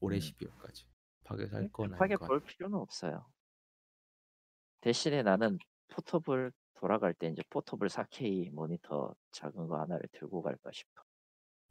올해 0.00 0.16
음. 0.16 0.20
12월까지 0.20 0.84
급하게 1.20 1.46
살건 1.46 1.90
급하게 1.90 2.14
아닌 2.14 2.18
것 2.18 2.26
볼. 2.26 2.40
필요는 2.44 2.78
없어요. 2.78 3.26
대신에 4.80 5.22
나는 5.22 5.58
포터블 5.88 6.52
돌아갈 6.74 7.12
때 7.14 7.28
이제 7.28 7.42
포터블 7.50 7.88
4K 7.88 8.52
모니터 8.52 9.14
작은 9.32 9.66
거 9.66 9.80
하나를 9.80 10.08
들고 10.12 10.42
갈까 10.42 10.70
싶어. 10.72 11.02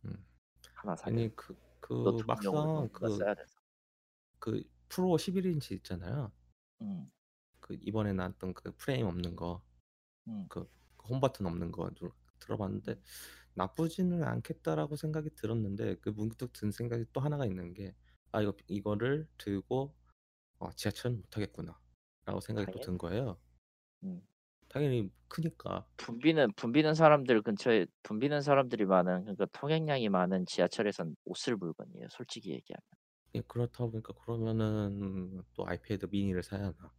음. 0.05 0.25
하나 0.73 0.95
사려. 0.95 1.15
아니 1.15 1.35
그, 1.35 1.55
그 1.79 1.93
노트북용으로 1.93 2.63
막상 2.63 2.73
뭔가 2.73 2.99
그. 2.99 3.35
그 4.39 4.63
프로 4.89 5.09
11인치 5.17 5.71
있잖아요. 5.77 6.31
음, 6.81 7.11
그 7.59 7.75
이번에 7.81 8.13
나왔던 8.13 8.53
그 8.53 8.71
프레임 8.77 9.05
없는 9.07 9.35
거, 9.35 9.61
음. 10.27 10.45
그 10.49 10.69
홈 11.09 11.21
버튼 11.21 11.45
없는 11.45 11.71
거 11.71 11.89
들- 11.91 12.11
들어봤는데 12.39 13.01
나쁘지는 13.57 14.23
않겠다라고 14.23 14.95
생각이 14.95 15.31
들었는데 15.35 15.95
그 15.97 16.09
문득 16.09 16.53
든 16.53 16.71
생각이 16.71 17.05
또 17.13 17.21
하나가 17.21 17.45
있는 17.45 17.73
게 17.73 17.95
아 18.31 18.41
이거 18.41 18.53
이거를 18.67 19.27
들고 19.37 19.95
어, 20.59 20.71
지하철 20.73 21.11
못 21.13 21.29
타겠구나라고 21.31 22.41
생각이 22.41 22.71
또. 22.73 22.79
든 22.81 22.97
거예요. 22.97 23.39
음. 24.03 24.21
당연히 24.69 25.11
크니까 25.27 25.87
붐비는 25.97 26.53
붐비는 26.55 26.93
사람들 26.95 27.41
근처에 27.43 27.85
붐비는 28.03 28.41
사람들이 28.41 28.85
많은 28.85 29.21
그러니까 29.21 29.45
통행량이 29.51 30.09
많은 30.09 30.45
지하철에선 30.47 31.15
못쓸 31.25 31.55
물건이에요. 31.55 32.07
솔직히 32.09 32.51
얘기하면. 32.51 32.81
예, 33.35 33.41
그렇다 33.41 33.85
보니까 33.87 34.13
그러면은 34.13 35.43
또 35.53 35.65
아이패드 35.67 36.07
미니를 36.11 36.43
사야 36.43 36.65
하나? 36.65 36.93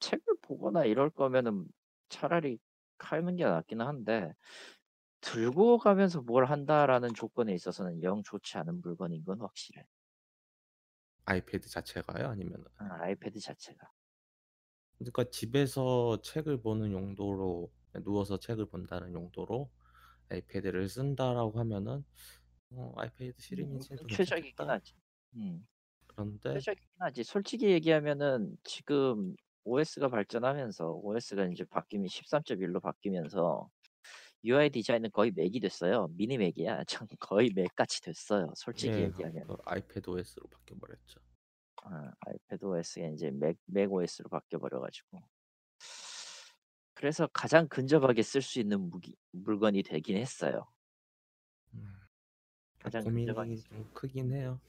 책을 0.00 0.36
보거나 0.42 0.84
이럴 0.84 1.10
거면은 1.10 1.66
차라리 2.08 2.58
하는 2.98 3.36
게 3.36 3.44
낫기는 3.44 3.86
한데 3.86 4.32
들고 5.20 5.78
가면서 5.78 6.22
뭘 6.22 6.46
한다라는 6.46 7.14
조건에 7.14 7.54
있어서는 7.54 8.02
영 8.02 8.22
좋지 8.22 8.58
않은 8.58 8.80
물건인 8.82 9.24
건 9.24 9.40
확실해. 9.40 9.84
아이패드 11.24 11.68
자체가요? 11.68 12.28
아니면 12.28 12.64
아, 12.78 13.02
아이패드 13.04 13.38
자체가. 13.40 13.90
그러니까 14.98 15.24
집에서 15.30 16.20
책을 16.22 16.60
보는 16.62 16.92
용도로 16.92 17.72
누워서 18.04 18.38
책을 18.38 18.66
본다는 18.66 19.12
용도로 19.14 19.70
아이패드를 20.30 20.88
쓴다라고 20.88 21.58
하면은 21.60 22.04
어, 22.72 22.92
아이패드 22.96 23.40
음, 23.52 23.78
12인치도 23.78 24.08
최적이긴. 24.08 24.70
하지. 24.70 24.94
음, 25.36 25.66
그런데 26.06 26.54
최적이긴 26.54 26.88
하지. 26.98 27.24
솔직히 27.24 27.70
얘기하면은 27.70 28.56
지금 28.64 29.34
OS가 29.64 30.08
발전하면서 30.08 30.92
OS가 31.02 31.46
이제 31.46 31.64
바뀌면 31.64 32.08
13.1로 32.08 32.80
바뀌면서 32.80 33.70
UI 34.44 34.70
디자인은 34.70 35.10
거의 35.10 35.30
맥이 35.32 35.60
됐어요. 35.60 36.08
미니 36.12 36.38
맥이야. 36.38 36.84
전 36.86 37.06
거의 37.18 37.50
맥 37.54 37.74
같이 37.74 38.00
됐어요. 38.00 38.52
솔직히 38.56 38.92
예, 38.94 39.02
얘기하면. 39.04 39.46
그 39.46 39.56
아이패드 39.64 40.08
OS로 40.10 40.46
바뀌어 40.48 40.76
버렸죠. 40.78 41.20
아, 41.82 42.12
아이패드 42.20 42.64
OS가 42.64 43.08
이제 43.08 43.30
맥, 43.30 43.58
맥 43.66 43.92
OS로 43.92 44.28
바뀌어 44.28 44.58
버려 44.58 44.80
가지고. 44.80 45.22
그래서 46.94 47.26
가장 47.32 47.66
근접하게 47.68 48.22
쓸 48.22 48.42
수 48.42 48.60
있는 48.60 48.80
무기, 48.90 49.16
물건이 49.32 49.82
되긴 49.82 50.16
했어요. 50.18 50.66
음, 51.74 51.94
가장 52.78 53.04
고민이 53.04 53.56
쓸좀 53.56 53.90
크긴 53.94 54.32
해요. 54.32 54.60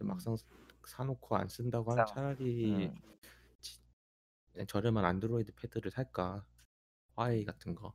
음. 0.00 0.06
막상 0.06 0.36
사놓고 0.84 1.36
안 1.36 1.48
쓴다고 1.48 1.92
하면 1.92 2.06
차라리 2.06 2.86
음, 2.86 3.00
지- 3.60 3.80
저렴한 4.66 5.04
안드로이드 5.04 5.52
패드를 5.54 5.90
살까? 5.90 6.46
화웨이 7.14 7.44
같은 7.44 7.74
거. 7.74 7.92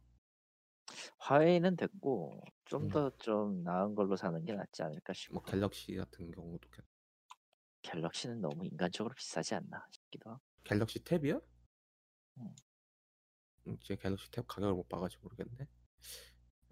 화웨이는 1.17 1.75
됐고 1.75 2.41
좀 2.65 2.83
음. 2.83 2.89
더좀 2.89 3.63
나은 3.63 3.95
걸로 3.95 4.15
사는 4.15 4.43
게 4.45 4.53
낫지 4.53 4.83
않을까 4.83 5.13
싶고 5.13 5.33
뭐 5.35 5.43
갤럭시 5.43 5.95
같은 5.95 6.31
경우도 6.31 6.69
괜- 6.69 6.85
갤럭시는 7.83 8.41
너무 8.41 8.65
인간적으로 8.65 9.13
비싸지 9.15 9.55
않나 9.55 9.85
싶기도 9.91 10.29
하고 10.31 10.41
갤럭시 10.63 10.99
탭이요? 11.03 11.43
음. 12.37 12.55
음, 13.67 13.77
제가 13.83 14.01
갤럭시 14.01 14.29
탭 14.31 14.45
가격을 14.47 14.73
못 14.75 14.87
봐가지고 14.89 15.23
모르겠네. 15.23 15.67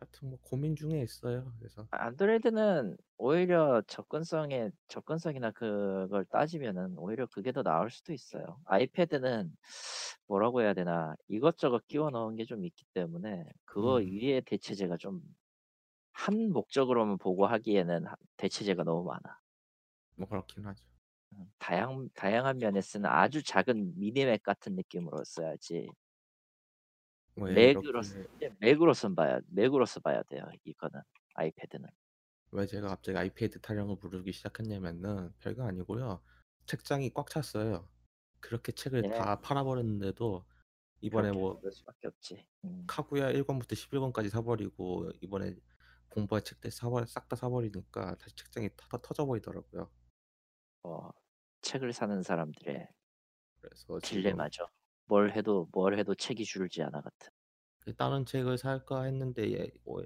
여튼 0.01 0.29
뭐 0.29 0.39
고민 0.41 0.75
중에 0.75 1.01
있어요. 1.01 1.53
그래서 1.59 1.87
안드로이드는 1.91 2.97
오히려 3.17 3.81
접근성에 3.87 4.69
접근성이나 4.87 5.51
그걸 5.51 6.23
따지면은 6.25 6.95
오히려 6.97 7.25
그게 7.27 7.51
더 7.51 7.63
나을 7.63 7.89
수도 7.89 8.13
있어요. 8.13 8.61
아이패드는 8.65 9.51
뭐라고 10.27 10.61
해야 10.61 10.73
되나 10.75 11.15
이것저것 11.27 11.87
끼워 11.87 12.09
넣은 12.11 12.35
게 12.35 12.45
좀 12.45 12.63
있기 12.65 12.85
때문에 12.93 13.45
그거 13.65 13.95
음. 13.95 14.03
위에 14.03 14.41
대체제가 14.41 14.97
좀 14.97 15.21
한 16.13 16.51
목적으로만 16.51 17.17
보고 17.17 17.47
하기에는 17.47 18.07
하- 18.07 18.15
대체제가 18.37 18.83
너무 18.83 19.03
많아. 19.05 19.39
뭐 20.15 20.27
그렇긴 20.27 20.65
하죠. 20.67 20.85
음, 21.33 21.51
다양 21.59 22.09
다양한 22.15 22.57
면에서는 22.59 23.09
아주 23.09 23.43
작은 23.43 23.99
미니맥 23.99 24.43
같은 24.43 24.75
느낌으로 24.75 25.23
써야지. 25.25 25.95
뭐 27.39 27.49
맥으로서 27.49 28.19
이렇게 28.19 28.53
맥으로선 28.59 29.15
봐야 29.15 29.39
맥으로서 29.47 29.99
봐야 29.99 30.21
돼요. 30.23 30.49
이거는 30.63 31.01
아이패드는. 31.35 31.89
왜 32.51 32.65
제가 32.65 32.87
갑자기 32.89 33.17
아이패드 33.17 33.61
타령을 33.61 33.97
부르기 33.97 34.31
시작했냐면은 34.31 35.33
별거 35.39 35.63
아니고요. 35.63 36.21
책장이 36.65 37.11
꽉 37.13 37.29
찼어요. 37.29 37.87
그렇게 38.39 38.71
책을 38.71 39.05
얘네 39.05 39.17
다 39.17 39.39
팔아버렸는데도 39.41 40.45
이번에 41.01 41.31
그렇게 41.31 41.39
뭐 41.39 41.71
수밖에 41.71 42.07
없지. 42.07 42.45
음. 42.65 42.83
카구야 42.87 43.31
1권부터 43.33 43.73
11권까지 43.73 44.29
사버리고 44.29 45.11
이번에 45.21 45.55
공부할 46.09 46.43
책들 46.43 46.71
사버 46.71 47.05
싹다 47.05 47.35
사버리니까 47.35 48.15
다시 48.15 48.35
책장이 48.35 48.69
터, 48.75 48.97
터져 48.97 49.25
버리더라고요. 49.25 49.89
뭐 50.83 51.13
책을 51.61 51.93
사는 51.93 52.21
사람들의 52.23 52.89
그래서 53.61 53.99
지금 53.99 54.21
딜레마죠. 54.23 54.67
뭘 55.09 55.35
해도 55.35 55.67
뭘 55.73 55.97
해도 55.97 56.15
책이 56.15 56.45
줄지 56.45 56.83
않아 56.83 57.01
같은. 57.01 57.31
그 57.79 57.95
다른 57.95 58.25
책을 58.25 58.57
살까 58.57 59.03
했는데 59.03 59.51
예, 59.53 59.71
뭐 59.83 60.03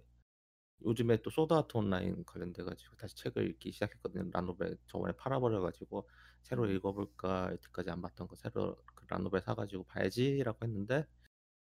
요즘에 0.85 1.21
또 1.21 1.29
소드아트 1.29 1.77
온라인 1.77 2.23
관련돼 2.25 2.63
가지고 2.63 2.95
다시 2.95 3.15
책을 3.17 3.49
읽기 3.51 3.71
시작했거든요. 3.73 4.29
라노벨 4.31 4.77
저번에 4.87 5.13
팔아버려 5.13 5.61
가지고 5.61 6.09
새로 6.41 6.63
음. 6.63 6.71
읽어볼까 6.71 7.51
여태까지 7.51 7.89
안 7.89 8.01
봤던 8.01 8.27
거 8.27 8.35
새로 8.35 8.77
그 8.95 9.05
라노벨 9.09 9.41
사가지고 9.41 9.83
봐야지라고 9.83 10.59
했는데 10.63 11.05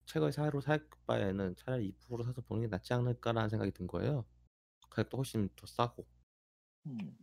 책을 0.07 0.33
새로 0.33 0.61
살 0.61 0.87
바에는 1.07 1.57
차라리 1.57 1.89
이북으로 1.89 2.25
사서 2.25 2.43
보는 2.43 2.63
게 2.63 2.69
낫지 2.69 2.93
않을까라는 2.93 3.49
생각이 3.49 3.73
든 3.73 3.87
거예요. 3.87 4.27
가격도 4.91 5.17
훨씬 5.19 5.49
더 5.57 5.67
싸고 5.67 6.07
음. 6.87 7.17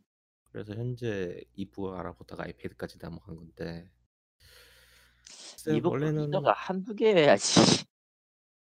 그래서 0.52 0.74
현재 0.74 1.44
이북 1.56 1.94
알아보다가 1.94 2.44
아이패드까지 2.44 2.98
넘어간 3.00 3.36
건데 3.36 3.92
이북도 5.68 5.90
원래는 5.90 6.26
리더가 6.26 6.54
한두 6.54 6.96
개여야지. 6.96 7.56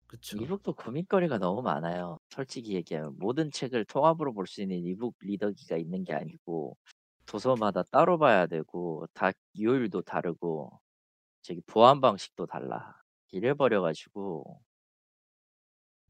그쵸 0.08 0.38
이북도 0.38 0.74
고민거리가 0.76 1.38
너무 1.40 1.62
많아요. 1.62 2.20
솔직히 2.30 2.74
얘기하면 2.76 3.16
모든 3.20 3.52
책을 3.52 3.86
통합으로 3.86 4.34
볼 4.34 4.48
수 4.48 4.62
있는 4.62 4.78
이북 4.80 5.16
리더기가 5.22 5.78
있는 5.78 6.04
게 6.04 6.14
아니고 6.14 6.78
도서마다 7.26 7.84
따로 7.92 8.18
봐야 8.20 8.48
되고 8.48 9.08
다 9.14 9.32
요율도 9.60 10.02
다르고 10.04 10.80
저기 11.44 11.62
보안 11.68 12.02
방식도 12.02 12.48
달라. 12.48 12.96
이래 13.32 13.54
버려 13.56 13.82
가지고 13.82 14.62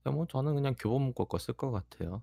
뭐 0.06 0.26
저는 0.28 0.54
그냥 0.56 0.76
교보문고 0.78 1.26
거 1.26 1.38
쓸 1.40 1.56
것 1.56 1.72
같아요. 1.72 2.22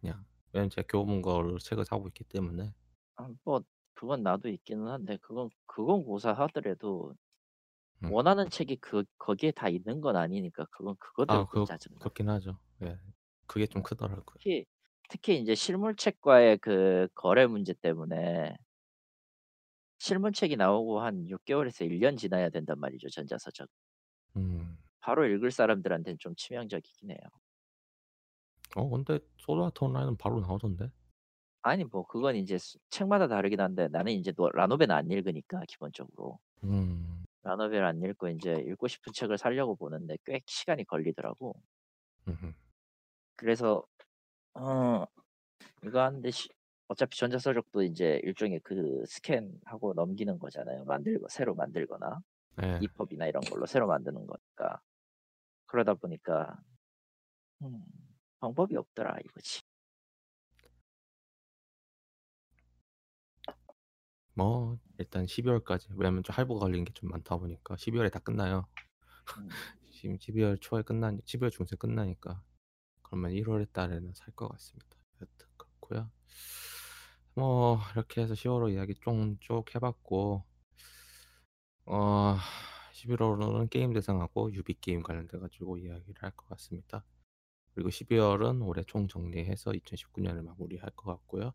그냥 0.00 0.24
왜냐면 0.52 0.70
제가 0.70 0.86
교보문고로 0.88 1.58
책을 1.58 1.84
사고 1.84 2.08
있기 2.08 2.24
때문에 2.24 2.74
아 3.16 3.28
뭐 3.44 3.62
그건 3.94 4.22
나도 4.22 4.48
있기는 4.48 4.86
한데 4.88 5.16
그건 5.18 5.50
그건 5.66 6.04
고사하더라도 6.04 7.14
음. 8.04 8.10
원하는 8.12 8.48
책이 8.50 8.76
그 8.80 9.04
거기에 9.18 9.50
다 9.52 9.68
있는 9.68 10.00
건 10.00 10.16
아니니까 10.16 10.66
그건 10.70 10.96
그거대로 10.98 11.46
아또그 11.46 11.64
짜증나. 11.64 11.98
그렇긴 12.00 12.28
하죠. 12.30 12.58
예. 12.82 12.98
그게 13.46 13.66
좀어 13.66 13.82
크더라고요. 13.82 14.38
특히 14.40 14.64
특히 15.10 15.36
인제 15.38 15.54
실물책과의 15.54 16.58
그 16.58 17.08
거래 17.14 17.46
문제 17.46 17.72
때문에 17.74 18.56
실물책이 19.98 20.56
나오고 20.56 21.00
한 21.00 21.28
6 21.28 21.44
개월에서 21.44 21.84
1년 21.84 22.16
지나야 22.16 22.50
된단 22.50 22.78
말이죠, 22.80 23.08
전자서적. 23.10 23.68
음. 24.36 24.78
바로 25.00 25.26
읽을 25.26 25.50
사람들한테는 25.50 26.18
좀 26.18 26.34
치명적이긴 26.36 27.10
해요. 27.10 27.18
어 28.76 28.88
근데 28.88 29.18
소드아트 29.38 29.84
온라인은 29.84 30.16
바로 30.16 30.40
나오던데? 30.40 30.90
아니 31.62 31.84
뭐 31.84 32.06
그건 32.06 32.36
수 32.58 32.78
책마다 32.90 33.26
다르긴 33.28 33.60
한데 33.60 33.88
나는 33.88 34.12
인제 34.12 34.32
노 34.32 34.48
라노베는 34.50 34.94
안 34.94 35.10
읽으니까 35.10 35.62
기본적으로. 35.68 36.38
음. 36.64 37.24
라노베를 37.48 37.84
안 37.86 38.02
읽고 38.02 38.28
인제 38.28 38.64
읽고 38.68 38.88
싶은 38.88 39.12
책을 39.14 39.38
사려고 39.38 39.74
보는데 39.74 40.18
꽤 40.26 40.40
시간이 40.46 40.84
걸리더라고. 40.84 41.54
그래서 43.36 43.82
어 44.54 45.06
이거 45.84 46.02
하는데 46.02 46.30
시 46.30 46.48
어차피 46.88 47.18
전자서적도 47.18 47.82
인제 47.82 48.20
일종의 48.24 48.60
그 48.62 49.02
스캔하고 49.06 49.94
넘기는 49.94 50.38
거잖아요. 50.38 50.84
만들고 50.84 51.28
새로 51.28 51.54
만들거나 51.54 52.20
예. 52.62 52.78
이펍이나 52.82 53.26
이런 53.26 53.42
걸로 53.44 53.64
새로 53.66 53.86
만드는 53.86 54.26
거니까. 54.26 54.80
그러다 55.66 55.94
보니까 55.94 56.60
음 57.62 57.82
방법이 58.40 58.76
없더라 58.76 59.16
이거지. 59.24 59.62
뭐 64.34 64.78
일단 64.98 65.26
12 65.26 65.48
월까지 65.50 65.88
왜냐면 65.96 66.22
좀 66.22 66.34
할부가 66.36 66.60
걸리는 66.60 66.84
게좀 66.84 67.10
많다 67.10 67.36
보니까 67.36 67.76
12 67.76 67.98
월에 67.98 68.10
다 68.10 68.18
끝나요. 68.18 68.66
음. 69.38 69.48
지금 69.92 70.16
12월 70.18 70.60
초에 70.60 70.82
끝나니 70.82 71.20
12월 71.22 71.50
중순에 71.50 71.76
끝나니까 71.78 72.42
그러면 73.02 73.32
1 73.32 73.48
월에 73.48 73.66
달에는 73.72 74.12
살 74.14 74.34
것 74.34 74.48
같습니다. 74.48 74.96
여튼 75.22 75.46
그렇고요. 75.56 76.10
뭐 77.34 77.80
이렇게 77.92 78.22
해서 78.22 78.34
10 78.34 78.48
월호 78.48 78.70
이야기 78.70 78.94
좀쭉해 79.00 79.78
봤고 79.80 80.44
어 81.86 82.36
11 82.92 83.22
월호는 83.22 83.68
게임 83.68 83.92
대상하고 83.92 84.52
유비 84.52 84.74
게임 84.80 85.02
관련돼 85.02 85.38
가지고 85.38 85.78
이야기를 85.78 86.22
할 86.22 86.32
것 86.32 86.48
같습니다. 86.50 87.04
그리고 87.74 87.90
12 87.90 88.18
월은 88.18 88.62
올해 88.62 88.82
총 88.84 89.06
정리해서 89.08 89.70
2019년을 89.72 90.42
마무리할 90.42 90.90
것 90.96 91.04
같고요. 91.12 91.52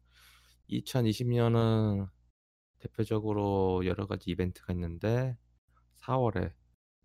2020 0.67 1.27
년은 1.27 2.07
대표적으로 2.83 3.85
여러 3.85 4.05
가지 4.05 4.29
이벤트가 4.29 4.73
있는데 4.73 5.37
4 5.95 6.17
월에 6.17 6.53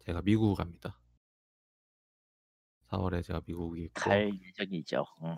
제가 0.00 0.22
미국을 0.22 0.56
갑니다. 0.56 0.98
4 2.88 2.98
월에 2.98 3.22
제가 3.22 3.42
미국이 3.46 3.84
있고 3.84 3.92
갈 3.94 4.28
예정이죠. 4.28 5.04
음. 5.22 5.36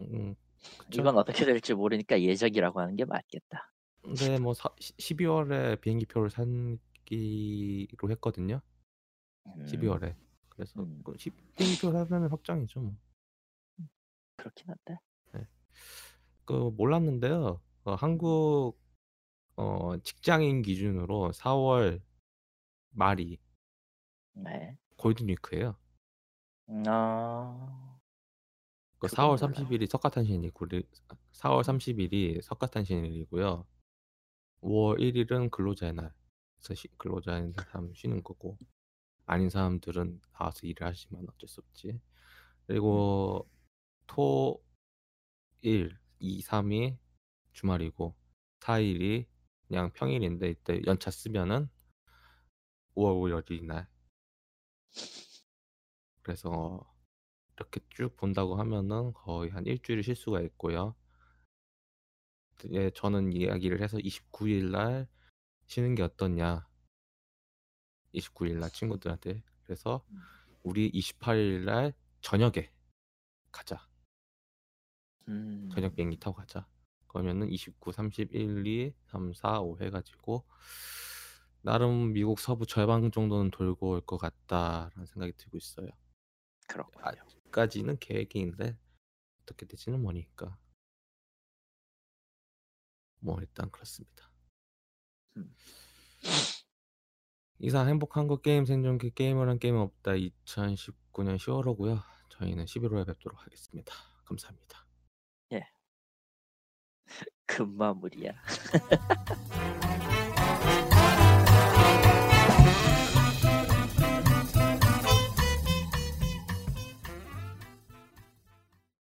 음 0.00 0.34
그쵸. 0.78 1.00
이건 1.00 1.16
어떻게 1.16 1.44
될지 1.44 1.72
모르니까 1.72 2.20
예정이라고 2.20 2.80
하는 2.80 2.96
게 2.96 3.04
맞겠다. 3.04 3.72
근데 4.02 4.38
뭐사시12 4.38 5.30
월에 5.30 5.76
비행기 5.76 6.06
표를 6.06 6.30
사기로 6.30 6.78
했거든요. 8.10 8.60
12 9.66 9.86
음. 9.86 9.92
월에. 9.92 10.16
그래서 10.48 10.82
음. 10.82 11.00
그시 11.04 11.30
비행기 11.56 11.80
표 11.80 11.92
사면은 11.92 12.28
확정이죠 12.28 12.80
뭐. 12.80 12.96
그렇긴 14.36 14.66
한데. 14.68 15.00
네. 15.32 15.46
그 16.44 16.52
몰랐는데요. 16.76 17.60
어 17.84 17.94
한국 17.94 18.87
어 19.58 19.96
직장인 20.04 20.62
기준으로 20.62 21.32
4월 21.32 22.00
말이 22.90 23.40
네. 24.34 24.78
골든 24.96 25.26
위크예요. 25.26 25.76
음 26.68 26.84
아. 26.86 27.98
그4 29.00 29.10
그건 29.10 29.24
월 29.24 29.26
몰라요. 29.30 29.36
30 29.38 29.72
일이 29.72 29.86
석가탄신일이고 29.88 30.66
4월 31.32 31.58
음. 31.58 31.62
30 31.64 31.98
일이 31.98 32.40
석가탄신일이고요. 32.40 33.66
5월 34.60 35.00
1 35.00 35.16
일은 35.16 35.50
근로자의 35.50 35.92
날. 35.92 36.14
그래서 36.58 36.74
쉬 36.74 36.86
근로자인 36.96 37.52
사람은 37.52 37.94
쉬는 37.96 38.22
거고 38.22 38.56
아닌 39.26 39.50
사람들은 39.50 40.20
나와서 40.34 40.68
일을 40.68 40.86
하지만 40.86 41.26
어쩔 41.28 41.48
수 41.48 41.60
없지. 41.62 41.88
음. 41.88 42.00
그리고 42.68 43.50
토, 44.06 44.62
일, 45.62 45.98
2, 46.20 46.42
3이 46.42 46.96
주말이고 47.54 48.14
4 48.60 48.78
일이 48.78 49.26
그냥 49.68 49.92
평일인데 49.92 50.50
이때 50.50 50.80
연차 50.86 51.10
쓰면은 51.10 51.68
5월 52.96 53.14
5일 53.14 53.34
어린이날. 53.34 53.88
그래서 56.22 56.80
이렇게 57.56 57.80
쭉 57.90 58.16
본다고 58.16 58.56
하면은 58.56 59.12
거의 59.14 59.50
한 59.50 59.64
일 59.66 59.78
주일 59.82 60.02
쉴 60.02 60.14
수가 60.16 60.40
있고요. 60.42 60.94
예 62.70 62.90
저는 62.90 63.32
이야기를 63.32 63.80
해서 63.82 63.98
29일 63.98 64.70
날 64.70 65.08
쉬는 65.66 65.94
게 65.94 66.02
어떻냐. 66.02 66.66
29일 68.14 68.58
날 68.60 68.70
친구들한테. 68.70 69.42
그래서 69.64 70.04
음. 70.10 70.20
"우리 70.62 70.90
28일 70.90 71.64
날 71.64 71.94
저녁에 72.20 72.72
가자. 73.52 73.88
저녁 75.70 75.92
음. 75.92 75.94
비행기 75.96 76.18
타고 76.18 76.36
가자." 76.36 76.66
그러면은 77.18 77.48
29, 77.50 77.90
30, 77.90 78.32
1, 78.32 78.64
2, 78.64 78.94
3, 79.06 79.32
4, 79.32 79.60
5 79.60 79.80
해 79.80 79.90
가지고 79.90 80.44
'나름 81.62 82.12
미국 82.12 82.38
서부 82.38 82.64
절반 82.64 83.10
정도는 83.10 83.50
돌고 83.50 83.88
올 83.90 84.00
것 84.02 84.18
같다.'라는 84.18 85.04
생각이 85.06 85.32
들고 85.36 85.56
있어요. 85.58 85.88
아 85.88 87.10
그렇군요. 87.10 87.40
까지는 87.50 87.98
계획인데 87.98 88.78
어떻게 89.42 89.66
될지는 89.66 90.00
모르니까. 90.00 90.56
뭐 93.20 93.40
일단 93.40 93.68
그렇습니다. 93.72 94.30
음. 95.38 95.52
이상 97.58 97.88
행복한 97.88 98.28
것 98.28 98.42
게임 98.42 98.64
생존기 98.64 99.10
게임을 99.10 99.48
한 99.48 99.58
게임은 99.58 99.80
없다 99.80 100.12
2019년 100.12 101.36
10월호고요. 101.36 102.00
저희는 102.30 102.66
11월에 102.66 103.04
뵙도록 103.08 103.42
하겠습니다. 103.42 103.92
감사합니다. 104.24 104.87
그 107.48 107.56
금마무리야. 107.56 108.32